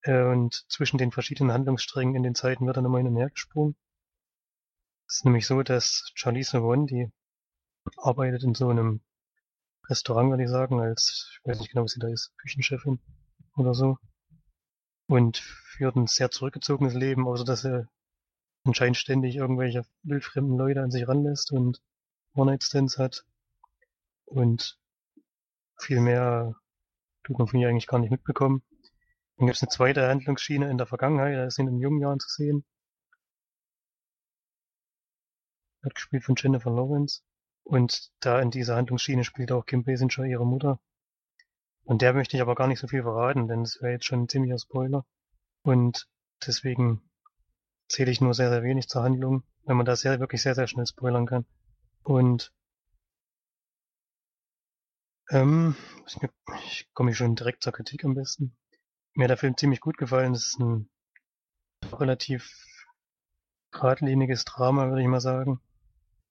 äh, 0.03 0.21
und 0.21 0.53
zwischen 0.69 0.99
den 0.99 1.11
verschiedenen 1.11 1.51
Handlungssträngen 1.51 2.13
in 2.13 2.21
den 2.21 2.35
Zeiten 2.35 2.67
wird 2.67 2.77
dann 2.77 2.85
immer 2.85 2.99
hin 2.99 3.07
und 3.07 3.15
her 3.15 3.31
gesprungen. 3.31 3.75
Es 5.07 5.15
ist 5.15 5.25
nämlich 5.25 5.47
so, 5.47 5.63
dass 5.63 6.11
Charlize 6.13 6.51
Theron, 6.51 6.85
die 6.85 7.11
arbeitet 7.97 8.43
in 8.43 8.53
so 8.53 8.69
einem 8.69 9.01
Restaurant, 9.89 10.29
würde 10.29 10.43
ich 10.43 10.49
sagen, 10.49 10.79
als, 10.79 11.27
ich 11.31 11.47
weiß 11.47 11.59
nicht 11.59 11.71
genau, 11.71 11.85
was 11.85 11.93
sie 11.93 11.99
da 11.99 12.07
ist, 12.07 12.37
Küchenchefin 12.37 12.99
oder 13.55 13.73
so. 13.73 13.97
Und 15.07 15.37
führt 15.37 15.95
ein 15.95 16.05
sehr 16.05 16.29
zurückgezogenes 16.29 16.93
Leben, 16.93 17.27
außer 17.27 17.45
dass 17.45 17.63
sie 17.63 17.87
anscheinend 18.69 18.97
ständig 18.97 19.35
irgendwelche 19.35 19.85
wildfremden 20.03 20.57
Leute 20.57 20.81
an 20.81 20.91
sich 20.91 21.07
ranlässt 21.07 21.51
und 21.51 21.81
One-Night-Stands 22.35 22.97
hat. 22.97 23.25
Und 24.25 24.79
viel 25.79 25.99
mehr 25.99 26.55
tut 27.23 27.39
man 27.39 27.47
von 27.47 27.59
ihr 27.59 27.67
eigentlich 27.69 27.87
gar 27.87 27.99
nicht 27.99 28.11
mitbekommen. 28.11 28.63
Dann 29.37 29.47
gibt 29.47 29.57
es 29.57 29.63
eine 29.63 29.69
zweite 29.69 30.07
Handlungsschiene 30.07 30.69
in 30.69 30.77
der 30.77 30.87
Vergangenheit, 30.87 31.35
da 31.35 31.45
ist 31.45 31.55
sie 31.55 31.63
in 31.63 31.79
jungen 31.79 32.01
Jahren 32.01 32.19
zu 32.19 32.29
sehen. 32.29 32.65
Wird 35.81 35.95
gespielt 35.95 36.23
von 36.23 36.35
Jennifer 36.37 36.71
Lawrence. 36.71 37.21
Und 37.63 38.11
da 38.19 38.41
in 38.41 38.51
dieser 38.51 38.75
Handlungsschiene 38.75 39.23
spielt 39.23 39.51
auch 39.51 39.65
Kim 39.65 39.83
Basinger 39.83 40.25
ihre 40.25 40.45
Mutter. 40.45 40.79
Und 41.85 42.01
der 42.01 42.13
möchte 42.13 42.35
ich 42.35 42.41
aber 42.41 42.55
gar 42.55 42.67
nicht 42.67 42.79
so 42.79 42.87
viel 42.87 43.03
verraten, 43.03 43.47
denn 43.47 43.61
es 43.61 43.81
wäre 43.81 43.93
jetzt 43.93 44.05
schon 44.05 44.23
ein 44.23 44.29
ziemlicher 44.29 44.59
Spoiler. 44.59 45.05
Und 45.63 46.07
deswegen 46.45 47.08
zähle 47.89 48.11
ich 48.11 48.21
nur 48.21 48.33
sehr, 48.33 48.49
sehr 48.49 48.63
wenig 48.63 48.87
zur 48.87 49.03
Handlung, 49.03 49.43
wenn 49.65 49.75
man 49.75 49.85
da 49.85 49.95
sehr, 49.95 50.19
wirklich 50.19 50.41
sehr, 50.41 50.55
sehr 50.55 50.67
schnell 50.67 50.85
spoilern 50.85 51.25
kann. 51.25 51.45
Und 52.03 52.53
ähm, 55.31 55.75
ich, 56.65 56.87
komme 56.93 57.13
schon 57.13 57.35
direkt 57.35 57.63
zur 57.63 57.73
Kritik 57.73 58.05
am 58.05 58.15
besten. 58.15 58.55
Mir 59.13 59.25
hat 59.25 59.31
der 59.31 59.37
Film 59.37 59.57
ziemlich 59.57 59.81
gut 59.81 59.97
gefallen. 59.97 60.33
Es 60.33 60.47
ist 60.47 60.59
ein 60.59 60.89
relativ 61.91 62.53
geradliniges 63.71 64.45
Drama, 64.45 64.87
würde 64.89 65.01
ich 65.01 65.07
mal 65.07 65.21
sagen. 65.21 65.59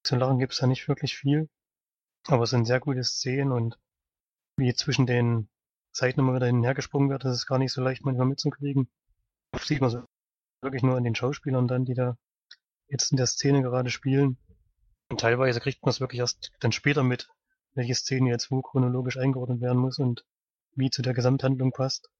Zu 0.04 0.16
lachen 0.16 0.38
gibt's 0.38 0.58
da 0.58 0.66
nicht 0.66 0.88
wirklich 0.88 1.16
viel. 1.16 1.48
Aber 2.26 2.44
es 2.44 2.50
sind 2.50 2.66
sehr 2.66 2.80
gute 2.80 3.04
Szenen 3.04 3.52
und 3.52 3.78
wie 4.56 4.74
zwischen 4.74 5.06
den 5.06 5.48
Zeiten 5.92 6.20
immer 6.20 6.34
wieder 6.34 6.46
hin 6.46 6.58
und 6.58 6.64
her 6.64 6.74
gesprungen 6.74 7.10
wird, 7.10 7.24
das 7.24 7.34
ist 7.34 7.46
gar 7.46 7.58
nicht 7.58 7.72
so 7.72 7.82
leicht 7.82 8.04
manchmal 8.04 8.26
mitzukriegen. 8.26 8.88
Sieht 9.60 9.80
man 9.80 9.90
so 9.90 10.04
wirklich 10.60 10.82
nur 10.82 10.96
an 10.96 11.04
den 11.04 11.14
Schauspielern 11.14 11.68
dann, 11.68 11.84
die 11.84 11.94
da 11.94 12.16
jetzt 12.88 13.10
in 13.10 13.16
der 13.16 13.26
Szene 13.26 13.62
gerade 13.62 13.90
spielen. 13.90 14.38
Und 15.08 15.20
teilweise 15.20 15.60
kriegt 15.60 15.82
man 15.82 15.90
es 15.90 16.00
wirklich 16.00 16.20
erst 16.20 16.52
dann 16.60 16.72
später 16.72 17.02
mit, 17.02 17.28
welche 17.74 17.94
Szene 17.94 18.30
jetzt 18.30 18.50
wo 18.50 18.62
chronologisch 18.62 19.16
eingeordnet 19.18 19.60
werden 19.60 19.78
muss 19.78 19.98
und 19.98 20.24
wie 20.74 20.90
zu 20.90 21.02
der 21.02 21.14
Gesamthandlung 21.14 21.72
passt. 21.72 22.10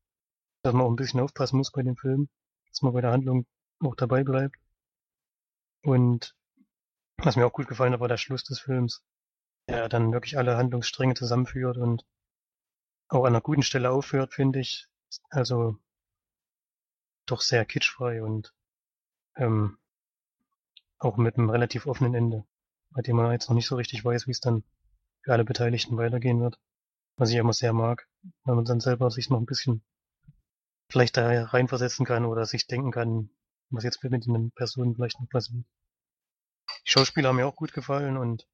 Dass 0.62 0.72
man 0.72 0.82
auch 0.82 0.90
ein 0.90 0.96
bisschen 0.96 1.20
aufpassen 1.20 1.56
muss 1.56 1.72
bei 1.72 1.82
dem 1.82 1.96
Film, 1.96 2.28
dass 2.70 2.82
man 2.82 2.92
bei 2.92 3.00
der 3.00 3.12
Handlung 3.12 3.46
auch 3.80 3.94
dabei 3.94 4.24
bleibt. 4.24 4.56
Und 5.82 6.34
was 7.16 7.36
mir 7.36 7.46
auch 7.46 7.52
gut 7.52 7.68
gefallen 7.68 7.92
hat, 7.92 8.00
war 8.00 8.08
der 8.08 8.16
Schluss 8.16 8.44
des 8.44 8.60
Films, 8.60 9.02
der 9.68 9.88
dann 9.88 10.12
wirklich 10.12 10.38
alle 10.38 10.56
Handlungsstränge 10.56 11.14
zusammenführt 11.14 11.76
und 11.76 12.04
auch 13.08 13.24
an 13.24 13.28
einer 13.28 13.40
guten 13.40 13.62
Stelle 13.62 13.90
aufhört, 13.90 14.34
finde 14.34 14.60
ich. 14.60 14.86
Also 15.30 15.78
doch 17.30 17.40
sehr 17.40 17.64
kitschfrei 17.64 18.22
und 18.22 18.54
ähm, 19.36 19.78
auch 20.98 21.16
mit 21.16 21.36
einem 21.36 21.50
relativ 21.50 21.86
offenen 21.86 22.14
Ende. 22.14 22.44
bei 22.90 23.02
dem 23.02 23.16
man 23.16 23.32
jetzt 23.32 23.48
noch 23.48 23.54
nicht 23.54 23.66
so 23.66 23.76
richtig 23.76 24.04
weiß, 24.04 24.26
wie 24.26 24.32
es 24.32 24.40
dann 24.40 24.64
für 25.22 25.32
alle 25.32 25.44
Beteiligten 25.44 25.96
weitergehen 25.96 26.40
wird. 26.40 26.58
Was 27.16 27.30
ich 27.30 27.36
immer 27.36 27.52
sehr 27.52 27.72
mag, 27.72 28.08
wenn 28.44 28.54
man 28.54 28.64
dann 28.64 28.80
selber 28.80 29.10
sich 29.10 29.28
noch 29.30 29.38
ein 29.38 29.46
bisschen 29.46 29.82
vielleicht 30.88 31.16
da 31.16 31.44
reinversetzen 31.44 32.06
kann 32.06 32.24
oder 32.24 32.46
sich 32.46 32.66
denken 32.66 32.92
kann, 32.92 33.30
was 33.70 33.84
jetzt 33.84 34.02
mit 34.02 34.26
den 34.26 34.50
Personen 34.52 34.94
vielleicht 34.94 35.20
noch 35.20 35.28
passiert. 35.28 35.64
Die 36.86 36.90
Schauspieler 36.90 37.28
haben 37.28 37.36
mir 37.36 37.46
auch 37.46 37.56
gut 37.56 37.72
gefallen 37.72 38.16
und 38.16 38.48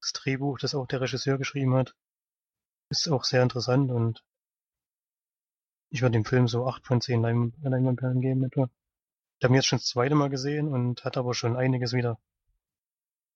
das 0.00 0.12
Drehbuch, 0.12 0.58
das 0.58 0.74
auch 0.74 0.86
der 0.86 1.00
Regisseur 1.00 1.38
geschrieben 1.38 1.74
hat, 1.74 1.94
ist 2.90 3.08
auch 3.08 3.24
sehr 3.24 3.42
interessant 3.42 3.90
und 3.90 4.24
ich 5.92 6.00
würde 6.02 6.12
dem 6.12 6.24
Film 6.24 6.48
so 6.48 6.66
acht 6.66 6.86
von 6.86 7.00
zehn 7.00 7.20
Leinwandperlen 7.22 8.20
geben 8.20 8.44
etwa. 8.44 8.70
Ich 9.38 9.44
habe 9.44 9.52
ihn 9.52 9.56
jetzt 9.56 9.66
schon 9.66 9.78
das 9.78 9.86
zweite 9.86 10.14
Mal 10.14 10.30
gesehen 10.30 10.68
und 10.68 11.04
hat 11.04 11.16
aber 11.16 11.34
schon 11.34 11.56
einiges 11.56 11.92
wieder 11.92 12.18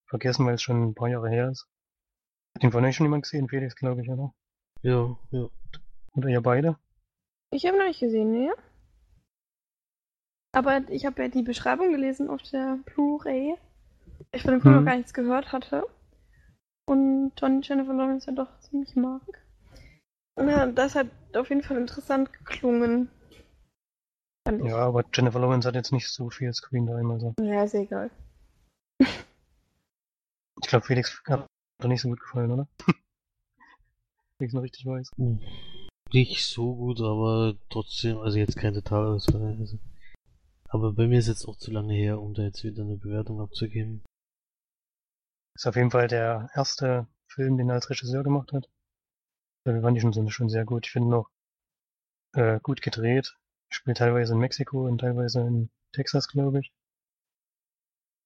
vergessen, 0.08 0.46
weil 0.46 0.54
es 0.54 0.62
schon 0.62 0.82
ein 0.82 0.94
paar 0.94 1.08
Jahre 1.08 1.28
her 1.28 1.50
ist. 1.50 1.66
Hat 2.54 2.62
den 2.62 2.72
von 2.72 2.84
euch 2.84 2.96
schon 2.96 3.06
jemand 3.06 3.24
gesehen? 3.24 3.48
Felix, 3.48 3.74
glaube 3.76 4.02
ich, 4.02 4.08
oder? 4.08 4.32
Ja, 4.82 5.16
ja. 5.32 5.48
Oder 6.14 6.28
ihr 6.28 6.40
beide? 6.40 6.78
Ich 7.50 7.66
habe 7.66 7.76
noch 7.76 7.86
nicht 7.86 8.00
gesehen, 8.00 8.32
ne? 8.32 8.54
Aber 10.52 10.88
ich 10.88 11.04
habe 11.04 11.22
ja 11.22 11.28
die 11.28 11.42
Beschreibung 11.42 11.90
gelesen 11.90 12.30
auf 12.30 12.42
der 12.50 12.78
Blu-ray. 12.86 13.56
Ich 14.32 14.42
von 14.42 14.52
dem 14.52 14.62
Film 14.62 14.74
Mhm. 14.74 14.80
noch 14.80 14.86
gar 14.86 14.96
nichts 14.96 15.12
gehört 15.12 15.52
hatte. 15.52 15.86
Und 16.88 17.32
John 17.36 17.60
Jennifer 17.62 17.92
Lawrence 17.92 18.28
ja 18.28 18.32
doch 18.32 18.58
ziemlich 18.60 18.94
mag. 18.96 19.20
Ja, 20.38 20.66
das 20.66 20.94
hat 20.94 21.08
auf 21.36 21.48
jeden 21.48 21.62
Fall 21.62 21.76
interessant 21.76 22.32
geklungen. 22.32 23.10
Fand 24.46 24.62
ich. 24.62 24.68
Ja, 24.68 24.78
aber 24.78 25.04
Jennifer 25.12 25.40
Lawrence 25.40 25.66
hat 25.66 25.74
jetzt 25.74 25.92
nicht 25.92 26.08
so 26.08 26.30
viel 26.30 26.52
Screentime, 26.52 27.12
also. 27.12 27.34
Ja, 27.40 27.64
ist 27.64 27.74
egal. 27.74 28.10
Ich 30.62 30.70
glaube, 30.70 30.86
Felix 30.86 31.22
hat 31.26 31.46
doch 31.78 31.88
nicht 31.88 32.00
so 32.00 32.08
gut 32.08 32.18
gefallen, 32.18 32.50
oder? 32.50 32.66
Wenn 34.38 34.48
ich 34.48 34.54
noch 34.54 34.62
richtig 34.62 34.86
weiß. 34.86 35.10
Hm. 35.16 35.38
Nicht 36.12 36.46
so 36.46 36.74
gut, 36.74 37.00
aber 37.00 37.56
trotzdem, 37.68 38.18
also 38.18 38.38
jetzt 38.38 38.56
kein 38.56 38.72
Totalausfall. 38.72 39.56
Also. 39.60 39.78
Aber 40.68 40.92
bei 40.92 41.06
mir 41.06 41.18
ist 41.18 41.28
jetzt 41.28 41.46
auch 41.46 41.56
zu 41.56 41.70
lange 41.70 41.94
her, 41.94 42.20
um 42.20 42.32
da 42.32 42.42
jetzt 42.42 42.64
wieder 42.64 42.82
eine 42.82 42.96
Bewertung 42.96 43.40
abzugeben. 43.40 44.02
Ist 45.54 45.66
auf 45.66 45.76
jeden 45.76 45.90
Fall 45.90 46.08
der 46.08 46.48
erste 46.54 47.06
Film, 47.28 47.58
den 47.58 47.68
er 47.68 47.76
als 47.76 47.90
Regisseur 47.90 48.24
gemacht 48.24 48.52
hat. 48.52 48.68
Da 49.66 49.80
fand 49.80 49.96
ich 49.98 50.32
schon, 50.32 50.48
sehr 50.48 50.64
gut. 50.64 50.86
Ich 50.86 50.92
finde 50.92 51.10
noch 51.10 51.28
äh, 52.34 52.60
gut 52.60 52.82
gedreht. 52.82 53.36
Spielt 53.68 53.98
teilweise 53.98 54.34
in 54.34 54.38
Mexiko 54.38 54.86
und 54.86 54.98
teilweise 54.98 55.40
in 55.40 55.70
Texas, 55.92 56.28
glaube 56.28 56.60
ich. 56.60 56.72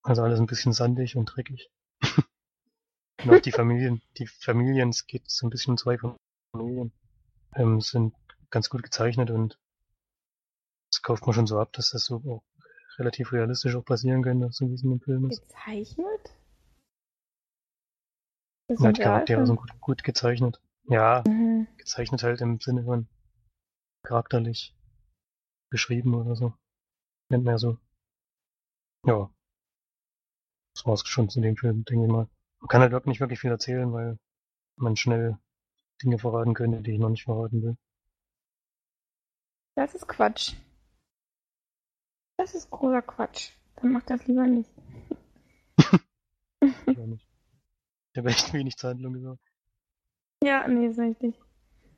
Also 0.02 0.22
alles 0.22 0.38
ein 0.38 0.44
bisschen 0.44 0.74
sandig 0.74 1.16
und 1.16 1.24
dreckig. 1.24 1.70
und 3.22 3.30
auch 3.30 3.40
die 3.40 3.52
Familien, 3.52 4.02
die 4.18 4.26
Familien, 4.26 4.90
es 4.90 5.06
geht 5.06 5.30
so 5.30 5.46
ein 5.46 5.50
bisschen 5.50 5.70
um 5.70 5.78
zwei 5.78 5.96
Familien, 6.52 6.92
ähm, 7.54 7.80
sind 7.80 8.14
ganz 8.50 8.68
gut 8.68 8.82
gezeichnet 8.82 9.30
und 9.30 9.58
das 10.90 11.00
kauft 11.00 11.24
man 11.24 11.32
schon 11.32 11.46
so 11.46 11.58
ab, 11.58 11.72
dass 11.72 11.90
das 11.90 12.04
so 12.04 12.16
auch 12.16 12.42
relativ 12.98 13.32
realistisch 13.32 13.74
auch 13.76 13.84
passieren 13.84 14.22
könnte, 14.22 14.52
so 14.52 14.68
wie 14.68 14.74
es 14.74 14.82
in 14.82 14.90
dem 14.90 15.00
Film 15.00 15.30
ist. 15.30 15.40
Gezeichnet? 15.40 16.36
Ja, 18.68 18.92
die 18.92 19.00
Charaktere 19.00 19.46
sind 19.46 19.56
gut, 19.56 19.80
gut 19.80 20.04
gezeichnet. 20.04 20.60
Ja, 20.90 21.22
Mhm. 21.26 21.68
gezeichnet 21.76 22.22
halt 22.24 22.40
im 22.40 22.58
Sinne 22.60 22.84
von 22.84 23.08
charakterlich 24.02 24.74
beschrieben 25.70 26.14
oder 26.14 26.34
so. 26.34 26.52
Nennt 27.30 27.44
man 27.44 27.54
ja 27.54 27.58
so. 27.58 27.78
Ja. 29.06 29.30
Das 30.74 30.84
war's 30.86 31.06
schon 31.06 31.28
zu 31.30 31.40
dem 31.40 31.56
Film, 31.56 31.84
denke 31.84 32.06
ich 32.06 32.10
mal. 32.12 32.28
Man 32.60 32.68
kann 32.68 32.80
halt 32.80 32.90
wirklich 32.92 33.10
nicht 33.12 33.20
wirklich 33.20 33.38
viel 33.40 33.50
erzählen, 33.50 33.92
weil 33.92 34.18
man 34.76 34.96
schnell 34.96 35.38
Dinge 36.02 36.18
verraten 36.18 36.54
könnte, 36.54 36.82
die 36.82 36.92
ich 36.92 36.98
noch 36.98 37.08
nicht 37.10 37.24
verraten 37.24 37.62
will. 37.62 37.76
Das 39.76 39.94
ist 39.94 40.08
Quatsch. 40.08 40.54
Das 42.36 42.54
ist 42.54 42.70
großer 42.70 43.02
Quatsch. 43.02 43.52
Dann 43.76 43.92
mach 43.92 44.02
das 44.02 44.26
lieber 44.26 44.46
nicht. 44.46 44.70
Ich 46.86 46.98
auch 46.98 47.06
nicht. 47.06 47.26
Ich 48.12 48.18
habe 48.18 48.28
echt 48.28 48.52
wenig 48.52 48.76
zur 48.76 48.90
Handlung 48.90 49.14
gesagt. 49.14 49.49
Ja, 50.42 50.66
nee, 50.66 50.86
ist 50.86 50.98
richtig. 50.98 51.34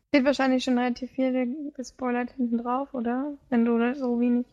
Steht 0.08 0.24
wahrscheinlich 0.24 0.64
schon 0.64 0.78
relativ 0.78 1.10
viel 1.12 1.72
gespoilert 1.74 2.32
hinten 2.32 2.58
drauf, 2.58 2.92
oder? 2.92 3.38
Wenn 3.48 3.64
du 3.64 3.94
so 3.94 4.20
wenig. 4.20 4.46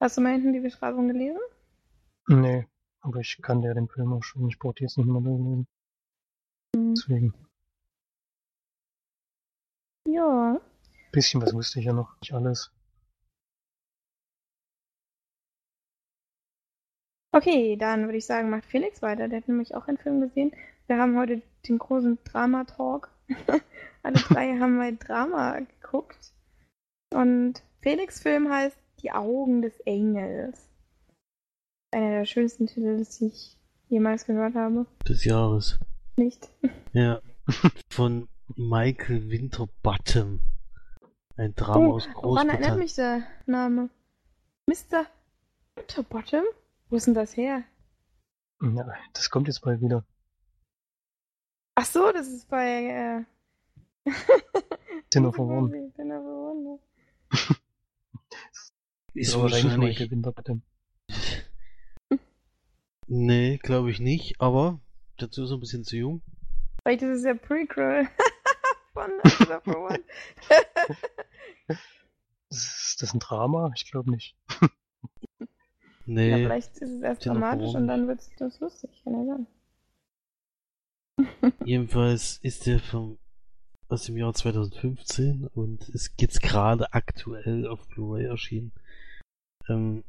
Hast 0.00 0.16
du 0.16 0.20
mal 0.20 0.32
hinten 0.32 0.52
die 0.52 0.60
Beschreibung 0.60 1.08
gelesen? 1.08 1.38
Nee, 2.28 2.66
aber 3.02 3.20
ich 3.20 3.38
kann 3.42 3.62
ja 3.62 3.74
den 3.74 3.88
Film 3.88 4.12
auch 4.12 4.22
schon. 4.22 4.48
Ich 4.48 4.58
brauche 4.58 4.74
die 4.74 4.84
jetzt 4.84 4.96
nicht 4.96 5.06
mehr 5.06 5.20
durchlesen. 5.20 5.66
Hm. 6.74 6.94
Deswegen. 6.94 7.34
Ja. 10.08 10.60
Bisschen 11.12 11.42
was 11.42 11.52
wusste 11.54 11.78
ich 11.78 11.84
ja 11.86 11.92
noch. 11.92 12.18
Nicht 12.20 12.32
alles. 12.32 12.72
Okay, 17.34 17.76
dann 17.76 18.04
würde 18.04 18.18
ich 18.18 18.26
sagen, 18.26 18.50
macht 18.50 18.64
Felix 18.66 19.02
weiter. 19.02 19.28
Der 19.28 19.38
hat 19.38 19.48
nämlich 19.48 19.74
auch 19.74 19.88
einen 19.88 19.98
Film 19.98 20.20
gesehen. 20.20 20.52
Wir 20.92 20.98
haben 20.98 21.16
heute 21.16 21.40
den 21.66 21.78
großen 21.78 22.18
Drama-Talk. 22.22 23.10
Alle 24.02 24.14
drei 24.14 24.58
haben 24.58 24.76
mal 24.76 24.94
Drama 24.94 25.60
geguckt. 25.60 26.34
Und 27.14 27.62
Felix 27.80 28.20
Film 28.20 28.50
heißt 28.50 28.76
Die 29.00 29.10
Augen 29.10 29.62
des 29.62 29.80
Engels. 29.86 30.68
Einer 31.92 32.10
der 32.10 32.26
schönsten 32.26 32.66
Titel, 32.66 33.02
die 33.02 33.24
ich 33.28 33.56
jemals 33.88 34.26
gehört 34.26 34.54
habe. 34.54 34.84
Des 35.08 35.24
Jahres. 35.24 35.78
Nicht? 36.16 36.50
Ja. 36.92 37.22
Von 37.90 38.28
Michael 38.54 39.30
Winterbottom. 39.30 40.40
Ein 41.38 41.54
Drama 41.54 41.86
Oh, 41.86 41.92
aus 41.94 42.06
woran 42.16 42.50
erinnert 42.50 42.76
Großbritannien. 42.76 42.78
mich 42.80 42.94
der 42.96 43.22
Name? 43.46 43.88
Mr. 44.66 45.06
Winterbottom? 45.74 46.44
Wo 46.90 46.96
ist 46.96 47.06
denn 47.06 47.14
das 47.14 47.34
her? 47.34 47.62
Ja, 48.60 48.92
das 49.14 49.30
kommt 49.30 49.48
jetzt 49.48 49.62
bald 49.62 49.80
wieder. 49.80 50.04
Ach 51.74 51.84
so, 51.86 52.12
das 52.12 52.28
ist 52.28 52.48
bei. 52.48 53.24
Äh... 54.06 54.12
Dinner 55.14 55.32
for 55.32 55.46
One. 55.46 55.92
Dinner 55.96 56.20
for 56.20 56.52
One. 56.52 56.78
Ist 59.14 59.34
eigentlich 59.34 59.42
wahrscheinlich. 59.42 59.78
Michael 59.78 60.10
Winterbottom. 60.10 60.62
Nee, 63.14 63.58
glaube 63.58 63.90
ich 63.90 64.00
nicht, 64.00 64.40
aber 64.40 64.80
dazu 65.18 65.44
ist 65.44 65.50
er 65.50 65.58
ein 65.58 65.60
bisschen 65.60 65.84
zu 65.84 65.96
jung. 65.98 66.22
Vielleicht 66.82 67.02
ist 67.02 67.18
es 67.18 67.24
ja 67.24 67.34
Prequel 67.34 68.08
von 68.94 69.10
Dinner 69.38 69.60
for 69.60 69.90
One. 69.90 70.00
Ist 72.48 73.02
das 73.02 73.12
ein 73.12 73.20
Drama? 73.20 73.70
Ich 73.74 73.90
glaube 73.90 74.10
nicht. 74.10 74.34
Ja, 74.60 74.68
Nee, 76.06 76.32
vielleicht 76.44 76.78
ist 76.78 76.90
es 76.90 77.02
erst 77.02 77.24
Dinner 77.24 77.34
dramatisch 77.34 77.74
und 77.74 77.86
dann 77.86 78.08
wird 78.08 78.20
es 78.20 78.30
das 78.38 78.60
lustig. 78.60 78.90
Kann 79.04 79.12
ja 79.14 79.24
sein. 79.26 79.46
Jedenfalls 81.64 82.38
ist 82.42 82.66
der 82.66 82.78
vom, 82.80 83.18
aus 83.88 84.04
dem 84.04 84.16
Jahr 84.16 84.34
2015 84.34 85.46
und 85.54 85.88
ist 85.90 86.12
jetzt 86.20 86.42
gerade 86.42 86.92
aktuell 86.92 87.66
auf 87.66 87.86
Blu-ray 87.88 88.24
erschienen. 88.26 88.72
Ähm, 89.68 90.04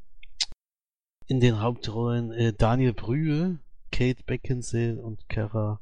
in 1.28 1.40
den 1.40 1.62
Hauptrollen 1.62 2.32
äh, 2.32 2.54
Daniel 2.54 2.94
Brühl, 2.94 3.60
Kate 3.92 4.24
Beckinsale 4.26 5.02
und 5.02 5.28
Cara 5.30 5.80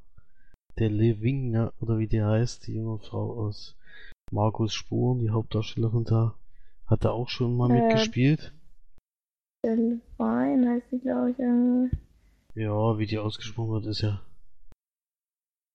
Delevingne, 0.80 1.74
oder 1.80 1.98
wie 2.00 2.08
die 2.08 2.24
heißt, 2.24 2.68
die 2.68 2.74
junge 2.76 3.00
Frau 3.00 3.34
aus 3.34 3.76
Markus 4.32 4.74
Spuren, 4.74 5.20
die 5.20 5.30
Hauptdarstellerin 5.30 6.06
da, 6.06 6.36
hat 6.86 7.04
da 7.06 7.12
auch 7.12 7.30
schon 7.30 7.56
mal 7.58 7.70
Äh, 7.70 7.82
mitgespielt. 7.82 8.54
Delphine 9.66 10.70
heißt 10.70 10.90
sie, 10.90 11.00
glaube 11.00 11.32
ich, 11.32 11.40
irgendwie. 11.40 11.98
Ja, 12.56 12.98
wie 12.98 13.06
die 13.06 13.18
ausgesprochen 13.20 13.72
wird, 13.72 13.86
ist 13.86 14.02
ja. 14.02 14.22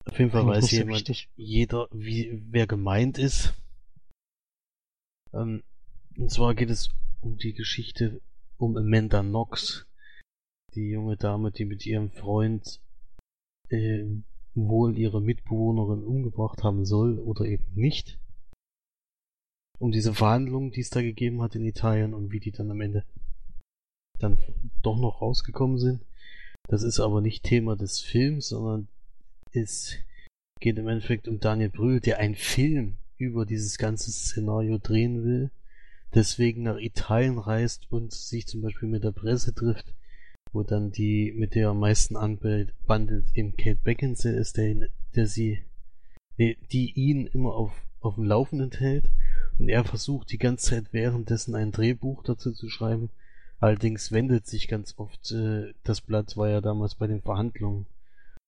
Auf 0.06 0.18
jeden 0.18 0.30
Fall 0.30 0.42
Eigentlich 0.42 0.62
weiß 0.64 0.70
jemand, 0.70 1.08
wichtig. 1.08 1.28
jeder, 1.36 1.88
wie, 1.92 2.42
wer 2.50 2.66
gemeint 2.66 3.18
ist. 3.18 3.54
Ähm, 5.32 5.62
und 6.16 6.30
zwar 6.30 6.54
geht 6.54 6.70
es 6.70 6.90
um 7.20 7.36
die 7.36 7.52
Geschichte 7.52 8.20
um 8.56 8.76
Amanda 8.76 9.22
Knox, 9.22 9.86
die 10.74 10.90
junge 10.90 11.16
Dame, 11.16 11.50
die 11.50 11.64
mit 11.64 11.84
ihrem 11.84 12.10
Freund 12.10 12.80
äh, 13.68 14.04
wohl 14.54 14.96
ihre 14.96 15.20
Mitbewohnerin 15.20 16.02
umgebracht 16.02 16.62
haben 16.62 16.84
soll 16.86 17.18
oder 17.18 17.44
eben 17.44 17.66
nicht. 17.74 18.18
Um 19.78 19.92
diese 19.92 20.14
Verhandlungen, 20.14 20.70
die 20.70 20.80
es 20.80 20.88
da 20.88 21.02
gegeben 21.02 21.42
hat 21.42 21.54
in 21.54 21.66
Italien 21.66 22.14
und 22.14 22.32
wie 22.32 22.40
die 22.40 22.52
dann 22.52 22.70
am 22.70 22.80
Ende 22.80 23.04
dann 24.18 24.38
doch 24.82 24.96
noch 24.96 25.20
rausgekommen 25.20 25.78
sind. 25.78 26.00
Das 26.68 26.82
ist 26.82 27.00
aber 27.00 27.20
nicht 27.20 27.44
Thema 27.44 27.76
des 27.76 28.00
Films, 28.00 28.48
sondern 28.48 28.88
es 29.56 29.96
geht 30.60 30.78
im 30.78 30.88
Endeffekt 30.88 31.28
um 31.28 31.40
Daniel 31.40 31.70
Brühl, 31.70 32.00
der 32.00 32.18
einen 32.18 32.34
Film 32.34 32.96
über 33.18 33.46
dieses 33.46 33.78
ganze 33.78 34.10
Szenario 34.10 34.78
drehen 34.78 35.24
will, 35.24 35.50
deswegen 36.14 36.62
nach 36.62 36.78
Italien 36.78 37.38
reist 37.38 37.90
und 37.90 38.12
sich 38.12 38.46
zum 38.46 38.62
Beispiel 38.62 38.88
mit 38.88 39.04
der 39.04 39.12
Presse 39.12 39.54
trifft, 39.54 39.94
wo 40.52 40.62
dann 40.62 40.90
die, 40.90 41.32
mit 41.36 41.54
der 41.54 41.64
er 41.64 41.70
am 41.70 41.80
meisten 41.80 42.16
anbandelt, 42.16 43.26
eben 43.34 43.56
Kate 43.56 43.80
Beckinsale 43.82 44.36
ist, 44.36 44.56
der, 44.56 44.88
der 45.14 45.26
sie, 45.26 45.62
die 46.38 46.92
ihn 46.94 47.26
immer 47.26 47.54
auf, 47.54 47.72
auf 48.00 48.14
dem 48.14 48.24
Laufenden 48.24 48.70
hält 48.72 49.10
und 49.58 49.68
er 49.68 49.84
versucht 49.84 50.30
die 50.30 50.38
ganze 50.38 50.70
Zeit 50.70 50.92
währenddessen 50.92 51.54
ein 51.54 51.72
Drehbuch 51.72 52.22
dazu 52.22 52.52
zu 52.52 52.68
schreiben. 52.68 53.10
Allerdings 53.58 54.12
wendet 54.12 54.46
sich 54.46 54.68
ganz 54.68 54.94
oft 54.98 55.32
äh, 55.32 55.72
das 55.82 56.02
Blatt, 56.02 56.36
weil 56.36 56.52
ja 56.52 56.60
damals 56.60 56.94
bei 56.94 57.06
den 57.06 57.22
Verhandlungen 57.22 57.86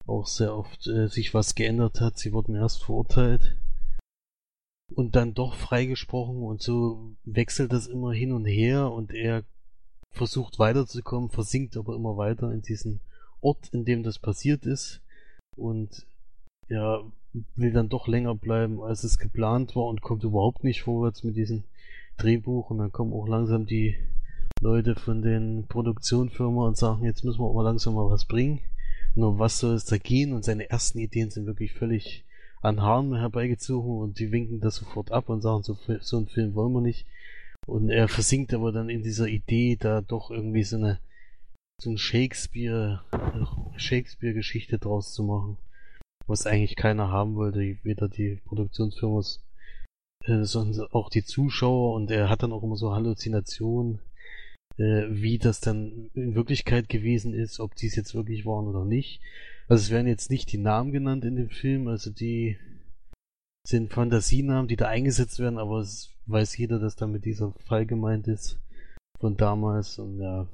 auch 0.09 0.27
sehr 0.27 0.55
oft 0.55 0.87
äh, 0.87 1.09
sich 1.09 1.35
was 1.35 1.55
geändert 1.55 2.01
hat. 2.01 2.19
Sie 2.19 2.33
wurden 2.33 2.55
erst 2.55 2.83
verurteilt 2.83 3.57
und 4.95 5.17
dann 5.17 5.35
doch 5.35 5.55
freigesprochen 5.55 6.43
und 6.43 6.63
so 6.63 7.15
wechselt 7.25 7.73
das 7.73 7.87
immer 7.87 8.13
hin 8.13 8.33
und 8.33 8.47
her 8.47 8.91
und 8.91 9.13
er 9.13 9.45
versucht 10.11 10.59
weiterzukommen, 10.59 11.31
versinkt 11.31 11.77
aber 11.77 11.95
immer 11.95 12.17
weiter 12.17 12.51
in 12.53 12.63
diesen 12.63 13.01
Ort, 13.41 13.69
in 13.73 13.85
dem 13.85 14.03
das 14.03 14.19
passiert 14.19 14.65
ist 14.67 15.03
und 15.57 16.07
ja, 16.69 17.03
will 17.57 17.73
dann 17.73 17.89
doch 17.89 18.09
länger 18.09 18.35
bleiben, 18.35 18.83
als 18.83 19.05
es 19.05 19.19
geplant 19.19 19.77
war 19.77 19.85
und 19.85 20.01
kommt 20.01 20.25
überhaupt 20.25 20.65
nicht 20.65 20.83
vorwärts 20.83 21.23
mit 21.23 21.37
diesem 21.37 21.65
Drehbuch 22.17 22.71
und 22.71 22.79
dann 22.79 22.93
kommen 22.93 23.13
auch 23.13 23.29
langsam 23.29 23.67
die 23.67 23.97
Leute 24.61 24.97
von 24.97 25.23
den 25.23 25.67
Produktionsfirmen 25.69 26.59
und 26.59 26.77
sagen, 26.77 27.05
jetzt 27.05 27.25
müssen 27.25 27.41
wir 27.41 27.45
auch 27.45 27.55
mal 27.55 27.63
langsam 27.63 27.95
mal 27.95 28.11
was 28.11 28.25
bringen. 28.25 28.61
Nur 29.19 29.41
was 29.41 29.59
soll 29.59 29.75
es 29.75 29.85
da 29.85 29.99
gehen? 29.99 30.33
Und 30.33 30.45
seine 30.45 30.71
ersten 30.71 31.01
Ideen 31.01 31.31
sind 31.31 31.47
wirklich 31.47 31.73
völlig 31.73 32.25
an 32.63 32.81
Haaren 32.83 33.17
herbeigezogen 33.17 33.99
und 33.99 34.21
die 34.21 34.31
winken 34.31 34.61
das 34.61 34.77
sofort 34.77 35.11
ab 35.11 35.29
und 35.29 35.41
sagen, 35.41 35.65
so, 35.65 35.77
so 36.01 36.19
einen 36.19 36.29
Film 36.29 36.55
wollen 36.55 36.73
wir 36.73 36.81
nicht. 36.81 37.05
Und 37.67 37.91
er 37.91 38.07
versinkt 38.07 38.55
aber 38.55 38.71
dann 38.71 38.89
in 38.89 39.03
dieser 39.03 39.27
Idee, 39.27 39.75
da 39.75 40.03
doch 40.03 40.31
irgendwie 40.31 40.63
so 40.63 40.77
eine 40.77 41.01
so 41.81 41.91
ein 41.91 41.99
Shakespeare 41.99 43.03
Shakespeare-Geschichte 43.77 44.79
draus 44.79 45.13
zu 45.13 45.25
machen, 45.25 45.59
was 46.29 46.47
eigentlich 46.47 46.77
keiner 46.77 47.11
haben 47.11 47.35
wollte, 47.35 47.77
weder 47.83 48.09
die 48.09 48.41
Produktionsfirma, 48.45 49.21
äh, 50.27 50.45
sondern 50.45 50.87
auch 50.93 51.11
die 51.11 51.25
Zuschauer. 51.25 51.95
Und 51.95 52.13
er 52.13 52.29
hat 52.29 52.45
dann 52.45 52.53
auch 52.53 52.63
immer 52.63 52.77
so 52.77 52.95
Halluzinationen, 52.95 53.99
äh, 54.79 55.07
wie 55.11 55.39
das 55.39 55.61
dann 55.61 56.11
in 56.15 56.35
Wirklichkeit 56.35 56.89
gewesen 56.89 57.35
ist, 57.35 57.61
ob 57.61 57.75
dies 57.75 57.97
jetzt 57.97 58.15
wirklich 58.15 58.47
waren 58.47 58.67
oder 58.67 58.85
nicht. 58.85 59.21
Also 59.69 59.83
es 59.83 59.91
werden 59.91 60.07
jetzt 60.07 60.31
nicht 60.31 60.51
die 60.53 60.59
Namen 60.59 60.93
genannt 60.93 61.25
in 61.25 61.37
dem 61.37 61.51
Film, 61.51 61.89
also 61.89 62.11
die 62.11 62.59
sind 63.67 63.93
Fantasienamen, 63.93 64.69
die 64.69 64.77
da 64.77 64.89
eingesetzt 64.89 65.39
werden, 65.39 65.59
aber 65.59 65.81
es 65.81 66.15
weiß 66.27 66.57
jeder, 66.57 66.79
dass 66.79 66.97
damit 66.97 67.25
dieser 67.25 67.53
Fall 67.67 67.85
gemeint 67.85 68.29
ist 68.29 68.59
von 69.21 69.37
damals 69.37 69.99
und 69.99 70.21
ja. 70.21 70.49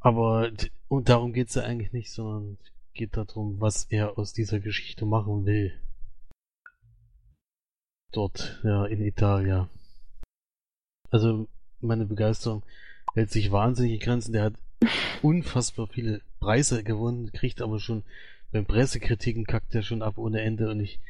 Aber 0.00 0.50
und 0.88 1.08
darum 1.08 1.32
geht's 1.32 1.56
ja 1.56 1.62
eigentlich 1.64 1.92
nicht, 1.92 2.10
sondern 2.10 2.56
geht 2.94 3.16
darum, 3.16 3.60
was 3.60 3.84
er 3.84 4.18
aus 4.18 4.32
dieser 4.32 4.60
Geschichte 4.60 5.04
machen 5.04 5.44
will. 5.44 5.78
Dort, 8.12 8.60
ja, 8.64 8.86
in 8.86 9.02
Italien. 9.02 9.68
Also 11.10 11.48
meine 11.80 12.06
Begeisterung 12.06 12.62
hält 13.14 13.30
sich 13.30 13.52
wahnsinnig 13.52 13.94
in 13.94 14.00
Grenzen. 14.00 14.32
Der 14.32 14.44
hat 14.44 14.54
unfassbar 15.22 15.86
viele 15.86 16.20
Preise 16.40 16.82
gewonnen, 16.84 17.32
kriegt 17.32 17.60
aber 17.60 17.78
schon 17.78 18.04
beim 18.50 18.64
Pressekritiken 18.64 19.44
kackt 19.44 19.74
er 19.74 19.82
schon 19.82 20.02
ab 20.02 20.16
ohne 20.16 20.40
Ende 20.40 20.70
und 20.70 20.80
ich 20.80 21.00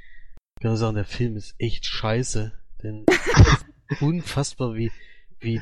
kann 0.61 0.71
nur 0.71 0.77
sagen, 0.77 0.97
der 0.97 1.05
Film 1.05 1.37
ist 1.37 1.55
echt 1.59 1.87
scheiße, 1.87 2.53
denn 2.83 3.07
unfassbar 4.01 4.75
wie, 4.75 4.91
wie, 5.41 5.61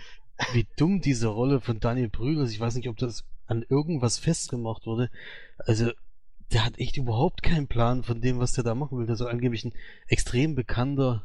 wie 0.52 0.66
dumm 0.76 1.00
diese 1.00 1.28
Rolle 1.28 1.60
von 1.60 1.80
Daniel 1.80 2.08
Brühl 2.08 2.38
ist. 2.38 2.52
Ich 2.52 2.60
weiß 2.60 2.74
nicht, 2.74 2.88
ob 2.88 2.96
das 2.96 3.24
an 3.46 3.64
irgendwas 3.68 4.18
festgemacht 4.18 4.86
wurde. 4.86 5.10
Also, 5.58 5.90
der 6.52 6.64
hat 6.64 6.78
echt 6.78 6.96
überhaupt 6.96 7.42
keinen 7.42 7.66
Plan 7.66 8.02
von 8.02 8.20
dem, 8.20 8.38
was 8.38 8.52
der 8.52 8.64
da 8.64 8.74
machen 8.74 8.98
will. 8.98 9.06
Der 9.06 9.16
soll 9.16 9.30
angeblich 9.30 9.64
ein 9.64 9.72
extrem 10.08 10.54
bekannter 10.54 11.24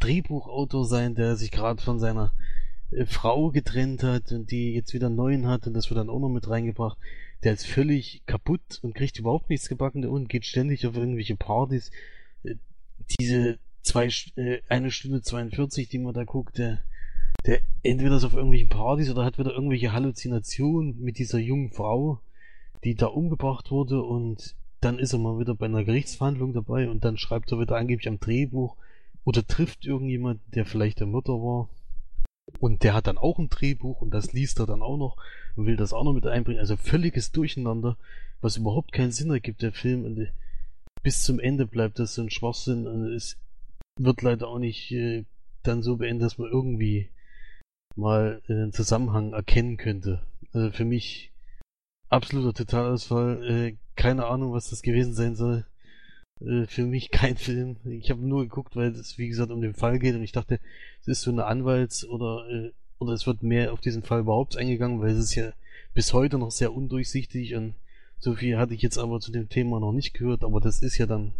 Drehbuchautor 0.00 0.84
sein, 0.84 1.14
der 1.14 1.36
sich 1.36 1.50
gerade 1.50 1.82
von 1.82 1.98
seiner 1.98 2.32
Frau 3.06 3.50
getrennt 3.50 4.02
hat 4.02 4.32
und 4.32 4.50
die 4.50 4.74
jetzt 4.74 4.92
wieder 4.92 5.06
einen 5.06 5.16
neuen 5.16 5.46
hat 5.46 5.66
und 5.66 5.74
das 5.74 5.90
wird 5.90 5.98
dann 5.98 6.10
auch 6.10 6.20
noch 6.20 6.28
mit 6.28 6.48
reingebracht. 6.48 6.98
Der 7.42 7.54
ist 7.54 7.66
völlig 7.66 8.22
kaputt 8.26 8.78
und 8.82 8.94
kriegt 8.94 9.18
überhaupt 9.18 9.50
nichts 9.50 9.68
gebacken 9.68 10.04
und 10.06 10.28
geht 10.28 10.44
ständig 10.44 10.86
auf 10.86 10.96
irgendwelche 10.96 11.36
Partys. 11.36 11.90
Äh, 12.44 12.56
diese 13.18 13.58
zwei, 13.82 14.08
äh, 14.36 14.60
eine 14.68 14.90
Stunde 14.90 15.22
42, 15.22 15.88
die 15.88 15.98
man 15.98 16.14
da 16.14 16.24
guckt, 16.24 16.58
der, 16.58 16.80
der 17.46 17.60
entweder 17.82 18.16
ist 18.16 18.24
auf 18.24 18.34
irgendwelchen 18.34 18.68
Partys 18.68 19.10
oder 19.10 19.24
hat 19.24 19.38
wieder 19.38 19.52
irgendwelche 19.52 19.92
Halluzinationen 19.92 21.00
mit 21.00 21.18
dieser 21.18 21.38
jungen 21.38 21.72
Frau, 21.72 22.20
die 22.84 22.94
da 22.94 23.06
umgebracht 23.06 23.70
wurde 23.70 24.02
und 24.02 24.54
dann 24.80 24.98
ist 24.98 25.12
er 25.12 25.18
mal 25.18 25.38
wieder 25.38 25.54
bei 25.54 25.66
einer 25.66 25.84
Gerichtsverhandlung 25.84 26.52
dabei 26.52 26.88
und 26.90 27.04
dann 27.04 27.16
schreibt 27.16 27.52
er 27.52 27.60
wieder 27.60 27.76
angeblich 27.76 28.08
am 28.08 28.20
Drehbuch 28.20 28.76
oder 29.24 29.46
trifft 29.46 29.86
irgendjemand, 29.86 30.40
der 30.54 30.66
vielleicht 30.66 31.00
der 31.00 31.06
Mutter 31.06 31.34
war 31.34 31.68
und 32.60 32.82
der 32.82 32.94
hat 32.94 33.06
dann 33.06 33.18
auch 33.18 33.38
ein 33.38 33.48
Drehbuch 33.48 34.00
und 34.00 34.12
das 34.12 34.32
liest 34.32 34.60
er 34.60 34.66
dann 34.66 34.82
auch 34.82 34.96
noch 34.96 35.16
und 35.56 35.66
will 35.66 35.76
das 35.76 35.92
auch 35.92 36.04
noch 36.04 36.12
mit 36.12 36.26
einbringen. 36.26 36.60
Also 36.60 36.76
völliges 36.76 37.32
Durcheinander, 37.32 37.96
was 38.40 38.56
überhaupt 38.56 38.92
keinen 38.92 39.12
Sinn 39.12 39.30
ergibt, 39.30 39.62
der 39.62 39.72
Film. 39.72 40.04
Und 40.04 40.18
äh, 40.18 40.32
bis 41.02 41.22
zum 41.22 41.40
Ende 41.40 41.66
bleibt 41.66 41.98
das 41.98 42.14
so 42.14 42.22
ein 42.22 42.30
Schwachsinn 42.30 42.86
und 42.86 43.12
es 43.12 43.38
wird 43.98 44.22
leider 44.22 44.48
auch 44.48 44.58
nicht 44.58 44.90
äh, 44.92 45.24
dann 45.62 45.82
so 45.82 45.96
beendet, 45.96 46.26
dass 46.26 46.38
man 46.38 46.50
irgendwie 46.50 47.10
mal 47.96 48.42
äh, 48.48 48.52
einen 48.52 48.72
Zusammenhang 48.72 49.32
erkennen 49.32 49.76
könnte. 49.76 50.22
Also 50.52 50.70
für 50.70 50.84
mich 50.84 51.32
absoluter 52.08 52.54
Totalausfall. 52.54 53.44
Äh, 53.44 53.76
keine 53.96 54.26
Ahnung, 54.26 54.52
was 54.52 54.70
das 54.70 54.82
gewesen 54.82 55.14
sein 55.14 55.36
soll. 55.36 55.66
Äh, 56.46 56.66
für 56.66 56.84
mich 56.84 57.10
kein 57.10 57.36
Film. 57.36 57.76
Ich 57.84 58.10
habe 58.10 58.26
nur 58.26 58.42
geguckt, 58.42 58.76
weil 58.76 58.92
es 58.92 59.18
wie 59.18 59.28
gesagt 59.28 59.50
um 59.50 59.60
den 59.60 59.74
Fall 59.74 59.98
geht 59.98 60.14
und 60.14 60.22
ich 60.22 60.32
dachte, 60.32 60.60
es 61.02 61.08
ist 61.08 61.22
so 61.22 61.30
eine 61.30 61.46
Anwalts- 61.46 62.04
oder 62.06 62.48
äh, 62.50 62.72
oder 62.98 63.12
es 63.12 63.26
wird 63.26 63.42
mehr 63.42 63.72
auf 63.72 63.80
diesen 63.80 64.02
Fall 64.02 64.20
überhaupt 64.20 64.56
eingegangen, 64.56 65.00
weil 65.00 65.10
es 65.10 65.18
ist 65.18 65.34
ja 65.34 65.52
bis 65.92 66.12
heute 66.12 66.38
noch 66.38 66.52
sehr 66.52 66.72
undurchsichtig 66.72 67.54
und 67.54 67.74
so 68.18 68.34
viel 68.34 68.56
hatte 68.56 68.74
ich 68.74 68.82
jetzt 68.82 68.98
aber 68.98 69.20
zu 69.20 69.32
dem 69.32 69.48
Thema 69.48 69.80
noch 69.80 69.92
nicht 69.92 70.14
gehört, 70.14 70.44
aber 70.44 70.60
das 70.60 70.80
ist 70.82 70.98
ja 70.98 71.06
dann 71.06 71.32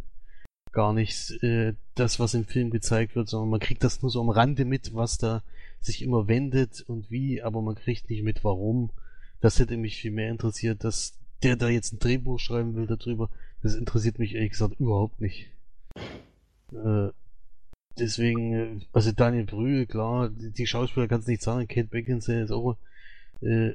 gar 0.72 0.92
nicht 0.92 1.30
äh, 1.42 1.74
das, 1.94 2.18
was 2.18 2.34
im 2.34 2.46
Film 2.46 2.70
gezeigt 2.70 3.14
wird, 3.14 3.28
sondern 3.28 3.50
man 3.50 3.60
kriegt 3.60 3.84
das 3.84 4.02
nur 4.02 4.10
so 4.10 4.20
am 4.20 4.30
Rande 4.30 4.64
mit, 4.64 4.94
was 4.94 5.18
da 5.18 5.42
sich 5.80 6.02
immer 6.02 6.26
wendet 6.26 6.80
und 6.88 7.10
wie, 7.10 7.42
aber 7.42 7.62
man 7.62 7.76
kriegt 7.76 8.10
nicht 8.10 8.22
mit, 8.22 8.42
warum. 8.42 8.90
Das 9.40 9.58
hätte 9.58 9.76
mich 9.76 9.96
viel 9.96 10.12
mehr 10.12 10.30
interessiert, 10.30 10.84
dass 10.84 11.14
der 11.42 11.56
da 11.56 11.68
jetzt 11.68 11.92
ein 11.92 11.98
Drehbuch 11.98 12.38
schreiben 12.38 12.74
will 12.74 12.86
darüber, 12.86 13.28
das 13.62 13.74
interessiert 13.74 14.18
mich 14.18 14.34
ehrlich 14.34 14.52
gesagt 14.52 14.78
überhaupt 14.80 15.20
nicht. 15.20 15.50
Äh, 16.72 17.08
deswegen, 17.98 18.52
äh, 18.54 18.80
also 18.92 19.12
Daniel 19.12 19.44
Brühl, 19.44 19.86
klar, 19.86 20.30
die 20.30 20.66
Schauspieler 20.66 21.08
kannst 21.08 21.28
nicht 21.28 21.42
sagen, 21.42 21.68
Kate 21.68 21.88
Beckinsale 21.88 22.42
ist 22.42 22.52
auch 22.52 22.76
äh, 23.40 23.72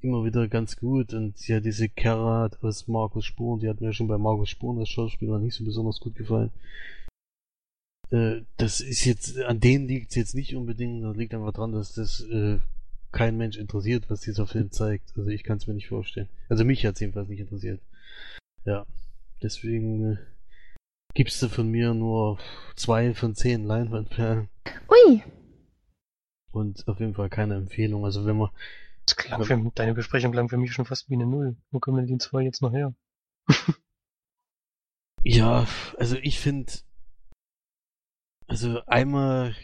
immer 0.00 0.24
wieder 0.24 0.48
ganz 0.48 0.76
gut 0.76 1.12
und 1.14 1.46
ja, 1.46 1.60
diese 1.60 1.88
Kara 1.88 2.50
aus 2.62 2.88
Markus 2.88 3.24
Spuren, 3.26 3.60
die 3.60 3.68
hat 3.68 3.80
mir 3.80 3.92
schon 3.92 4.08
bei 4.08 4.18
Markus 4.18 4.48
Spuren 4.48 4.78
als 4.78 4.88
Schauspieler 4.88 5.38
nicht 5.38 5.54
so 5.54 5.64
besonders 5.64 6.00
gut 6.00 6.14
gefallen. 6.14 6.50
Äh, 8.10 8.42
das 8.56 8.80
ist 8.80 9.04
jetzt, 9.04 9.38
an 9.38 9.60
denen 9.60 9.86
liegt 9.86 10.10
es 10.10 10.16
jetzt 10.16 10.34
nicht 10.34 10.54
unbedingt, 10.54 11.04
das 11.04 11.16
liegt 11.16 11.34
einfach 11.34 11.52
dran, 11.52 11.72
dass 11.72 11.92
das 11.92 12.20
äh, 12.22 12.58
kein 13.12 13.36
Mensch 13.36 13.56
interessiert, 13.56 14.08
was 14.08 14.20
dieser 14.20 14.46
Film 14.46 14.70
zeigt. 14.70 15.12
Also 15.16 15.30
ich 15.30 15.44
kann 15.44 15.58
es 15.58 15.66
mir 15.66 15.74
nicht 15.74 15.88
vorstellen. 15.88 16.28
Also 16.48 16.64
mich 16.64 16.84
hat 16.86 16.94
es 16.94 17.00
jedenfalls 17.00 17.28
nicht 17.28 17.40
interessiert. 17.40 17.80
Ja. 18.64 18.86
Deswegen 19.42 20.12
äh, 20.12 20.16
gibst 21.14 21.42
du 21.42 21.48
von 21.48 21.68
mir 21.68 21.94
nur 21.94 22.38
zwei 22.76 23.14
von 23.14 23.34
zehn 23.34 23.64
Leinwandperlen. 23.64 24.48
Ui! 24.88 25.22
Und 26.52 26.86
auf 26.88 27.00
jeden 27.00 27.14
Fall 27.14 27.30
keine 27.30 27.54
Empfehlung. 27.54 28.04
Also 28.04 28.26
wenn 28.26 28.36
man. 28.36 28.50
Das 29.06 29.16
klang 29.16 29.44
für, 29.44 29.72
deine 29.74 29.94
Besprechung 29.94 30.32
klang 30.32 30.48
für 30.48 30.58
mich 30.58 30.72
schon 30.72 30.84
fast 30.84 31.08
wie 31.08 31.14
eine 31.14 31.26
Null. 31.26 31.56
Wo 31.70 31.80
kommen 31.80 31.98
denn 31.98 32.06
die 32.06 32.18
zwei 32.18 32.42
jetzt 32.42 32.62
noch 32.62 32.72
her? 32.72 32.94
ja, 35.24 35.66
also 35.98 36.16
ich 36.16 36.38
finde. 36.38 36.72
Also 38.46 38.84
einmal 38.86 39.54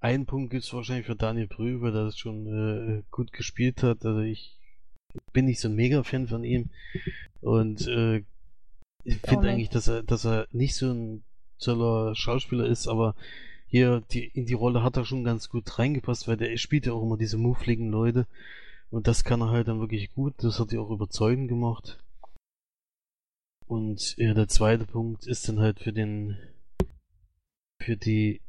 einen 0.00 0.26
Punkt 0.26 0.50
gibt 0.50 0.64
es 0.64 0.72
wahrscheinlich 0.74 1.06
für 1.06 1.16
Daniel 1.16 1.46
Brühl, 1.46 1.80
weil 1.80 1.94
er 1.94 2.04
das 2.04 2.18
schon 2.18 2.46
äh, 2.46 3.02
gut 3.10 3.32
gespielt 3.32 3.82
hat. 3.82 4.04
Also 4.04 4.20
ich 4.20 4.58
bin 5.32 5.46
nicht 5.46 5.60
so 5.60 5.68
ein 5.68 5.74
Mega-Fan 5.74 6.28
von 6.28 6.44
ihm. 6.44 6.70
Und 7.40 7.86
äh, 7.86 8.24
ich 9.04 9.18
finde 9.18 9.50
eigentlich, 9.50 9.70
dass 9.70 9.88
er, 9.88 10.02
dass 10.02 10.24
er 10.24 10.46
nicht 10.52 10.74
so 10.74 10.92
ein 10.92 11.24
toller 11.58 12.14
Schauspieler 12.14 12.66
ist, 12.66 12.88
aber 12.88 13.14
hier 13.66 14.02
die, 14.12 14.26
in 14.26 14.46
die 14.46 14.54
Rolle 14.54 14.82
hat 14.82 14.96
er 14.96 15.04
schon 15.04 15.24
ganz 15.24 15.48
gut 15.48 15.78
reingepasst, 15.78 16.28
weil 16.28 16.36
der 16.36 16.56
spielt 16.58 16.86
ja 16.86 16.92
auch 16.92 17.02
immer 17.02 17.16
diese 17.16 17.38
muffligen 17.38 17.90
Leute. 17.90 18.26
Und 18.90 19.06
das 19.06 19.24
kann 19.24 19.40
er 19.40 19.50
halt 19.50 19.68
dann 19.68 19.80
wirklich 19.80 20.12
gut. 20.12 20.34
Das 20.38 20.60
hat 20.60 20.72
er 20.72 20.82
auch 20.82 20.90
überzeugend 20.90 21.48
gemacht. 21.48 21.98
Und 23.66 24.14
ja, 24.18 24.34
der 24.34 24.48
zweite 24.48 24.84
Punkt 24.84 25.26
ist 25.26 25.48
dann 25.48 25.58
halt 25.58 25.80
für 25.80 25.94
den, 25.94 26.36
für 27.80 27.96
die, 27.96 28.42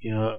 ja, 0.00 0.38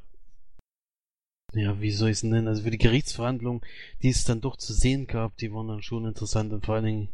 ja, 1.54 1.80
wie 1.82 1.92
soll 1.92 2.10
ich 2.10 2.18
es 2.18 2.24
nennen? 2.24 2.48
Also 2.48 2.64
für 2.64 2.72
die 2.72 2.78
Gerichtsverhandlungen, 2.78 3.62
die 4.02 4.10
es 4.10 4.24
dann 4.24 4.40
doch 4.40 4.56
zu 4.56 4.74
sehen 4.74 5.08
gab, 5.08 5.36
die 5.38 5.52
waren 5.52 5.68
dann 5.68 5.82
schon 5.82 6.06
interessant 6.06 6.54
und 6.54 6.66
vor 6.66 6.76
allen 6.76 6.86
Dingen 6.86 7.10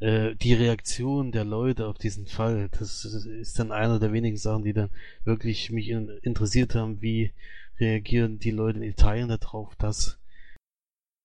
äh, 0.00 0.34
die 0.34 0.54
Reaktion 0.54 1.32
der 1.32 1.44
Leute 1.44 1.86
auf 1.86 1.98
diesen 1.98 2.26
Fall, 2.26 2.68
das 2.78 3.04
ist 3.04 3.58
dann 3.58 3.72
einer 3.72 3.98
der 3.98 4.12
wenigen 4.12 4.36
Sachen, 4.36 4.64
die 4.64 4.72
dann 4.72 4.90
wirklich 5.24 5.70
mich 5.70 5.88
in, 5.88 6.08
interessiert 6.22 6.74
haben, 6.74 7.00
wie 7.02 7.32
reagieren 7.78 8.38
die 8.38 8.50
Leute 8.50 8.78
in 8.78 8.84
Italien 8.84 9.28
darauf, 9.28 9.74
dass 9.76 10.18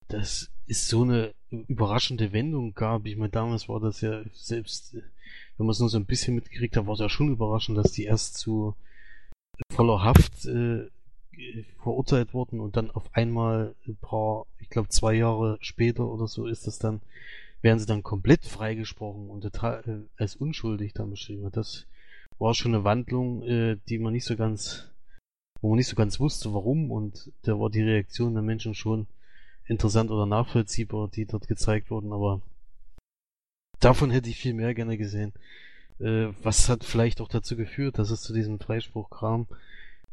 das 0.08 0.50
ist 0.66 0.88
so 0.88 1.02
eine 1.02 1.34
überraschende 1.50 2.32
Wendung 2.32 2.74
gab. 2.74 3.06
Ich 3.06 3.16
meine, 3.16 3.30
damals 3.30 3.68
war 3.68 3.80
das 3.80 4.00
ja 4.00 4.22
selbst, 4.32 4.94
wenn 4.94 5.66
man 5.66 5.70
es 5.70 5.80
nur 5.80 5.88
so 5.88 5.98
ein 5.98 6.06
bisschen 6.06 6.34
mitgekriegt 6.34 6.76
hat, 6.76 6.86
war 6.86 6.94
es 6.94 7.00
ja 7.00 7.08
schon 7.08 7.30
überraschend, 7.30 7.78
dass 7.78 7.92
die 7.92 8.04
erst 8.04 8.38
zu 8.38 8.74
voller 9.72 10.02
Haft 10.02 10.46
äh, 10.46 10.86
verurteilt 11.82 12.34
wurden 12.34 12.60
und 12.60 12.76
dann 12.76 12.90
auf 12.90 13.14
einmal 13.14 13.74
ein 13.86 13.96
paar, 13.96 14.46
ich 14.58 14.68
glaube 14.68 14.88
zwei 14.88 15.14
Jahre 15.14 15.58
später 15.60 16.06
oder 16.08 16.26
so 16.26 16.46
ist 16.46 16.66
das 16.66 16.78
dann, 16.78 17.00
werden 17.62 17.78
sie 17.78 17.86
dann 17.86 18.02
komplett 18.02 18.44
freigesprochen 18.44 19.28
und 19.28 19.40
total 19.42 19.82
äh, 19.86 20.22
als 20.22 20.36
unschuldig 20.36 20.92
dann 20.94 21.10
beschrieben. 21.10 21.48
Das 21.52 21.86
war 22.38 22.54
schon 22.54 22.74
eine 22.74 22.84
Wandlung, 22.84 23.42
äh, 23.42 23.76
die 23.88 23.98
man 23.98 24.12
nicht 24.12 24.24
so 24.24 24.36
ganz, 24.36 24.90
wo 25.60 25.68
man 25.68 25.76
nicht 25.76 25.88
so 25.88 25.96
ganz 25.96 26.20
wusste, 26.20 26.52
warum 26.52 26.90
und 26.90 27.32
da 27.42 27.58
war 27.58 27.70
die 27.70 27.82
Reaktion 27.82 28.34
der 28.34 28.42
Menschen 28.42 28.74
schon 28.74 29.06
interessant 29.66 30.10
oder 30.10 30.26
nachvollziehbar, 30.26 31.08
die 31.08 31.26
dort 31.26 31.48
gezeigt 31.48 31.90
wurden, 31.90 32.12
aber 32.12 32.40
davon 33.80 34.10
hätte 34.10 34.28
ich 34.28 34.38
viel 34.38 34.54
mehr 34.54 34.74
gerne 34.74 34.96
gesehen. 34.96 35.32
Äh, 35.98 36.28
was 36.42 36.68
hat 36.68 36.84
vielleicht 36.84 37.20
auch 37.20 37.28
dazu 37.28 37.56
geführt, 37.56 37.98
dass 37.98 38.10
es 38.10 38.22
zu 38.22 38.32
diesem 38.32 38.60
Freispruch 38.60 39.10
kam? 39.10 39.46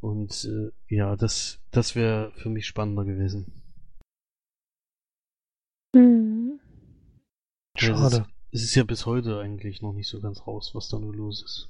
Und 0.01 0.45
äh, 0.45 0.71
ja, 0.93 1.15
das, 1.15 1.59
das 1.71 1.95
wäre 1.95 2.31
für 2.35 2.49
mich 2.49 2.65
spannender 2.67 3.05
gewesen. 3.05 3.51
Mhm. 5.95 6.32
Schade. 7.87 8.05
Es 8.05 8.13
ist, 8.13 8.25
es 8.51 8.63
ist 8.63 8.75
ja 8.75 8.83
bis 8.83 9.05
heute 9.05 9.39
eigentlich 9.39 9.81
noch 9.81 9.93
nicht 9.93 10.07
so 10.07 10.19
ganz 10.21 10.45
raus, 10.47 10.73
was 10.75 10.89
da 10.89 10.99
nur 10.99 11.13
los 11.15 11.43
ist. 11.43 11.69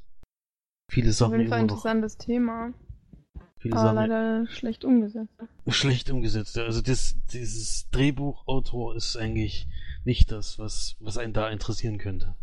Viele 0.91 1.11
Sachen 1.11 1.33
Auf 1.33 1.37
jeden 1.39 1.49
Fall 1.49 1.59
noch. 1.61 1.69
interessantes 1.69 2.17
Thema. 2.17 2.73
Viele 3.57 3.75
Aber 3.75 3.83
Sachen 3.83 3.95
leider 3.95 4.47
schlecht 4.47 4.83
umgesetzt. 4.83 5.33
schlecht 5.69 6.09
umgesetzt. 6.09 6.57
Also 6.57 6.81
das, 6.81 7.15
dieses 7.31 7.89
Drehbuchautor 7.91 8.95
ist 8.95 9.15
eigentlich 9.15 9.67
nicht 10.03 10.31
das, 10.31 10.59
was, 10.59 10.97
was 10.99 11.17
einen 11.17 11.33
da 11.33 11.49
interessieren 11.49 11.97
könnte. 11.97 12.35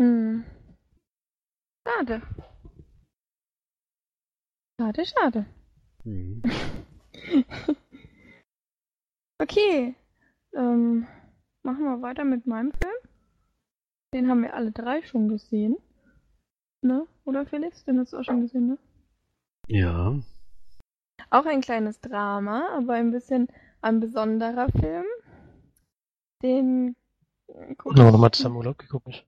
Hm. 0.00 0.44
Schade. 1.86 2.22
Schade, 4.80 5.04
schade. 5.06 5.46
Mhm. 6.04 6.42
Okay. 9.40 9.96
Ähm, 10.54 11.06
machen 11.62 11.84
wir 11.84 12.02
weiter 12.02 12.24
mit 12.24 12.46
meinem 12.46 12.72
Film. 12.72 12.94
Den 14.14 14.28
haben 14.28 14.42
wir 14.42 14.54
alle 14.54 14.72
drei 14.72 15.02
schon 15.02 15.28
gesehen. 15.28 15.76
Ne? 16.82 17.06
Oder 17.24 17.46
Felix? 17.46 17.84
Den 17.84 17.98
hast 18.00 18.12
du 18.12 18.18
auch 18.18 18.24
schon 18.24 18.42
gesehen, 18.42 18.66
ne? 18.68 18.78
Ja. 19.68 20.14
Auch 21.30 21.46
ein 21.46 21.60
kleines 21.60 22.00
Drama, 22.00 22.68
aber 22.76 22.94
ein 22.94 23.10
bisschen 23.12 23.48
ein 23.80 24.00
besonderer 24.00 24.68
Film. 24.70 25.04
Den 26.42 26.96
guck 27.78 27.92
Haben 27.92 27.98
wir 27.98 28.06
ich- 28.06 28.12
nochmal 28.12 28.30
zusammen 28.32 28.56
Urlaub 28.56 28.78
geguckt. 28.78 29.24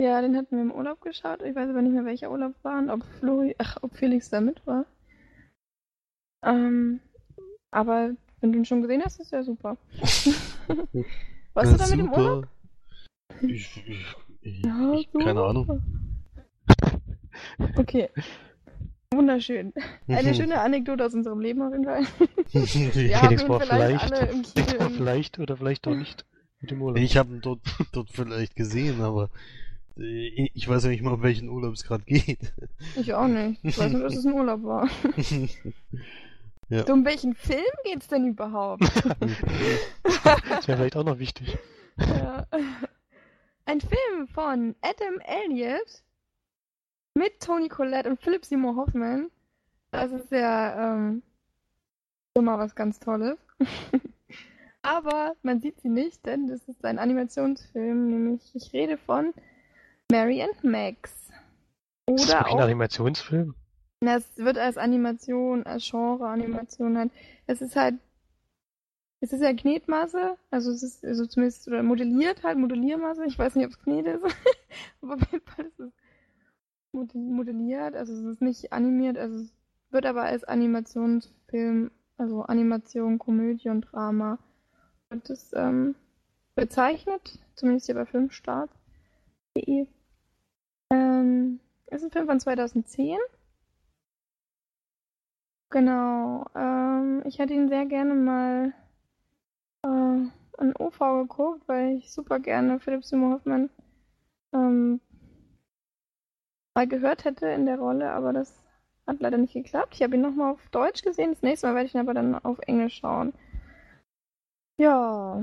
Ja, 0.00 0.20
den 0.20 0.36
hatten 0.36 0.56
wir 0.56 0.62
im 0.62 0.72
Urlaub 0.72 1.00
geschaut. 1.00 1.42
Ich 1.42 1.54
weiß 1.54 1.70
aber 1.70 1.80
nicht 1.82 1.92
mehr, 1.92 2.04
welcher 2.04 2.30
Urlaub 2.30 2.54
war 2.62 2.78
und 2.78 2.90
ob 2.90 3.02
Flori, 3.04 3.54
ach, 3.58 3.78
ob 3.82 3.94
Felix 3.94 4.30
da 4.30 4.40
mit 4.40 4.64
war. 4.66 4.84
Ähm, 6.44 7.00
aber 7.70 8.14
wenn 8.42 8.52
du 8.52 8.58
ihn 8.58 8.64
schon 8.64 8.82
gesehen 8.82 9.02
hast, 9.04 9.20
ist 9.20 9.32
ja 9.32 9.42
super. 9.42 9.76
Warst 11.54 11.72
du 11.72 11.76
da 11.76 11.86
mit 11.86 11.98
im 12.00 12.12
Urlaub? 12.12 12.48
Ich, 13.40 13.82
ich, 13.86 14.16
ich, 14.42 14.64
Ja, 14.64 14.94
ich, 14.94 15.08
keine. 15.12 15.42
Ahnung. 15.42 15.82
Okay. 17.76 18.08
Wunderschön. 19.10 19.72
Eine 20.06 20.34
schöne 20.34 20.60
Anekdote 20.60 21.04
aus 21.04 21.14
unserem 21.14 21.40
Leben 21.40 21.62
auf 21.62 21.72
jeden 21.72 21.84
Fall. 21.84 22.02
Wir 22.94 23.20
haben 23.20 23.28
Felix 23.28 23.48
war 23.48 23.60
vielleicht 23.60 24.04
vielleicht, 24.04 24.12
alle 24.12 24.30
im 24.30 24.44
Felix 24.44 24.78
war 24.78 24.90
vielleicht 24.90 25.38
oder 25.38 25.56
vielleicht 25.56 25.86
auch 25.88 25.94
nicht 25.94 26.24
mit 26.60 26.70
dem 26.70 26.82
Urlaub. 26.82 26.98
Ich 26.98 27.16
habe 27.16 27.34
ihn 27.34 27.40
dort, 27.40 27.60
dort 27.92 28.10
vielleicht 28.10 28.54
gesehen, 28.54 29.00
aber 29.00 29.30
äh, 29.96 30.50
ich 30.54 30.68
weiß 30.68 30.84
ja 30.84 30.90
nicht 30.90 31.02
mal, 31.02 31.14
um 31.14 31.22
welchen 31.22 31.48
Urlaub 31.48 31.72
es 31.72 31.84
gerade 31.84 32.04
geht. 32.04 32.52
Ich 32.96 33.12
auch 33.14 33.28
nicht. 33.28 33.60
Ich 33.64 33.78
weiß 33.78 33.92
nur, 33.92 34.02
dass 34.02 34.16
es 34.16 34.26
ein 34.26 34.34
Urlaub 34.34 34.62
war. 34.62 34.88
Ja. 36.72 36.86
So, 36.86 36.94
um 36.94 37.04
welchen 37.04 37.34
Film 37.34 37.64
geht's 37.84 38.08
denn 38.08 38.26
überhaupt? 38.26 38.82
Das 40.48 40.68
wäre 40.68 40.78
vielleicht 40.78 40.96
auch 40.96 41.04
noch 41.04 41.18
wichtig. 41.18 41.58
Ja. 41.98 42.46
Ein 43.64 43.80
Film 43.80 44.28
von 44.28 44.76
Adam 44.80 45.18
Elliott 45.20 46.02
mit 47.14 47.40
Tony 47.40 47.68
Collette 47.68 48.08
und 48.08 48.20
Philip 48.20 48.44
Seymour 48.44 48.76
Hoffman. 48.76 49.30
Das 49.90 50.12
ist 50.12 50.30
ja 50.30 50.94
ähm, 50.94 51.22
mal 52.38 52.58
was 52.58 52.74
ganz 52.74 53.00
Tolles. 53.00 53.38
Aber 54.82 55.34
man 55.42 55.60
sieht 55.60 55.80
sie 55.80 55.88
nicht, 55.88 56.24
denn 56.26 56.48
das 56.48 56.66
ist 56.68 56.84
ein 56.84 56.98
Animationsfilm, 56.98 58.10
nämlich 58.10 58.54
ich 58.54 58.72
rede 58.72 58.98
von 58.98 59.34
Mary 60.10 60.42
and 60.42 60.64
Max. 60.64 61.12
Ist 62.06 62.24
das 62.24 62.30
Oder 62.30 62.38
wirklich 62.38 62.54
ein 62.54 62.58
auch 62.58 62.64
Animationsfilm? 62.64 63.54
Es 64.08 64.36
wird 64.36 64.58
als 64.58 64.76
Animation, 64.78 65.64
als 65.64 65.88
Genre-Animation 65.88 66.98
halt. 66.98 67.12
Es 67.46 67.60
ist 67.62 67.76
halt. 67.76 67.96
Es 69.20 69.32
ist 69.32 69.40
ja 69.40 69.52
Knetmasse, 69.52 70.36
also 70.50 70.72
es 70.72 70.82
ist 70.82 71.04
also 71.04 71.24
zumindest 71.26 71.68
oder 71.68 71.84
modelliert 71.84 72.42
halt, 72.42 72.58
Modelliermasse. 72.58 73.24
Ich 73.26 73.38
weiß 73.38 73.54
nicht, 73.54 73.66
ob 73.66 73.70
es 73.70 73.78
Knet 73.80 74.06
ist. 74.06 74.24
aber 75.00 75.14
auf 75.14 75.32
jeden 75.32 75.46
Fall 75.46 75.66
ist 75.66 75.78
es 75.78 75.92
mode- 76.92 77.18
modelliert, 77.18 77.94
also 77.94 78.12
es 78.12 78.24
ist 78.24 78.42
nicht 78.42 78.72
animiert, 78.72 79.16
also 79.18 79.40
es 79.42 79.52
wird 79.90 80.06
aber 80.06 80.22
als 80.22 80.44
Animationsfilm, 80.44 81.90
also 82.16 82.42
Animation, 82.42 83.18
Komödie 83.18 83.68
und 83.68 83.82
Drama 83.82 84.38
wird 85.10 85.28
es 85.30 85.52
ähm, 85.54 85.94
bezeichnet, 86.54 87.38
zumindest 87.54 87.86
hier 87.86 87.94
bei 87.94 88.06
Filmstart.de. 88.06 89.86
Ähm, 90.90 91.60
ist 91.86 92.04
ein 92.04 92.10
Film 92.10 92.26
von 92.26 92.40
2010. 92.40 93.18
Genau. 95.72 96.44
Ähm, 96.54 97.22
ich 97.24 97.38
hätte 97.38 97.54
ihn 97.54 97.68
sehr 97.68 97.86
gerne 97.86 98.14
mal 98.14 98.74
äh, 99.82 100.72
OV 100.78 100.98
geguckt, 101.22 101.62
weil 101.66 101.96
ich 101.96 102.12
super 102.12 102.38
gerne 102.38 102.78
Philipp 102.78 103.02
Seymour 103.04 103.32
Hoffmann 103.36 103.70
ähm, 104.52 105.00
mal 106.74 106.86
gehört 106.86 107.24
hätte 107.24 107.46
in 107.48 107.64
der 107.64 107.78
Rolle, 107.78 108.10
aber 108.12 108.34
das 108.34 108.62
hat 109.06 109.20
leider 109.20 109.38
nicht 109.38 109.54
geklappt. 109.54 109.94
Ich 109.94 110.02
habe 110.02 110.14
ihn 110.14 110.20
nochmal 110.20 110.52
auf 110.52 110.68
Deutsch 110.68 111.02
gesehen. 111.02 111.32
Das 111.32 111.42
nächste 111.42 111.66
Mal 111.66 111.74
werde 111.74 111.86
ich 111.86 111.94
ihn 111.94 112.00
aber 112.00 112.12
dann 112.14 112.34
auf 112.44 112.58
Englisch 112.66 112.96
schauen. 112.98 113.32
Ja. 114.78 115.42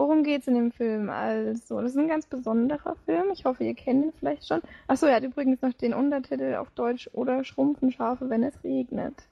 Worum 0.00 0.22
geht's 0.22 0.46
in 0.46 0.54
dem 0.54 0.72
Film? 0.72 1.10
Also, 1.10 1.82
das 1.82 1.90
ist 1.90 1.98
ein 1.98 2.08
ganz 2.08 2.24
besonderer 2.24 2.96
Film. 3.04 3.32
Ich 3.34 3.44
hoffe, 3.44 3.64
ihr 3.64 3.74
kennt 3.74 4.02
ihn 4.02 4.12
vielleicht 4.18 4.48
schon. 4.48 4.62
Achso, 4.86 5.04
er 5.04 5.16
hat 5.16 5.24
übrigens 5.24 5.60
noch 5.60 5.74
den 5.74 5.92
Untertitel 5.92 6.54
auf 6.54 6.70
Deutsch 6.70 7.10
oder 7.12 7.44
Schrumpfen 7.44 7.92
Schafe, 7.92 8.30
wenn 8.30 8.42
es 8.42 8.64
regnet. 8.64 9.28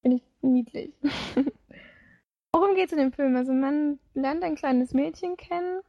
Finde 0.00 0.18
ich 0.18 0.22
niedlich. 0.42 0.92
Worum 2.52 2.76
geht's 2.76 2.92
in 2.92 2.98
dem 2.98 3.10
Film? 3.10 3.34
Also, 3.34 3.52
man 3.52 3.98
lernt 4.14 4.44
ein 4.44 4.54
kleines 4.54 4.94
Mädchen 4.94 5.36
kennen, 5.36 5.80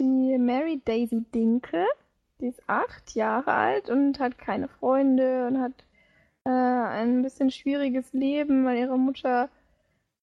die 0.00 0.38
Mary 0.38 0.80
Daisy 0.84 1.24
Dinkel. 1.34 1.84
Die 2.40 2.46
ist 2.46 2.62
acht 2.68 3.16
Jahre 3.16 3.54
alt 3.54 3.90
und 3.90 4.20
hat 4.20 4.38
keine 4.38 4.68
Freunde 4.68 5.48
und 5.48 5.60
hat 5.60 5.84
äh, 6.44 6.50
ein 6.50 7.22
bisschen 7.22 7.50
schwieriges 7.50 8.12
Leben, 8.12 8.64
weil 8.64 8.78
ihre 8.78 8.96
Mutter 8.96 9.48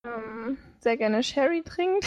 ähm, 0.05 0.57
sehr 0.85 0.97
gerne 0.97 1.23
Sherry 1.23 1.63
trinkt 1.63 2.05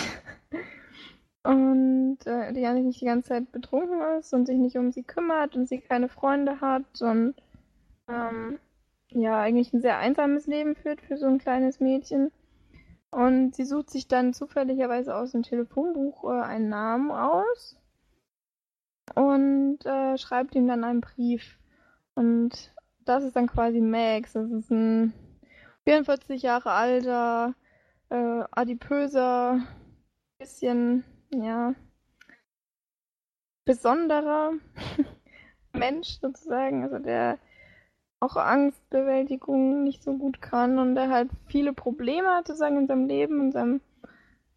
und 1.42 2.18
äh, 2.26 2.52
die 2.52 2.64
eigentlich 2.64 2.84
nicht 2.84 3.00
die 3.00 3.06
ganze 3.06 3.30
Zeit 3.30 3.50
betrunken 3.50 4.00
ist 4.18 4.32
und 4.32 4.46
sich 4.46 4.56
nicht 4.56 4.76
um 4.76 4.92
sie 4.92 5.02
kümmert 5.02 5.56
und 5.56 5.68
sie 5.68 5.80
keine 5.80 6.08
Freunde 6.08 6.60
hat 6.60 7.02
und 7.02 7.34
ähm, 8.08 8.60
ja, 9.10 9.40
eigentlich 9.40 9.72
ein 9.72 9.80
sehr 9.80 9.98
einsames 9.98 10.46
Leben 10.46 10.76
führt 10.76 11.00
für 11.00 11.16
so 11.16 11.26
ein 11.26 11.38
kleines 11.38 11.80
Mädchen. 11.80 12.30
Und 13.10 13.54
sie 13.56 13.64
sucht 13.64 13.90
sich 13.90 14.06
dann 14.06 14.32
zufälligerweise 14.32 15.16
aus 15.16 15.32
dem 15.32 15.42
Telefonbuch 15.42 16.24
äh, 16.24 16.40
einen 16.40 16.68
Namen 16.68 17.10
aus 17.10 17.76
und 19.14 19.78
äh, 19.86 20.18
schreibt 20.18 20.54
ihm 20.54 20.68
dann 20.68 20.84
einen 20.84 21.00
Brief. 21.00 21.58
Und 22.14 22.72
das 23.04 23.24
ist 23.24 23.34
dann 23.34 23.46
quasi 23.48 23.80
Max. 23.80 24.34
Das 24.34 24.50
ist 24.50 24.70
ein 24.70 25.14
44 25.84 26.42
Jahre 26.42 26.70
alter, 26.70 27.54
äh, 28.10 28.44
adipöser, 28.50 29.60
bisschen, 30.38 31.04
ja, 31.32 31.74
besonderer 33.64 34.52
Mensch 35.72 36.18
sozusagen. 36.20 36.82
Also 36.82 36.98
der 36.98 37.38
auch 38.20 38.36
Angstbewältigung 38.36 39.84
nicht 39.84 40.02
so 40.02 40.16
gut 40.16 40.40
kann 40.40 40.78
und 40.78 40.94
der 40.94 41.08
halt 41.10 41.30
viele 41.46 41.72
Probleme 41.72 42.28
hat, 42.28 42.46
sozusagen 42.48 42.78
in 42.78 42.86
seinem 42.86 43.06
Leben, 43.06 43.40
in 43.40 43.52
seinem, 43.52 43.80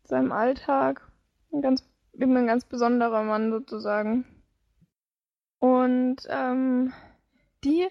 seinem 0.03 0.31
Alltag. 0.31 1.07
Ein 1.51 1.61
ganz, 1.61 1.87
eben 2.13 2.35
ein 2.37 2.47
ganz 2.47 2.65
besonderer 2.65 3.23
Mann 3.23 3.51
sozusagen. 3.51 4.25
Und 5.59 6.17
ähm, 6.29 6.91
die 7.63 7.87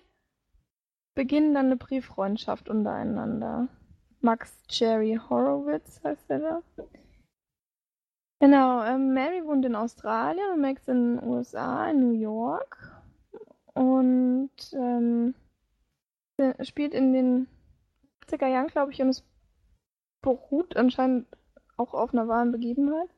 beginnen 1.15 1.55
dann 1.55 1.67
eine 1.67 1.77
Brieffreundschaft 1.77 2.69
untereinander. 2.69 3.69
Max 4.21 4.62
Jerry 4.68 5.18
Horowitz 5.29 6.01
heißt 6.05 6.31
er 6.31 6.39
da. 6.39 6.62
Genau, 8.41 8.83
ähm, 8.85 9.12
Mary 9.12 9.45
wohnt 9.45 9.64
in 9.66 9.75
Australien 9.75 10.53
und 10.55 10.61
Max 10.61 10.89
in 10.89 11.16
den 11.16 11.29
USA, 11.29 11.91
in 11.91 12.01
New 12.01 12.18
York. 12.18 13.03
Und 13.75 14.51
ähm, 14.73 15.35
spielt 16.62 16.95
in 16.95 17.12
den 17.12 17.49
70er 18.25 18.47
Jahren, 18.47 18.68
glaube 18.68 18.93
ich, 18.93 19.03
und 19.03 19.09
es 19.11 19.25
beruht 20.23 20.77
anscheinend 20.77 21.27
auch 21.77 21.95
auf 21.95 22.12
einer 22.12 22.29
wahren 22.29 22.53
Begebenheit. 22.53 23.09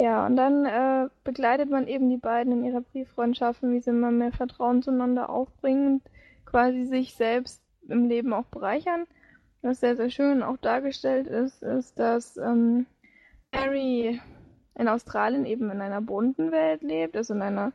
Ja, 0.00 0.26
und 0.26 0.36
dann 0.36 0.64
äh, 0.64 1.08
begleitet 1.24 1.70
man 1.70 1.88
eben 1.88 2.08
die 2.08 2.18
beiden 2.18 2.52
in 2.52 2.64
ihrer 2.64 2.82
Brieffreundschaften, 2.82 3.72
wie 3.72 3.80
sie 3.80 3.90
immer 3.90 4.12
mehr 4.12 4.32
Vertrauen 4.32 4.82
zueinander 4.82 5.28
aufbringen 5.28 5.94
und 5.94 6.02
quasi 6.44 6.84
sich 6.84 7.14
selbst 7.14 7.62
im 7.88 8.08
Leben 8.08 8.32
auch 8.32 8.44
bereichern. 8.44 9.06
Was 9.68 9.80
sehr, 9.80 9.96
sehr 9.96 10.08
schön 10.08 10.42
auch 10.42 10.56
dargestellt 10.56 11.26
ist, 11.26 11.62
ist, 11.62 11.98
dass 11.98 12.38
ähm, 12.38 12.86
Harry 13.54 14.18
in 14.74 14.88
Australien 14.88 15.44
eben 15.44 15.70
in 15.70 15.82
einer 15.82 16.00
bunten 16.00 16.52
Welt 16.52 16.80
lebt, 16.80 17.14
also 17.18 17.34
in 17.34 17.42
einer, 17.42 17.74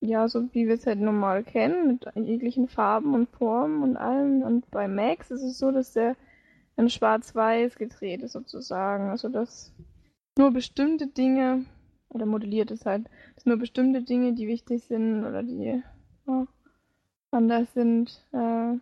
ja, 0.00 0.26
so 0.28 0.48
wie 0.54 0.66
wir 0.66 0.76
es 0.76 0.86
halt 0.86 1.00
normal 1.00 1.44
kennen, 1.44 1.88
mit 1.88 2.06
jeglichen 2.26 2.68
Farben 2.68 3.12
und 3.12 3.28
Formen 3.28 3.82
und 3.82 3.98
allem. 3.98 4.40
Und 4.40 4.70
bei 4.70 4.88
Max 4.88 5.30
ist 5.30 5.42
es 5.42 5.58
so, 5.58 5.70
dass 5.72 5.92
der 5.92 6.16
in 6.78 6.88
Schwarz-Weiß 6.88 7.76
gedreht 7.76 8.22
ist 8.22 8.32
sozusagen. 8.32 9.10
Also 9.10 9.28
dass 9.28 9.74
nur 10.38 10.52
bestimmte 10.52 11.06
Dinge, 11.06 11.66
oder 12.08 12.24
modelliert 12.24 12.70
es 12.70 12.86
halt, 12.86 13.10
dass 13.34 13.44
nur 13.44 13.58
bestimmte 13.58 14.00
Dinge, 14.00 14.32
die 14.32 14.48
wichtig 14.48 14.84
sind 14.84 15.26
oder 15.26 15.42
die 15.42 15.82
ja, 16.26 16.46
anders 17.30 17.74
sind, 17.74 18.26
äh, 18.32 18.78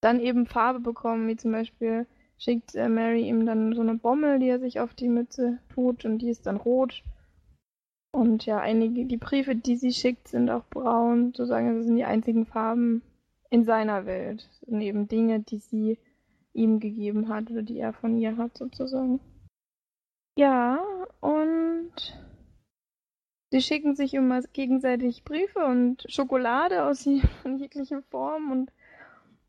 dann 0.00 0.20
eben 0.20 0.46
Farbe 0.46 0.80
bekommen, 0.80 1.28
wie 1.28 1.36
zum 1.36 1.52
Beispiel 1.52 2.06
schickt 2.38 2.74
äh, 2.74 2.88
Mary 2.88 3.28
ihm 3.28 3.46
dann 3.46 3.74
so 3.74 3.80
eine 3.80 3.94
Bommel, 3.94 4.38
die 4.38 4.48
er 4.48 4.60
sich 4.60 4.80
auf 4.80 4.94
die 4.94 5.08
Mütze 5.08 5.58
tut 5.74 6.04
und 6.04 6.18
die 6.18 6.30
ist 6.30 6.46
dann 6.46 6.56
rot. 6.56 7.02
Und 8.12 8.46
ja, 8.46 8.58
einige, 8.58 9.04
die 9.04 9.16
Briefe, 9.16 9.54
die 9.54 9.76
sie 9.76 9.92
schickt, 9.92 10.28
sind 10.28 10.48
auch 10.50 10.64
braun, 10.70 11.34
sozusagen, 11.34 11.76
das 11.76 11.86
sind 11.86 11.96
die 11.96 12.04
einzigen 12.04 12.46
Farben 12.46 13.02
in 13.50 13.64
seiner 13.64 14.06
Welt. 14.06 14.48
Das 14.48 14.68
sind 14.68 14.80
eben 14.80 15.08
Dinge, 15.08 15.40
die 15.40 15.58
sie 15.58 15.98
ihm 16.54 16.80
gegeben 16.80 17.28
hat 17.28 17.50
oder 17.50 17.62
die 17.62 17.78
er 17.78 17.92
von 17.92 18.16
ihr 18.16 18.36
hat, 18.36 18.56
sozusagen. 18.56 19.20
Ja, 20.36 20.80
und 21.20 21.92
sie 23.50 23.60
schicken 23.60 23.94
sich 23.94 24.14
immer 24.14 24.40
gegenseitig 24.52 25.24
Briefe 25.24 25.64
und 25.64 26.04
Schokolade 26.08 26.84
aus 26.84 27.04
jeglichen 27.58 28.02
Formen 28.04 28.52
und 28.52 28.72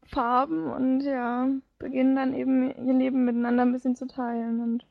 Farben 0.09 0.71
und 0.71 1.01
ja, 1.01 1.47
beginnen 1.77 2.15
dann 2.15 2.33
eben 2.33 2.69
ihr 2.85 2.93
Leben 2.93 3.25
miteinander 3.25 3.63
ein 3.63 3.71
bisschen 3.71 3.95
zu 3.95 4.07
teilen. 4.07 4.59
Und 4.59 4.85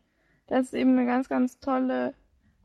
das 0.47 0.67
ist 0.67 0.75
eben 0.75 0.93
eine 0.93 1.07
ganz, 1.07 1.29
ganz 1.29 1.59
tolle 1.59 2.15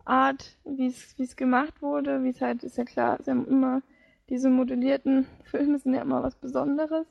Art, 0.05 0.57
wie 0.63 0.87
es 0.87 1.35
gemacht 1.35 1.81
wurde, 1.81 2.23
wie 2.23 2.29
es 2.29 2.41
halt, 2.41 2.63
ist 2.63 2.77
ja 2.77 2.85
klar, 2.85 3.17
sie 3.21 3.31
haben 3.31 3.47
immer 3.47 3.81
diese 4.29 4.49
modellierten 4.49 5.27
Filme 5.43 5.79
sind 5.79 5.93
ja 5.93 6.01
immer 6.01 6.23
was 6.23 6.35
Besonderes. 6.35 7.07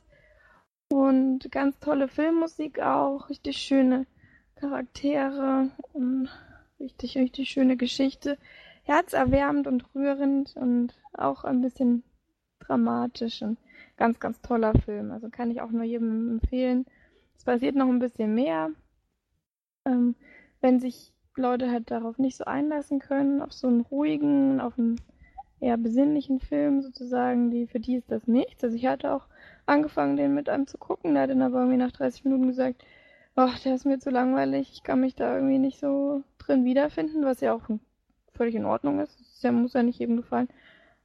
Und 0.89 1.51
ganz 1.51 1.79
tolle 1.79 2.07
Filmmusik 2.07 2.79
auch, 2.79 3.29
richtig 3.29 3.57
schöne 3.57 4.05
Charaktere 4.55 5.71
und 5.93 6.29
richtig, 6.79 7.17
richtig 7.17 7.49
schöne 7.49 7.77
Geschichte. 7.77 8.37
Herzerwärmend 8.83 9.65
und 9.67 9.85
rührend 9.95 10.55
und 10.55 10.93
auch 11.13 11.43
ein 11.45 11.61
bisschen 11.61 12.03
dramatisch 12.59 13.41
und 13.41 13.57
ganz, 14.03 14.19
ganz 14.19 14.41
toller 14.41 14.73
Film. 14.73 15.11
Also 15.11 15.29
kann 15.29 15.49
ich 15.49 15.61
auch 15.61 15.71
nur 15.71 15.85
jedem 15.85 16.31
empfehlen. 16.31 16.85
Es 17.37 17.45
passiert 17.45 17.73
noch 17.77 17.87
ein 17.87 17.99
bisschen 17.99 18.35
mehr. 18.35 18.71
Ähm, 19.85 20.15
wenn 20.59 20.81
sich 20.81 21.13
Leute 21.37 21.71
halt 21.71 21.89
darauf 21.89 22.17
nicht 22.17 22.35
so 22.35 22.43
einlassen 22.43 22.99
können, 22.99 23.41
auf 23.41 23.53
so 23.53 23.67
einen 23.67 23.79
ruhigen, 23.79 24.59
auf 24.59 24.77
einen 24.77 24.99
eher 25.61 25.77
besinnlichen 25.77 26.41
Film 26.41 26.81
sozusagen, 26.81 27.49
die, 27.49 27.65
für 27.65 27.79
die 27.79 27.95
ist 27.95 28.11
das 28.11 28.27
nichts. 28.27 28.61
Also 28.61 28.75
ich 28.75 28.87
hatte 28.87 29.13
auch 29.13 29.27
angefangen, 29.67 30.17
den 30.17 30.33
mit 30.33 30.49
einem 30.49 30.67
zu 30.67 30.77
gucken, 30.77 31.13
der 31.13 31.23
hat 31.23 31.29
dann 31.29 31.41
aber 31.41 31.59
irgendwie 31.59 31.77
nach 31.77 31.93
30 31.93 32.25
Minuten 32.25 32.47
gesagt, 32.47 32.83
ach, 33.37 33.57
der 33.59 33.73
ist 33.73 33.85
mir 33.85 33.99
zu 33.99 34.09
langweilig, 34.09 34.69
ich 34.73 34.83
kann 34.83 34.99
mich 34.99 35.15
da 35.15 35.35
irgendwie 35.35 35.59
nicht 35.59 35.79
so 35.79 36.23
drin 36.39 36.65
wiederfinden, 36.65 37.23
was 37.23 37.39
ja 37.39 37.53
auch 37.53 37.69
völlig 38.33 38.55
in 38.55 38.65
Ordnung 38.65 38.99
ist. 38.99 39.17
Das 39.41 39.53
muss 39.53 39.71
ja 39.71 39.81
nicht 39.81 39.99
jedem 39.99 40.17
gefallen. 40.17 40.49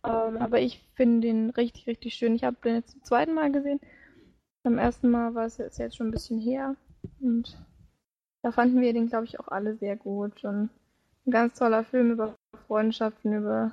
Ähm, 0.09 0.37
aber 0.39 0.61
ich 0.61 0.85
finde 0.95 1.27
den 1.27 1.51
richtig, 1.51 1.87
richtig 1.87 2.15
schön. 2.15 2.35
Ich 2.35 2.45
habe 2.45 2.57
den 2.65 2.77
jetzt 2.77 2.93
zum 2.93 3.05
zweiten 3.05 3.35
Mal 3.35 3.53
gesehen. 3.53 3.81
Beim 4.63 4.79
ersten 4.79 5.11
Mal 5.11 5.35
war 5.35 5.47
es 5.47 5.59
jetzt, 5.59 5.79
jetzt 5.79 5.97
schon 5.97 6.09
ein 6.09 6.13
bisschen 6.13 6.39
her. 6.39 6.77
Und 7.21 7.59
da 8.43 8.51
fanden 8.51 8.81
wir 8.81 8.93
den, 8.93 9.09
glaube 9.09 9.27
ich, 9.27 9.39
auch 9.39 9.49
alle 9.49 9.77
sehr 9.77 9.97
gut. 9.97 10.45
Und 10.45 10.71
ein 11.27 11.31
ganz 11.31 11.59
toller 11.59 11.85
Film 11.85 12.13
über 12.13 12.35
Freundschaften, 12.67 13.35
über 13.35 13.73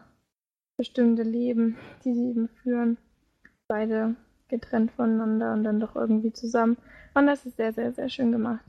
bestimmte 0.77 1.23
Leben, 1.23 1.77
die 2.03 2.13
sie 2.13 2.29
eben 2.29 2.49
führen. 2.49 2.97
Beide 3.67 4.15
getrennt 4.47 4.91
voneinander 4.91 5.53
und 5.53 5.63
dann 5.63 5.79
doch 5.79 5.95
irgendwie 5.95 6.33
zusammen. 6.33 6.77
Und 7.13 7.27
das 7.27 7.45
ist 7.45 7.57
sehr, 7.57 7.73
sehr, 7.73 7.93
sehr 7.93 8.09
schön 8.09 8.31
gemacht. 8.31 8.65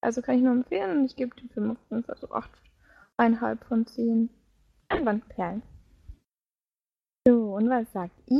Also 0.00 0.22
kann 0.22 0.36
ich 0.36 0.42
nur 0.42 0.52
empfehlen 0.52 0.98
und 0.98 1.04
ich 1.06 1.16
gebe 1.16 1.34
dem 1.36 1.48
Film 1.50 1.72
auf 1.72 1.78
jeden 1.90 2.04
Fall 2.04 2.16
so 2.16 2.28
8,5 2.28 3.64
von 3.64 3.86
10 3.86 4.30
Einwandperlen. 4.88 5.62
So, 7.26 7.56
und 7.56 7.68
was 7.68 7.90
sagt 7.92 8.14
ihr? 8.28 8.38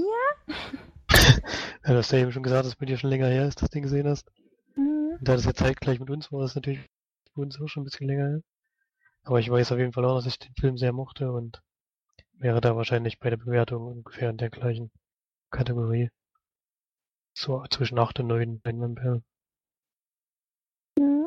ja, 1.85 1.93
du 1.93 1.97
hast 1.97 2.13
ja 2.13 2.19
eben 2.19 2.31
schon 2.31 2.45
gesagt, 2.45 2.61
dass 2.61 2.69
es 2.69 2.77
bei 2.77 2.87
dir 2.87 2.97
schon 2.97 3.11
länger 3.11 3.27
her 3.27 3.49
ist, 3.49 3.61
das 3.61 3.71
Ding 3.71 3.83
gesehen 3.83 4.07
hast. 4.07 4.31
Mhm. 4.77 5.17
Und 5.19 5.29
da 5.29 5.35
das 5.35 5.45
ja 5.45 5.55
zeitgleich 5.55 5.99
mit 5.99 6.09
uns 6.09 6.31
war, 6.31 6.45
ist 6.45 6.55
natürlich 6.55 6.89
bei 7.35 7.43
uns 7.43 7.61
auch 7.61 7.67
schon 7.67 7.83
ein 7.83 7.87
bisschen 7.87 8.07
länger 8.07 8.29
her. 8.29 8.43
Aber 9.25 9.41
ich 9.41 9.51
weiß 9.51 9.73
auf 9.73 9.79
jeden 9.79 9.93
Fall 9.93 10.05
auch, 10.05 10.15
dass 10.15 10.27
ich 10.27 10.39
den 10.39 10.55
Film 10.55 10.79
sehr 10.79 10.93
mochte 10.93 11.33
und 11.33 11.61
wäre 12.35 12.61
da 12.61 12.77
wahrscheinlich 12.77 13.19
bei 13.19 13.29
der 13.29 13.39
Bewertung 13.39 13.89
ungefähr 13.89 14.31
in 14.31 14.37
der 14.37 14.51
gleichen 14.51 14.93
Kategorie. 15.51 16.11
So 17.35 17.65
zwischen 17.69 17.99
8 17.99 18.21
und 18.21 18.29
9 18.29 18.61
Einwandperlen. 18.63 19.25
Mhm. 20.97 21.27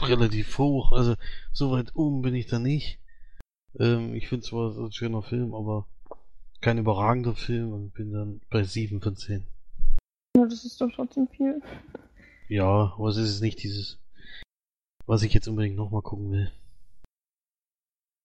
Relativ 0.00 0.58
hoch, 0.58 0.92
also 0.92 1.16
so 1.50 1.72
weit 1.72 1.96
oben 1.96 2.22
bin 2.22 2.36
ich 2.36 2.46
da 2.46 2.60
nicht. 2.60 2.99
Ähm, 3.78 4.14
ich 4.14 4.28
finde 4.28 4.44
zwar 4.44 4.76
ein 4.76 4.92
schöner 4.92 5.22
Film, 5.22 5.54
aber 5.54 5.86
kein 6.60 6.78
überragender 6.78 7.34
Film 7.34 7.72
und 7.72 7.94
bin 7.94 8.12
dann 8.12 8.40
bei 8.50 8.62
7 8.62 9.00
von 9.00 9.16
10. 9.16 9.46
Ja, 10.36 10.44
das 10.44 10.64
ist 10.64 10.80
doch 10.80 10.90
trotzdem 10.92 11.28
viel. 11.28 11.62
Ja, 12.48 12.94
aber 12.96 13.08
es 13.08 13.16
ist 13.16 13.40
nicht 13.40 13.62
dieses, 13.62 13.98
was 15.06 15.22
ich 15.22 15.32
jetzt 15.32 15.48
unbedingt 15.48 15.76
nochmal 15.76 16.02
gucken 16.02 16.32
will. 16.32 16.50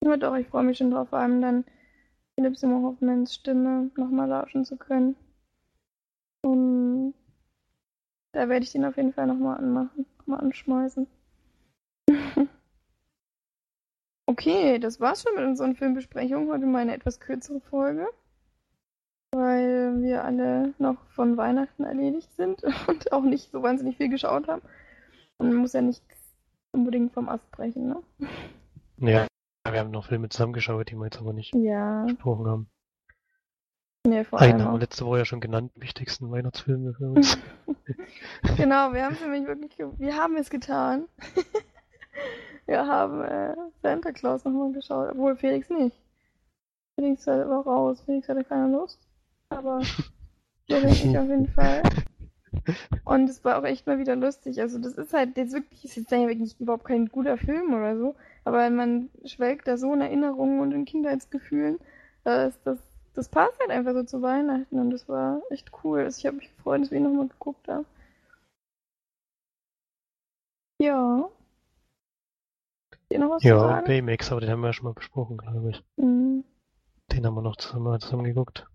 Ja, 0.04 0.18
doch, 0.18 0.36
ich 0.36 0.48
freue 0.48 0.64
mich 0.64 0.78
schon 0.78 0.92
drauf, 0.92 1.10
vor 1.10 1.20
allem 1.20 1.42
dann 1.42 1.66
Philipp 2.36 2.58
Simon 2.58 2.84
Hoffmans 2.84 3.34
Stimme 3.34 3.92
nochmal 3.96 4.28
lauschen 4.28 4.66
zu 4.66 4.78
können. 4.78 5.16
Und 6.44 7.14
da 8.34 8.50
werde 8.50 8.66
ich 8.66 8.72
den 8.72 8.86
auf 8.86 8.98
jeden 8.98 9.14
Fall 9.14 9.28
nochmal 9.28 9.58
anmachen, 9.58 10.06
nochmal 10.20 10.42
anschmeißen. 10.42 11.08
Okay, 14.28 14.80
das 14.80 15.00
war's 15.00 15.22
schon 15.22 15.36
mit 15.36 15.46
unseren 15.46 15.76
Filmbesprechungen. 15.76 16.50
Heute 16.50 16.66
mal 16.66 16.80
eine 16.80 16.96
etwas 16.96 17.20
kürzere 17.20 17.62
Folge. 17.62 18.08
Weil 19.32 20.02
wir 20.02 20.24
alle 20.24 20.74
noch 20.80 20.98
von 21.10 21.38
Weihnachten 21.38 21.84
erledigt 21.84 22.34
sind 22.36 22.64
und 22.88 23.12
auch 23.12 23.24
nicht 23.24 23.52
so 23.52 23.62
wahnsinnig 23.62 23.98
viel 23.98 24.10
geschaut 24.10 24.48
haben. 24.48 24.64
Und 25.38 25.50
man 25.50 25.58
muss 25.58 25.74
ja 25.74 25.82
nicht 25.82 26.04
unbedingt 26.72 27.14
vom 27.14 27.30
Ast 27.30 27.50
brechen, 27.52 27.88
ne? 27.88 28.04
Ja, 28.98 29.28
wir 29.70 29.80
haben 29.80 29.92
noch 29.92 30.08
Filme 30.08 30.30
zusammengeschaut, 30.30 30.90
die 30.90 30.96
wir 30.96 31.06
jetzt 31.06 31.20
aber 31.20 31.34
nicht 31.34 31.54
ja. 31.54 32.06
besprochen 32.06 32.48
haben. 32.48 32.70
Nee, 34.08 34.24
vor 34.24 34.40
Einen 34.40 34.64
haben 34.64 34.74
wir 34.74 34.80
letzte 34.80 35.06
Woche 35.06 35.20
ja 35.20 35.26
schon 35.26 35.42
genannt, 35.42 35.72
wichtigsten 35.76 36.32
Weihnachtsfilme 36.32 36.94
für 36.94 37.10
uns. 37.10 37.38
genau, 38.58 38.94
wir 38.94 39.04
haben 39.04 39.14
es 39.14 39.22
nämlich 39.22 39.48
wirklich, 39.48 39.78
wir 39.78 40.16
haben 40.16 40.38
es 40.38 40.50
getan. 40.50 41.06
Wir 42.68 42.88
haben 42.88 43.24
äh, 43.24 43.56
Santa 43.82 44.12
Claus 44.12 44.44
nochmal 44.44 44.72
geschaut, 44.72 45.10
obwohl 45.12 45.36
Felix 45.36 45.70
nicht. 45.70 45.96
Felix 46.96 47.28
war 47.28 47.66
raus, 47.66 48.02
Felix 48.06 48.30
hatte 48.30 48.44
keine 48.44 48.72
Lust. 48.72 49.00
Aber 49.50 49.82
der 50.70 50.82
denke 50.82 51.10
ich 51.10 51.18
auf 51.18 51.28
jeden 51.28 51.48
Fall. 51.48 51.84
Und 53.04 53.30
es 53.30 53.44
war 53.44 53.60
auch 53.60 53.66
echt 53.66 53.86
mal 53.86 54.00
wieder 54.00 54.16
lustig. 54.16 54.62
Also 54.62 54.80
das 54.80 54.94
ist 54.94 55.14
halt 55.14 55.38
jetzt 55.38 55.54
wirklich, 55.54 55.84
ist 55.86 55.96
jetzt 55.96 56.12
wirklich 56.12 56.60
überhaupt 56.60 56.86
kein 56.86 57.08
guter 57.10 57.38
Film 57.38 57.74
oder 57.74 57.98
so, 57.98 58.16
aber 58.44 58.70
man 58.70 59.10
schwelgt 59.26 59.68
da 59.68 59.78
so 59.78 59.94
in 59.94 60.02
Erinnerungen 60.02 60.62
und 60.62 60.72
in 60.72 60.86
Kindheitsgefühlen, 60.86 61.80
da 62.24 62.46
ist 62.46 62.60
das 62.64 62.80
das 63.16 63.30
passt 63.30 63.60
halt 63.62 63.72
einfach 63.72 63.94
so 63.94 64.04
zu 64.04 64.22
Weihnachten 64.22 64.80
und 64.80 64.92
das 64.92 65.08
war 65.08 65.42
echt 65.50 65.72
cool. 65.84 66.02
Also 66.02 66.20
ich 66.20 66.26
habe 66.26 66.38
mich 66.38 66.54
gefreut, 66.56 66.82
dass 66.82 66.92
wir 66.92 66.98
ihn 66.98 67.04
nochmal 67.06 67.28
geguckt 67.30 67.68
haben. 67.68 67.86
Ja. 70.80 71.30
Ihr 73.16 73.20
noch 73.20 73.32
was 73.32 73.42
zu 73.42 73.48
Ja, 73.48 73.60
sagen? 73.60 73.86
Baymax, 73.88 74.32
aber 74.32 74.42
den 74.42 74.50
haben 74.50 74.62
wir 74.62 74.68
ja 74.68 74.74
schon 74.74 74.86
mal 74.86 74.94
besprochen, 74.94 75.38
glaube 75.38 75.70
ich. 75.72 75.84
Mhm. 75.98 76.44
Den 77.12 77.26
haben 77.26 77.36
wir 77.36 77.42
noch 77.42 77.56
zusammen, 77.56 78.00
zusammen 78.00 78.24
geguckt. 78.26 78.68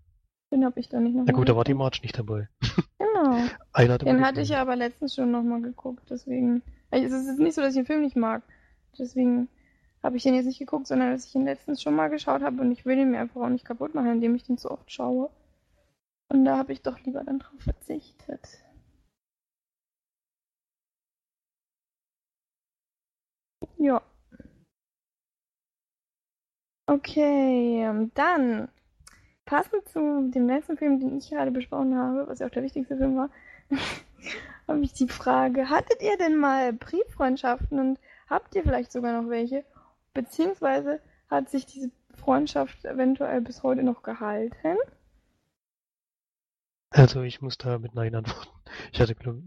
Den 0.51 0.65
habe 0.65 0.79
ich 0.79 0.89
da 0.89 0.99
nicht 0.99 1.15
noch 1.15 1.23
Na 1.25 1.31
gut, 1.33 1.47
da 1.47 1.55
war 1.55 1.63
die. 1.63 1.73
March 1.73 2.01
nicht 2.01 2.17
dabei. 2.17 2.49
Genau. 2.97 3.37
Einer 3.73 3.93
hat 3.93 4.01
Den 4.01 4.25
hatte 4.25 4.41
ich 4.41 4.49
ja 4.49 4.61
aber 4.61 4.75
letztens 4.75 5.13
schon 5.13 5.29
nochmal 5.31 5.61
geguckt, 5.61 6.09
deswegen. 6.09 6.63
Also 6.89 7.05
Es 7.15 7.27
ist 7.27 7.39
nicht 7.39 7.53
so, 7.53 7.61
dass 7.61 7.71
ich 7.71 7.79
den 7.79 7.85
Film 7.85 8.01
nicht 8.01 8.15
mag. 8.15 8.41
Deswegen 8.97 9.47
habe 10.01 10.17
ich 10.17 10.23
den 10.23 10.33
jetzt 10.33 10.45
nicht 10.47 10.57
geguckt, 10.59 10.87
sondern 10.87 11.11
dass 11.11 11.25
ich 11.27 11.35
ihn 11.35 11.45
letztens 11.45 11.81
schon 11.83 11.93
mal 11.95 12.09
geschaut 12.09 12.41
habe 12.41 12.61
und 12.61 12.71
ich 12.71 12.85
will 12.85 12.97
ihn 12.97 13.11
mir 13.11 13.19
einfach 13.19 13.41
auch 13.41 13.49
nicht 13.49 13.65
kaputt 13.65 13.93
machen, 13.93 14.11
indem 14.11 14.33
ich 14.33 14.43
den 14.43 14.57
zu 14.57 14.71
oft 14.71 14.91
schaue. 14.91 15.29
Und 16.29 16.45
da 16.45 16.57
habe 16.57 16.73
ich 16.73 16.81
doch 16.81 16.99
lieber 17.01 17.23
dann 17.23 17.39
drauf 17.39 17.59
verzichtet. 17.59 18.63
Ja. 23.77 24.01
Okay, 26.91 27.85
ähm, 27.85 28.11
dann 28.15 28.67
passend 29.45 29.87
zu 29.87 30.29
dem 30.29 30.45
letzten 30.45 30.75
Film, 30.75 30.99
den 30.99 31.19
ich 31.19 31.29
gerade 31.29 31.49
besprochen 31.49 31.95
habe, 31.95 32.27
was 32.27 32.39
ja 32.39 32.47
auch 32.47 32.51
der 32.51 32.63
wichtigste 32.63 32.97
Film 32.97 33.15
war, 33.15 33.29
habe 34.67 34.81
ich 34.81 34.91
die 34.91 35.07
Frage, 35.07 35.69
hattet 35.69 36.01
ihr 36.01 36.17
denn 36.17 36.35
mal 36.35 36.73
Brieffreundschaften 36.73 37.79
und 37.79 37.99
habt 38.29 38.53
ihr 38.55 38.63
vielleicht 38.63 38.91
sogar 38.91 39.21
noch 39.21 39.29
welche? 39.29 39.63
Beziehungsweise 40.13 40.99
hat 41.29 41.49
sich 41.49 41.65
diese 41.65 41.91
Freundschaft 42.13 42.83
eventuell 42.83 43.39
bis 43.39 43.63
heute 43.63 43.83
noch 43.83 44.03
gehalten? 44.03 44.75
Also 46.89 47.21
ich 47.21 47.41
muss 47.41 47.57
da 47.57 47.79
mit 47.79 47.95
Nein 47.95 48.15
antworten. 48.15 48.49
Ich 48.91 48.99
hatte, 48.99 49.15
glaub, 49.15 49.37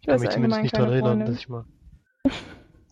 ich 0.00 0.06
kann 0.06 0.20
mich 0.20 0.30
zumindest 0.30 0.62
nicht 0.62 0.74
keine 0.74 0.86
daran 0.86 1.04
erinnern, 1.04 1.26
dass 1.26 1.36
ich 1.36 1.50
mal 1.50 1.66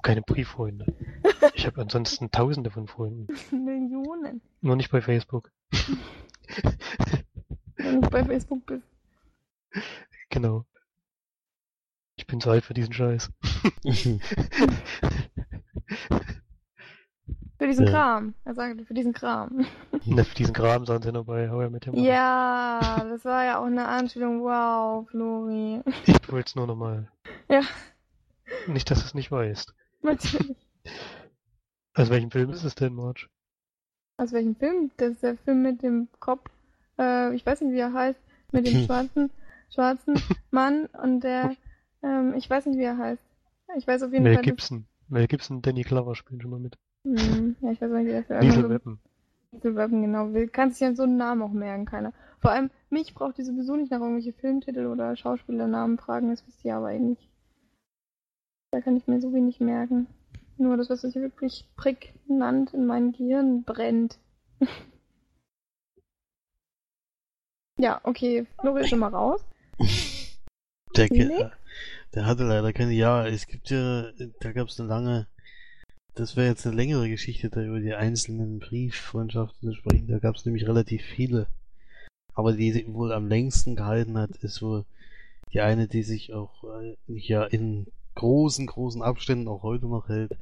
keine 0.03 0.22
Brieffreunde. 0.22 0.84
Ich 1.67 1.73
habe 1.73 1.83
ansonsten 1.83 2.31
tausende 2.31 2.71
von 2.71 2.87
Freunden. 2.87 3.27
Millionen. 3.51 4.41
Nur 4.61 4.77
nicht 4.77 4.89
bei 4.93 5.03
Facebook. 5.03 5.51
Wenn 7.77 8.03
du 8.03 8.09
bei 8.09 8.25
Facebook 8.25 8.64
bist. 8.67 8.87
Genau. 10.31 10.64
Ich 12.14 12.25
bin 12.29 12.41
zu 12.41 12.51
alt 12.51 12.64
für 12.64 12.73
diesen 12.73 12.93
Scheiß. 12.93 13.33
Für 17.59 17.67
diesen 17.67 17.87
Ja. 17.87 17.91
Kram. 17.91 18.35
Er 18.45 18.55
sagte, 18.55 18.85
für 18.85 18.95
diesen 18.95 19.12
Kram. 19.12 19.67
Ne, 20.05 20.25
für 20.25 20.35
diesen 20.37 20.55
Kram 20.55 20.87
sahen 20.87 21.03
sie 21.03 21.11
noch 21.11 21.25
bei 21.25 21.51
How 21.51 21.67
I 21.67 21.71
Met 21.71 21.89
Your 21.89 21.95
Mother. 21.95 22.07
Ja, 22.07 23.05
das 23.09 23.25
war 23.25 23.45
ja 23.45 23.59
auch 23.59 23.64
eine 23.64 23.89
Anspielung. 23.89 24.43
Wow, 24.45 25.09
Flori. 25.11 25.81
Ich 26.05 26.31
wollte 26.31 26.47
es 26.47 26.55
nur 26.55 26.69
nochmal. 26.69 27.11
Ja. 27.49 27.62
Nicht, 28.69 28.89
dass 28.89 29.01
du 29.01 29.07
es 29.07 29.14
nicht 29.14 29.33
weißt. 29.33 29.75
Natürlich. 30.03 30.57
Aus 31.97 32.11
welchem 32.11 32.30
Film 32.30 32.51
ist 32.51 32.64
es 32.64 32.74
denn, 32.74 32.94
Marge? 32.94 33.26
Aus 34.18 34.32
welchem 34.32 34.55
Film? 34.57 34.90
Das 34.97 35.12
ist 35.12 35.22
der 35.22 35.36
Film 35.36 35.62
mit 35.62 35.82
dem 35.82 36.09
Kopf, 36.20 36.49
äh, 36.99 37.34
ich 37.34 37.44
weiß 37.44 37.61
nicht, 37.62 37.72
wie 37.72 37.78
er 37.78 37.92
heißt, 37.92 38.20
mit 38.53 38.66
dem 38.66 38.82
schwarzen, 38.86 39.30
schwarzen 39.70 40.14
Mann 40.51 40.86
und 40.86 41.20
der, 41.20 41.57
ähm, 42.03 42.34
ich 42.36 42.49
weiß 42.49 42.66
nicht, 42.66 42.78
wie 42.78 42.84
er 42.84 42.99
heißt. 42.99 43.22
Ich 43.76 43.86
weiß 43.86 44.03
auf 44.05 44.12
jeden 44.12 44.24
Mel 44.24 44.34
Fall. 44.34 44.42
dass- 44.42 44.51
Gibson. 44.51 44.86
Mel 45.09 45.26
Gibson 45.26 45.57
und 45.59 45.66
Danny 45.66 45.82
Glover 45.82 46.14
spielen 46.14 46.40
schon 46.40 46.51
mal 46.51 46.61
mit. 46.61 46.76
Hm, 47.05 47.57
ja, 47.61 47.70
ich 47.72 47.80
weiß 47.80 47.90
auch 47.92 47.97
nicht, 47.97 48.07
wie 48.07 48.11
der 48.12 48.24
Film 48.24 48.40
Liesel 48.40 48.62
so, 48.62 48.70
Weapon. 48.70 48.99
Liesel 49.53 49.76
Weapon, 49.76 50.03
genau. 50.03 50.47
Kann 50.53 50.70
sich 50.72 50.84
an 50.86 50.97
so 50.97 51.05
einen 51.05 51.16
Namen 51.16 51.42
auch 51.42 51.53
merken, 51.53 51.84
keiner. 51.84 52.12
Vor 52.40 52.51
allem, 52.51 52.70
mich 52.90 53.14
braucht 53.14 53.38
die 53.38 53.44
sowieso 53.44 53.76
nicht 53.76 53.90
nach 53.90 54.01
irgendwelche 54.01 54.32
Filmtitel 54.32 54.86
oder 54.86 55.14
Schauspielernamen 55.16 55.99
fragen, 55.99 56.30
das 56.30 56.47
wisst 56.47 56.64
ihr 56.64 56.76
aber 56.76 56.88
eigentlich. 56.88 57.30
Da 58.72 58.80
kann 58.80 58.97
ich 58.97 59.07
mir 59.07 59.20
so 59.20 59.32
wenig 59.32 59.61
merken. 59.61 60.07
Nur 60.59 60.76
das, 60.76 60.88
was 60.88 61.02
sich 61.02 61.14
wirklich 61.14 61.66
prägnant 61.76 62.72
in 62.72 62.86
mein 62.86 63.12
Gehirn 63.12 63.62
brennt. 63.64 64.18
ja, 67.78 68.00
okay, 68.04 68.46
Flori 68.61 68.82
ist 68.82 68.90
schon 68.90 69.00
mal 69.00 69.14
raus. 69.14 69.44
Der, 70.96 71.09
Nee? 71.11 71.50
Der 72.14 72.24
hatte 72.24 72.44
leider 72.44 72.72
keine. 72.72 72.92
Ja, 72.92 73.26
es 73.26 73.46
gibt 73.46 73.68
ja, 73.68 74.11
da 74.40 74.52
gab 74.52 74.68
es 74.68 74.80
eine 74.80 74.88
lange. 74.88 75.26
Das 76.14 76.36
wäre 76.36 76.48
jetzt 76.48 76.66
eine 76.66 76.74
längere 76.74 77.11
Geschichte, 77.11 77.50
da 77.50 77.62
über 77.62 77.80
die 77.80 77.92
einzelnen 77.92 78.59
Brieffreundschaften 78.59 79.68
zu 79.68 79.76
sprechen. 79.76 80.07
Da 80.07 80.18
gab 80.18 80.36
es 80.36 80.46
nämlich 80.46 80.66
relativ 80.66 81.02
viele. 81.02 81.48
Aber 82.32 82.54
die 82.54 82.72
sich 82.72 82.90
wohl 82.90 83.12
am 83.12 83.28
längsten 83.28 83.76
gehalten 83.76 84.16
hat, 84.16 84.30
ist 84.36 84.62
wohl 84.62 84.86
die 85.52 85.61
eine, 85.61 85.88
die 85.88 86.02
sich 86.02 86.32
auch 86.32 86.64
äh, 86.64 86.96
ja 87.07 87.44
in 87.44 87.86
großen, 88.17 88.67
großen 88.67 89.03
Abständen 89.03 89.49
auch 89.49 89.62
heute 89.62 89.87
noch 89.87 90.09
hält, 90.09 90.37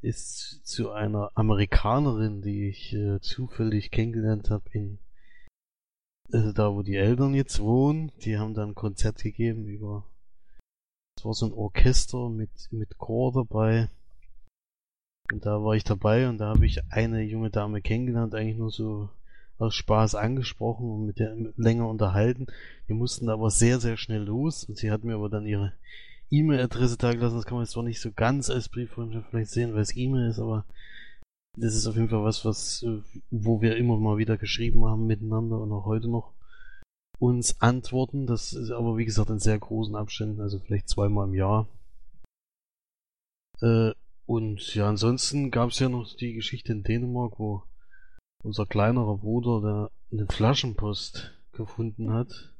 ist 0.00 0.60
zu 0.64 0.92
einer 0.92 1.30
Amerikanerin, 1.34 2.42
die 2.42 2.68
ich 2.68 2.94
äh, 2.94 3.20
zufällig 3.20 3.90
kennengelernt 3.90 4.50
habe 4.50 4.64
in 4.72 4.98
also 6.32 6.52
da, 6.52 6.72
wo 6.72 6.82
die 6.82 6.96
Eltern 6.96 7.34
jetzt 7.34 7.60
wohnen. 7.60 8.10
Die 8.24 8.38
haben 8.38 8.54
dann 8.54 8.70
ein 8.70 8.74
Konzert 8.74 9.22
gegeben 9.22 9.66
über 9.66 10.04
es 11.16 11.24
war 11.24 11.34
so 11.34 11.46
ein 11.46 11.52
Orchester 11.52 12.28
mit, 12.28 12.50
mit 12.70 12.98
Chor 12.98 13.32
dabei. 13.32 13.88
Und 15.32 15.46
da 15.46 15.62
war 15.62 15.74
ich 15.74 15.84
dabei 15.84 16.28
und 16.28 16.38
da 16.38 16.48
habe 16.48 16.66
ich 16.66 16.80
eine 16.90 17.22
junge 17.22 17.50
Dame 17.50 17.80
kennengelernt, 17.80 18.34
eigentlich 18.34 18.58
nur 18.58 18.70
so 18.70 19.08
aus 19.56 19.74
Spaß 19.74 20.16
angesprochen 20.16 20.90
und 20.90 21.06
mit 21.06 21.18
der 21.18 21.34
länger 21.56 21.88
unterhalten. 21.88 22.46
Wir 22.86 22.96
mussten 22.96 23.28
aber 23.28 23.50
sehr, 23.50 23.80
sehr 23.80 23.96
schnell 23.96 24.22
los 24.22 24.64
und 24.64 24.76
sie 24.76 24.90
hat 24.90 25.04
mir 25.04 25.14
aber 25.14 25.30
dann 25.30 25.46
ihre 25.46 25.72
E-Mail-Adresse 26.30 26.96
da 26.96 27.12
gelassen. 27.12 27.36
Das 27.36 27.46
kann 27.46 27.54
man 27.54 27.64
jetzt 27.64 27.72
zwar 27.72 27.82
nicht 27.82 28.00
so 28.00 28.12
ganz 28.12 28.50
als 28.50 28.68
Brieffreundschaft 28.68 29.28
vielleicht 29.30 29.50
sehen, 29.50 29.74
weil 29.74 29.82
es 29.82 29.96
E-Mail 29.96 30.28
ist, 30.28 30.38
aber 30.38 30.64
das 31.56 31.74
ist 31.74 31.86
auf 31.86 31.94
jeden 31.94 32.08
Fall 32.08 32.24
was, 32.24 32.44
was, 32.44 32.82
äh, 32.82 33.00
wo 33.30 33.60
wir 33.60 33.76
immer 33.76 33.98
mal 33.98 34.18
wieder 34.18 34.36
geschrieben 34.36 34.84
haben 34.86 35.06
miteinander 35.06 35.60
und 35.60 35.72
auch 35.72 35.84
heute 35.84 36.08
noch 36.08 36.32
uns 37.18 37.60
antworten. 37.60 38.26
Das 38.26 38.52
ist 38.52 38.70
aber 38.70 38.96
wie 38.96 39.04
gesagt 39.04 39.30
in 39.30 39.38
sehr 39.38 39.58
großen 39.58 39.94
Abständen, 39.94 40.40
also 40.40 40.58
vielleicht 40.58 40.88
zweimal 40.88 41.28
im 41.28 41.34
Jahr. 41.34 41.68
Äh, 43.60 43.92
und 44.26 44.74
ja, 44.74 44.88
ansonsten 44.88 45.50
gab 45.50 45.70
es 45.70 45.78
ja 45.78 45.88
noch 45.88 46.12
die 46.16 46.32
Geschichte 46.32 46.72
in 46.72 46.82
Dänemark, 46.82 47.38
wo 47.38 47.62
unser 48.42 48.66
kleinerer 48.66 49.18
Bruder 49.18 49.60
da 49.60 49.90
eine 50.12 50.26
Flaschenpost 50.26 51.38
gefunden 51.52 52.12
hat 52.12 52.52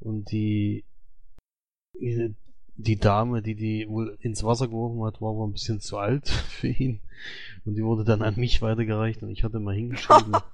und 0.00 0.30
die 0.30 0.84
die 2.76 2.98
Dame, 2.98 3.42
die 3.42 3.54
die 3.54 3.88
wohl 3.88 4.16
ins 4.20 4.42
Wasser 4.44 4.68
geworfen 4.68 5.04
hat, 5.04 5.20
war 5.20 5.30
aber 5.30 5.46
ein 5.46 5.52
bisschen 5.52 5.80
zu 5.80 5.98
alt 5.98 6.28
für 6.48 6.68
ihn 6.68 7.00
und 7.64 7.76
die 7.76 7.84
wurde 7.84 8.04
dann 8.04 8.22
an 8.22 8.36
mich 8.36 8.62
weitergereicht 8.62 9.22
und 9.22 9.30
ich 9.30 9.44
hatte 9.44 9.60
mal 9.60 9.74
hingeschrieben. 9.74 10.36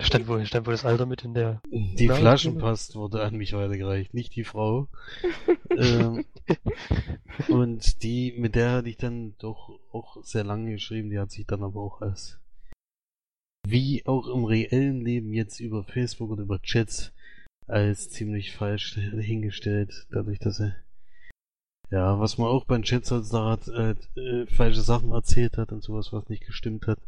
Stand 0.00 0.28
wohl, 0.28 0.46
stand 0.46 0.66
wohl 0.66 0.74
das 0.74 0.84
Alter 0.84 1.06
mit 1.06 1.24
in 1.24 1.34
der. 1.34 1.60
Die 1.70 2.06
Nein, 2.06 2.18
Flaschenpost 2.18 2.94
wurde 2.94 3.22
an 3.22 3.34
mich 3.34 3.52
weitergereicht, 3.52 4.14
nicht 4.14 4.36
die 4.36 4.44
Frau. 4.44 4.88
ähm, 5.70 6.24
und 7.48 8.02
die, 8.02 8.32
mit 8.36 8.54
der 8.54 8.70
hatte 8.72 8.88
ich 8.88 8.96
dann 8.96 9.34
doch 9.38 9.70
auch 9.92 10.22
sehr 10.22 10.44
lange 10.44 10.70
geschrieben, 10.72 11.10
die 11.10 11.18
hat 11.18 11.30
sich 11.30 11.46
dann 11.46 11.62
aber 11.62 11.80
auch 11.80 12.00
als 12.00 12.38
wie 13.66 14.04
auch 14.06 14.28
im 14.28 14.44
reellen 14.44 15.00
Leben 15.00 15.32
jetzt 15.32 15.58
über 15.58 15.82
Facebook 15.84 16.30
oder 16.30 16.42
über 16.42 16.60
Chats 16.60 17.12
als 17.66 18.10
ziemlich 18.10 18.54
falsch 18.56 18.94
hingestellt, 19.18 20.06
dadurch, 20.10 20.38
dass 20.38 20.60
er 20.60 20.76
ja, 21.90 22.18
was 22.18 22.38
man 22.38 22.48
auch 22.48 22.64
beim 22.64 22.82
Chats 22.82 23.10
hat, 23.12 23.68
äh, 23.68 23.94
äh, 24.18 24.46
falsche 24.46 24.80
Sachen 24.80 25.12
erzählt 25.12 25.58
hat 25.58 25.70
und 25.70 25.82
sowas, 25.82 26.12
was 26.12 26.28
nicht 26.28 26.44
gestimmt 26.46 26.86
hat. 26.88 26.98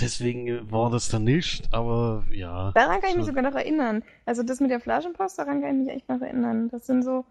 Deswegen 0.00 0.70
war 0.72 0.90
das 0.90 1.08
dann 1.10 1.24
nicht, 1.24 1.72
aber 1.72 2.24
ja. 2.32 2.72
Daran 2.72 3.00
kann 3.00 3.10
ich 3.10 3.16
mich 3.16 3.26
so- 3.26 3.30
sogar 3.30 3.42
noch 3.42 3.54
erinnern. 3.54 4.02
Also 4.24 4.42
das 4.42 4.58
mit 4.60 4.70
der 4.70 4.80
Flaschenpost, 4.80 5.38
daran 5.38 5.60
kann 5.60 5.76
ich 5.80 5.86
mich 5.86 5.94
echt 5.96 6.08
noch 6.08 6.20
erinnern. 6.20 6.70
Das 6.70 6.86
sind 6.86 7.02
so, 7.04 7.24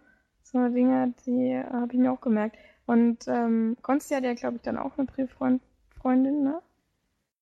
so 0.43 0.70
Dinge, 0.70 1.14
die 1.26 1.49
äh, 1.49 1.64
habe 1.66 1.91
ich 1.91 1.99
mir 1.99 2.12
auch 2.14 2.22
gemerkt. 2.22 2.56
Und 2.86 3.28
ähm, 3.28 3.76
Konsti 3.82 4.14
hat 4.14 4.24
ja, 4.24 4.34
glaube 4.34 4.58
ich, 4.58 4.62
dann 4.62 4.78
auch 4.78 4.97
eine 4.97 5.08
Brieffreundin, 5.08 6.43
ne? 6.43 6.62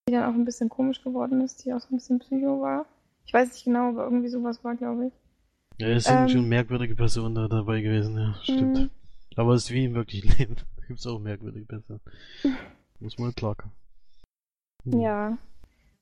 Die 0.08 0.14
dann 0.14 0.24
auch 0.24 0.34
ein 0.36 0.46
bisschen 0.46 0.70
komisch 0.70 1.04
geworden 1.04 1.42
ist, 1.42 1.64
die 1.66 1.74
auch 1.74 1.80
so 1.82 1.88
ein 1.94 1.98
bisschen 1.98 2.20
Psycho 2.20 2.62
war. 2.62 2.86
Ich 3.30 3.34
weiß 3.34 3.52
nicht 3.52 3.66
genau, 3.66 3.90
aber 3.90 4.06
irgendwie 4.06 4.28
sowas 4.28 4.64
war, 4.64 4.76
glaube 4.76 5.06
ich. 5.06 5.14
Ja, 5.78 5.90
es 5.90 6.06
sind 6.06 6.18
Ähm, 6.18 6.30
schon 6.30 6.50
merkwürdige 6.50 6.96
Personen 6.96 7.36
da 7.36 7.48
dabei 7.48 7.80
gewesen, 7.80 8.18
ja, 8.18 8.34
stimmt. 8.42 8.80
Mhm. 8.80 8.90
Aber 9.36 9.54
es 9.54 9.66
ist 9.66 9.70
wie 9.70 9.86
im 9.86 9.94
wirklichen 9.94 10.30
Leben. 10.40 10.56
Da 10.56 10.86
gibt's 10.88 11.06
auch 11.06 11.20
merkwürdige 11.20 11.68
Personen. 11.68 12.02
Muss 13.00 13.20
man 13.20 13.36
klarkommen. 13.36 13.76
Hm. 14.84 15.00
Ja. 15.00 15.38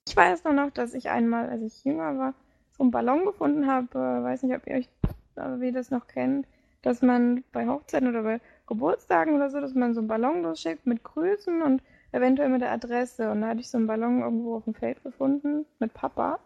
Ich 0.07 0.15
weiß 0.15 0.45
nur 0.45 0.53
noch, 0.53 0.71
dass 0.71 0.93
ich 0.93 1.09
einmal, 1.09 1.49
als 1.49 1.63
ich 1.63 1.83
jünger 1.83 2.17
war, 2.17 2.33
so 2.71 2.83
einen 2.83 2.91
Ballon 2.91 3.25
gefunden 3.25 3.67
habe. 3.67 3.89
Äh, 3.91 4.23
weiß 4.23 4.43
nicht, 4.43 4.55
ob 4.55 4.65
ihr 4.65 4.75
euch, 4.75 4.89
äh, 5.35 5.59
wie 5.59 5.65
ihr 5.65 5.73
das 5.73 5.91
noch 5.91 6.07
kennt, 6.07 6.47
dass 6.81 7.01
man 7.01 7.43
bei 7.51 7.67
Hochzeiten 7.67 8.07
oder 8.07 8.23
bei 8.23 8.39
Geburtstagen 8.67 9.35
oder 9.35 9.49
so, 9.49 9.59
dass 9.59 9.73
man 9.73 9.93
so 9.93 9.99
einen 9.99 10.07
Ballon 10.07 10.43
losschickt 10.43 10.87
mit 10.87 11.03
Grüßen 11.03 11.61
und 11.61 11.83
eventuell 12.13 12.47
mit 12.47 12.61
der 12.61 12.71
Adresse. 12.71 13.29
Und 13.31 13.41
da 13.41 13.49
hatte 13.49 13.59
ich 13.59 13.69
so 13.69 13.77
einen 13.77 13.87
Ballon 13.87 14.21
irgendwo 14.21 14.55
auf 14.55 14.63
dem 14.63 14.75
Feld 14.75 15.03
gefunden 15.03 15.65
mit 15.79 15.93
Papa. 15.93 16.39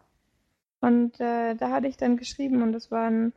Und 0.81 1.19
äh, 1.19 1.55
da 1.55 1.69
hatte 1.69 1.87
ich 1.87 1.97
dann 1.97 2.17
geschrieben 2.17 2.63
und 2.63 2.73
das 2.73 2.89
war 2.91 3.07
ein 3.07 3.33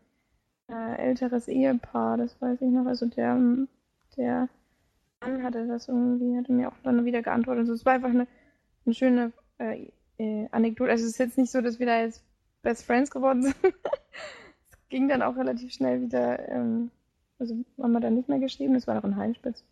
äh, 0.68 0.96
älteres 0.96 1.46
Ehepaar, 1.46 2.16
das 2.16 2.40
weiß 2.40 2.62
ich 2.62 2.68
noch. 2.68 2.86
Also 2.86 3.06
der, 3.06 3.38
der 4.16 4.48
Mann 5.20 5.42
hatte 5.42 5.66
das 5.66 5.88
irgendwie, 5.88 6.36
hatte 6.38 6.52
mir 6.52 6.68
auch 6.68 6.78
dann 6.82 7.04
wieder 7.04 7.22
geantwortet. 7.22 7.60
Also 7.60 7.74
es 7.74 7.84
war 7.84 7.94
einfach 7.94 8.08
eine, 8.08 8.26
eine 8.86 8.94
schöne 8.94 9.32
äh, 9.58 9.88
äh, 10.18 10.48
Anekdote. 10.52 10.90
Also 10.90 11.04
es 11.04 11.12
ist 11.12 11.18
jetzt 11.18 11.38
nicht 11.38 11.52
so, 11.52 11.60
dass 11.60 11.78
wir 11.78 11.86
da 11.86 12.00
jetzt 12.00 12.24
Best 12.62 12.86
Friends 12.86 13.10
geworden 13.10 13.42
sind. 13.42 13.56
es 13.62 14.88
ging 14.88 15.08
dann 15.08 15.22
auch 15.22 15.36
relativ 15.36 15.72
schnell 15.72 16.00
wieder, 16.00 16.48
ähm, 16.48 16.90
also 17.38 17.54
haben 17.80 17.92
wir 17.92 18.00
dann 18.00 18.14
nicht 18.14 18.28
mehr 18.28 18.38
geschrieben, 18.38 18.74
das 18.74 18.86
war 18.86 18.94
noch 18.94 19.04
in 19.04 19.16
Heimspitz. 19.16 19.64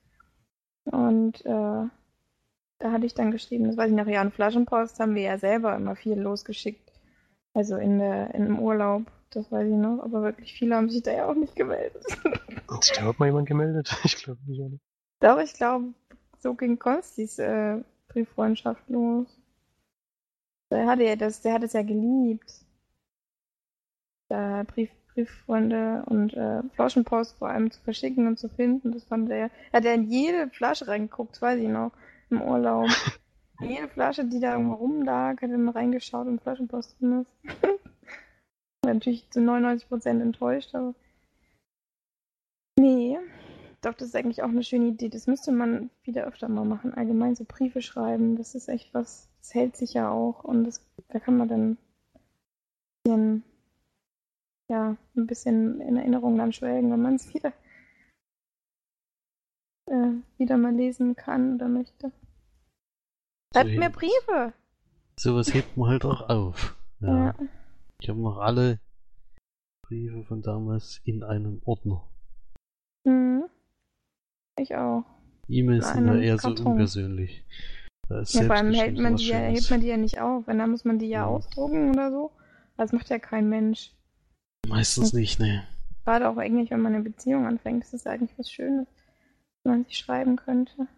Und 0.84 1.44
äh, 1.46 1.88
da 2.82 2.90
hatte 2.90 3.06
ich 3.06 3.14
dann 3.14 3.30
geschrieben, 3.30 3.64
das 3.64 3.76
weiß 3.76 3.90
ich 3.90 3.96
noch, 3.96 4.06
ja, 4.08 4.20
an 4.20 4.32
Flaschenpost 4.32 4.98
haben 4.98 5.14
wir 5.14 5.22
ja 5.22 5.38
selber 5.38 5.74
immer 5.76 5.94
viel 5.94 6.18
losgeschickt. 6.18 6.82
Also 7.55 7.76
in 7.76 7.98
der, 7.98 8.34
in 8.34 8.46
dem 8.46 8.59
Urlaub, 8.59 9.05
das 9.30 9.50
weiß 9.50 9.66
ich 9.68 9.76
noch, 9.76 10.03
aber 10.03 10.22
wirklich 10.22 10.55
viele 10.55 10.76
haben 10.76 10.90
sich 10.90 11.03
da 11.03 11.12
ja 11.12 11.26
auch 11.26 11.34
nicht 11.34 11.55
gemeldet. 11.55 12.05
Hat 12.70 12.84
sich 12.84 12.94
da 12.94 13.00
überhaupt 13.00 13.20
mal 13.20 13.26
jemand 13.26 13.48
gemeldet? 13.48 13.94
Ich 14.05 14.16
glaube 14.16 14.40
nicht, 14.46 14.61
oder? 14.61 14.78
Doch, 15.20 15.38
ich 15.42 15.53
glaube, 15.55 15.92
so 16.38 16.55
ging 16.55 16.78
Konstis 16.78 17.38
äh, 17.38 17.78
Brieffreundschaft 18.09 18.88
los. 18.88 19.26
Der 20.70 20.86
hatte 20.86 21.05
ja 21.05 21.16
das, 21.16 21.42
der 21.42 21.53
hat 21.53 21.62
es 21.62 21.74
ja 21.74 21.82
geliebt. 21.82 22.50
Da 24.28 24.64
Brief, 24.66 24.90
Brieffreunde 25.12 26.03
und 26.07 26.34
äh, 26.34 26.62
Flaschenpost 26.74 27.36
vor 27.36 27.48
allem 27.48 27.70
zu 27.70 27.80
verschicken 27.82 28.26
und 28.26 28.38
zu 28.38 28.48
finden. 28.48 28.92
Das 28.92 29.05
fand 29.05 29.30
er. 29.30 29.50
Er 29.70 29.78
hat 29.78 29.84
ja 29.84 29.92
in 29.92 30.11
jede 30.11 30.48
Flasche 30.48 30.88
reingeguckt, 30.88 31.32
das 31.32 31.42
weiß 31.42 31.61
ich 31.61 31.68
noch, 31.68 31.92
im 32.30 32.40
Urlaub. 32.40 32.88
jede 33.62 33.88
Flasche, 33.88 34.24
die 34.24 34.40
da 34.40 34.52
irgendwo 34.52 34.74
rumlag, 34.74 35.40
hat 35.42 35.50
er 35.50 35.58
mal 35.58 35.72
reingeschaut 35.72 36.26
und 36.26 36.40
Flaschenpost 36.40 37.00
drin 37.00 37.22
ist. 37.22 37.34
Natürlich 38.84 39.30
zu 39.30 39.40
99% 39.40 40.08
enttäuscht, 40.20 40.74
aber. 40.74 40.94
Nee. 42.78 43.18
Doch, 43.80 43.94
das 43.94 44.08
ist 44.08 44.16
eigentlich 44.16 44.42
auch 44.42 44.48
eine 44.48 44.62
schöne 44.62 44.88
Idee. 44.88 45.08
Das 45.08 45.26
müsste 45.26 45.50
man 45.52 45.90
wieder 46.04 46.24
öfter 46.26 46.48
mal 46.48 46.64
machen. 46.64 46.94
Allgemein 46.94 47.34
so 47.34 47.44
Briefe 47.44 47.82
schreiben. 47.82 48.36
Das 48.36 48.54
ist 48.54 48.68
echt 48.68 48.94
was, 48.94 49.28
das 49.38 49.54
hält 49.54 49.76
sich 49.76 49.94
ja 49.94 50.10
auch. 50.10 50.44
Und 50.44 50.64
das, 50.64 50.80
da 51.08 51.18
kann 51.18 51.36
man 51.36 51.48
dann 51.48 51.70
ein 51.72 51.78
bisschen, 53.04 53.44
ja, 54.68 54.96
ein 55.16 55.26
bisschen 55.26 55.80
in 55.80 55.96
Erinnerung 55.96 56.38
dann 56.38 56.52
schwelgen, 56.52 56.92
wenn 56.92 57.02
man 57.02 57.16
es 57.16 57.34
wieder, 57.34 57.52
äh, 59.86 60.12
wieder 60.38 60.56
mal 60.56 60.74
lesen 60.74 61.16
kann 61.16 61.56
oder 61.56 61.68
möchte. 61.68 62.12
Schreibt 63.53 63.70
So 63.70 63.78
mir 63.78 63.90
Briefe! 63.90 64.53
Sowas 65.18 65.53
hebt 65.55 65.76
man 65.76 65.90
halt 65.90 66.05
auch 66.05 66.28
auf. 66.28 66.76
Ja. 67.00 67.26
Ja. 67.26 67.34
Ich 68.00 68.09
habe 68.09 68.20
noch 68.20 68.38
alle 68.38 68.80
Briefe 69.86 70.24
von 70.24 70.42
damals 70.42 71.00
in 71.05 71.22
einem 71.22 71.61
Ordner. 71.64 72.03
Mhm. 73.05 73.44
Ich 74.59 74.74
auch. 74.74 75.05
E-Mails 75.48 75.88
In 75.90 75.94
sind 75.94 76.07
ja 76.09 76.16
eher 76.16 76.38
so 76.38 76.48
Karton. 76.48 76.66
unpersönlich. 76.66 77.44
Da 78.09 78.20
ist 78.20 78.34
Ja, 78.34 78.42
vor 78.44 78.57
allem 78.57 78.72
hält 78.72 78.98
man, 78.98 79.16
die 79.16 79.28
ja, 79.28 79.36
hebt 79.38 79.70
man 79.70 79.80
die 79.80 79.86
ja 79.88 79.96
nicht 79.96 80.20
auf. 80.20 80.46
Wenn, 80.46 80.59
dann 80.59 80.70
muss 80.70 80.84
man 80.84 80.98
die 80.98 81.07
ja 81.09 81.20
Ja. 81.20 81.26
ausdrucken 81.26 81.90
oder 81.90 82.11
so. 82.11 82.32
Das 82.76 82.92
macht 82.92 83.11
ja 83.11 83.18
kein 83.18 83.48
Mensch. 83.48 83.92
Meistens 84.66 85.12
nicht, 85.12 85.38
ne. 85.40 85.66
Gerade 86.05 86.28
auch 86.28 86.36
eigentlich, 86.36 86.70
wenn 86.70 86.80
man 86.80 86.94
eine 86.94 87.05
Beziehung 87.05 87.46
anfängt, 87.46 87.84
ist 87.84 87.92
das 87.92 88.07
eigentlich 88.07 88.36
was 88.38 88.50
Schönes, 88.50 88.88
wenn 89.62 89.72
man 89.72 89.84
sich 89.84 89.96
schreiben 89.98 90.36
könnte. 90.36 90.88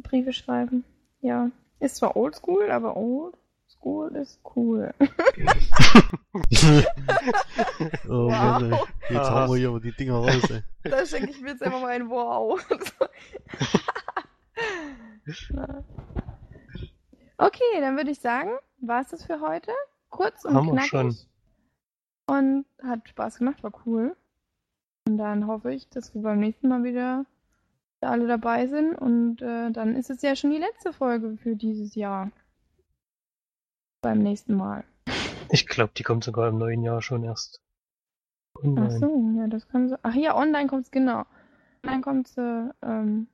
Briefe 0.00 0.32
schreiben. 0.32 0.84
Ja. 1.20 1.50
Ist 1.80 1.96
zwar 1.96 2.16
oldschool, 2.16 2.70
aber 2.70 2.96
old 2.96 3.36
school 3.68 4.14
ist 4.16 4.40
cool. 4.56 4.92
oh 8.08 8.26
Wow. 8.28 8.30
Mann, 8.30 8.72
ey. 8.72 8.78
Jetzt 9.10 9.30
hauen 9.30 9.50
wir 9.50 9.56
hier 9.58 9.68
aber 9.68 9.80
die 9.80 9.92
Dinger 9.92 10.14
raus, 10.14 10.50
ey. 10.50 10.62
Da 10.90 11.06
schenke 11.06 11.30
ich 11.30 11.40
mir 11.40 11.50
jetzt 11.50 11.62
einfach 11.62 11.80
mal 11.80 11.88
ein 11.90 12.08
Wow. 12.10 12.60
Okay, 17.40 17.80
dann 17.80 17.96
würde 17.96 18.10
ich 18.10 18.20
sagen, 18.20 18.50
war 18.80 19.00
es 19.02 19.08
das 19.08 19.24
für 19.24 19.40
heute. 19.40 19.72
Kurz 20.10 20.44
und 20.44 20.54
Haben 20.54 20.66
wir 20.66 20.72
knackig. 20.72 20.90
schon. 20.90 21.14
Und 22.26 22.64
hat 22.82 23.08
Spaß 23.08 23.38
gemacht, 23.38 23.62
war 23.62 23.72
cool. 23.86 24.16
Und 25.06 25.18
dann 25.18 25.46
hoffe 25.46 25.72
ich, 25.72 25.88
dass 25.88 26.14
wir 26.14 26.22
beim 26.22 26.40
nächsten 26.40 26.68
Mal 26.68 26.82
wieder 26.84 27.24
alle 28.00 28.26
dabei 28.26 28.66
sind. 28.66 28.94
Und 28.94 29.42
äh, 29.42 29.70
dann 29.70 29.96
ist 29.96 30.10
es 30.10 30.22
ja 30.22 30.36
schon 30.36 30.50
die 30.50 30.58
letzte 30.58 30.92
Folge 30.92 31.36
für 31.36 31.56
dieses 31.56 31.94
Jahr. 31.94 32.30
Beim 34.00 34.18
nächsten 34.18 34.54
Mal. 34.54 34.84
Ich 35.50 35.66
glaube, 35.66 35.92
die 35.96 36.02
kommt 36.02 36.24
sogar 36.24 36.48
im 36.48 36.58
neuen 36.58 36.82
Jahr 36.82 37.02
schon 37.02 37.24
erst. 37.24 37.60
Ach 38.58 38.64
Online. 38.64 38.98
so, 38.98 39.32
ja, 39.36 39.46
das 39.46 39.68
kann 39.68 39.88
so. 39.88 39.96
Ach 40.02 40.14
ja, 40.14 40.36
online 40.36 40.68
kommt's 40.68 40.90
genau. 40.90 41.24
Online 41.84 42.02
kommt 42.02 42.28
sie 42.28 42.74
ähm, 42.82 43.28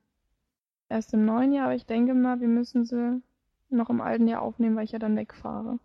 erst 0.89 1.13
im 1.13 1.25
neuen 1.25 1.51
Jahr, 1.51 1.65
aber 1.65 1.75
ich 1.75 1.85
denke 1.85 2.13
mal, 2.13 2.39
wir 2.39 2.47
müssen 2.47 2.85
sie 2.85 3.21
noch 3.69 3.89
im 3.89 4.01
alten 4.01 4.27
Jahr 4.27 4.41
aufnehmen, 4.41 4.75
weil 4.75 4.85
ich 4.85 4.91
ja 4.91 4.99
dann 4.99 5.17
wegfahre. 5.17 5.79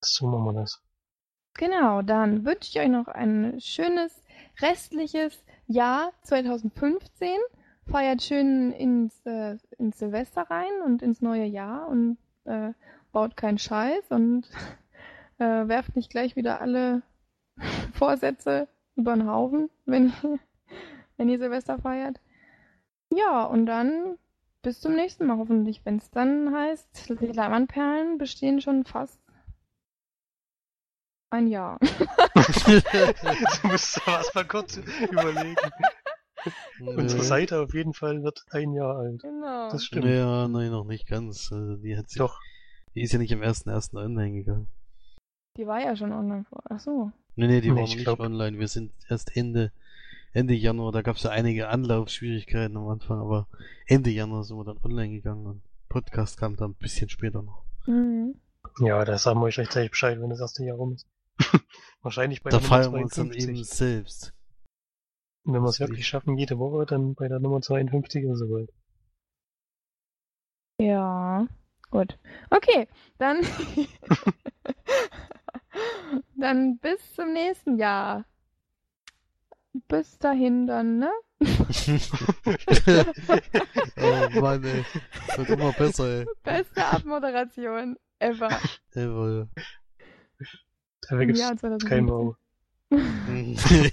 So 0.00 0.26
machen 0.26 0.44
wir 0.44 0.60
das. 0.60 0.82
Genau, 1.54 2.02
dann 2.02 2.44
wünsche 2.44 2.70
ich 2.70 2.80
euch 2.80 2.88
noch 2.88 3.08
ein 3.08 3.60
schönes 3.60 4.22
restliches 4.60 5.44
Jahr 5.66 6.12
2015. 6.22 7.28
Feiert 7.86 8.22
schön 8.22 8.72
ins, 8.72 9.20
äh, 9.26 9.56
ins 9.78 9.98
Silvester 9.98 10.42
rein 10.42 10.72
und 10.84 11.02
ins 11.02 11.20
neue 11.20 11.44
Jahr 11.44 11.88
und 11.88 12.16
äh, 12.44 12.72
baut 13.12 13.36
keinen 13.36 13.58
Scheiß 13.58 14.10
und 14.10 14.48
äh, 15.38 15.68
werft 15.68 15.94
nicht 15.96 16.10
gleich 16.10 16.36
wieder 16.36 16.60
alle 16.60 17.02
Vorsätze 17.92 18.68
über 18.96 19.14
den 19.14 19.28
Haufen, 19.28 19.70
wenn, 19.84 20.12
wenn 21.16 21.28
ihr 21.28 21.38
Silvester 21.38 21.78
feiert. 21.78 22.20
Ja, 23.12 23.44
und 23.44 23.66
dann 23.66 24.18
bis 24.62 24.80
zum 24.80 24.94
nächsten 24.94 25.26
Mal 25.26 25.36
hoffentlich, 25.36 25.84
wenn 25.84 25.98
es 25.98 26.10
dann 26.10 26.54
heißt, 26.54 27.10
die 27.20 27.26
Leimannperlen 27.26 28.16
bestehen 28.18 28.60
schon 28.60 28.84
fast 28.84 29.20
ein 31.34 31.48
Jahr. 31.48 31.78
du 31.82 33.68
musst 33.68 34.00
aber 34.06 34.16
erstmal 34.18 34.44
kurz 34.46 34.76
überlegen. 34.76 35.56
Unsere 36.80 37.20
Äh, 37.22 37.24
Seite 37.24 37.60
auf 37.60 37.72
jeden 37.74 37.94
Fall 37.94 38.22
wird 38.22 38.44
ein 38.50 38.72
Jahr 38.72 38.96
alt. 38.98 39.22
Genau. 39.22 39.70
Das 39.70 39.84
stimmt. 39.84 40.04
Ja, 40.06 40.46
nein, 40.48 40.70
noch 40.70 40.84
nicht 40.84 41.06
ganz. 41.06 41.50
Also 41.52 41.76
die 41.76 41.96
hat 41.96 42.08
sich, 42.10 42.18
Doch, 42.18 42.38
die 42.94 43.02
ist 43.02 43.12
ja 43.12 43.18
nicht 43.18 43.32
am 43.32 43.40
1.1. 43.40 43.94
online 43.94 44.32
gegangen. 44.32 44.68
Die 45.56 45.66
war 45.66 45.80
ja 45.80 45.96
schon 45.96 46.12
online 46.12 46.44
vor. 46.44 46.62
Ach 46.68 46.80
so. 46.80 47.12
Nee, 47.36 47.46
nee, 47.46 47.60
die 47.60 47.70
Nee, 47.70 47.76
war 47.76 47.82
nicht 47.84 47.98
glaub- 47.98 48.20
online. 48.20 48.58
Wir 48.58 48.68
sind 48.68 48.92
erst 49.08 49.36
Ende, 49.36 49.72
Ende 50.32 50.54
Januar, 50.54 50.92
da 50.92 51.02
gab 51.02 51.16
es 51.16 51.22
ja 51.22 51.30
einige 51.30 51.68
Anlaufschwierigkeiten 51.68 52.76
am 52.76 52.88
Anfang, 52.88 53.20
aber 53.20 53.46
Ende 53.86 54.10
Januar 54.10 54.44
sind 54.44 54.56
wir 54.56 54.64
dann 54.64 54.78
online 54.84 55.14
gegangen 55.14 55.46
und 55.46 55.62
Podcast 55.88 56.38
kam 56.38 56.56
dann 56.56 56.72
ein 56.72 56.74
bisschen 56.74 57.08
später 57.08 57.40
noch. 57.42 57.62
Mhm. 57.86 58.34
ja, 58.80 59.04
da 59.04 59.16
sagen 59.18 59.38
wir 59.40 59.44
euch 59.44 59.58
rechtzeitig 59.58 59.90
Bescheid, 59.92 60.20
wenn 60.20 60.30
das 60.30 60.40
erste 60.40 60.64
Jahr 60.64 60.76
rum 60.76 60.94
ist. 60.94 61.06
Wahrscheinlich 62.02 62.42
bei 62.42 62.50
da 62.50 62.58
der 62.58 62.68
Nummer 62.68 62.82
feiern 62.82 62.92
wir 62.94 63.02
uns 63.02 63.14
dann 63.14 63.32
52. 63.32 63.48
eben 63.48 63.64
selbst. 63.64 64.34
Und 65.44 65.54
wenn 65.54 65.62
wir 65.62 65.68
es 65.68 65.80
wirklich 65.80 66.06
schaffen, 66.06 66.38
jede 66.38 66.58
Woche, 66.58 66.86
dann 66.86 67.14
bei 67.14 67.28
der 67.28 67.40
Nummer 67.40 67.60
52 67.60 68.24
oder 68.24 68.36
so 68.36 68.46
weit. 68.46 68.70
Ja. 70.78 71.46
Gut. 71.90 72.18
Okay, 72.50 72.88
dann. 73.18 73.40
dann 76.36 76.78
bis 76.78 77.14
zum 77.14 77.32
nächsten 77.32 77.78
Jahr. 77.78 78.24
Bis 79.88 80.18
dahin 80.18 80.66
dann, 80.66 80.98
ne? 80.98 81.10
oh 83.96 84.40
Mann, 84.40 84.64
ey. 84.64 84.84
Wird 85.36 85.48
immer 85.48 85.72
besser, 85.72 86.20
ey. 86.20 86.26
Beste 86.44 86.84
Abmoderation 86.84 87.96
ever 88.20 88.60
Jawohl. 88.94 89.48
Dafür 91.08 91.28
es 91.28 91.84
kein 91.84 92.04
Mau. 92.04 92.36
Dafür 92.90 93.90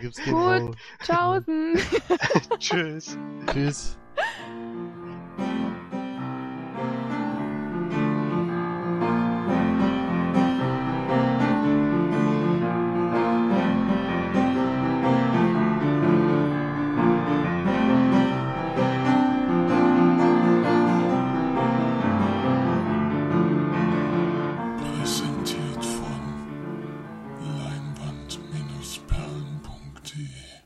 gibt's 0.00 0.22
kein 0.22 0.34
Mau. 0.34 0.66
Gut, 0.66 0.76
tschaußen. 1.02 1.78
Tschüss. 2.58 3.18
Tschüss. 3.52 3.98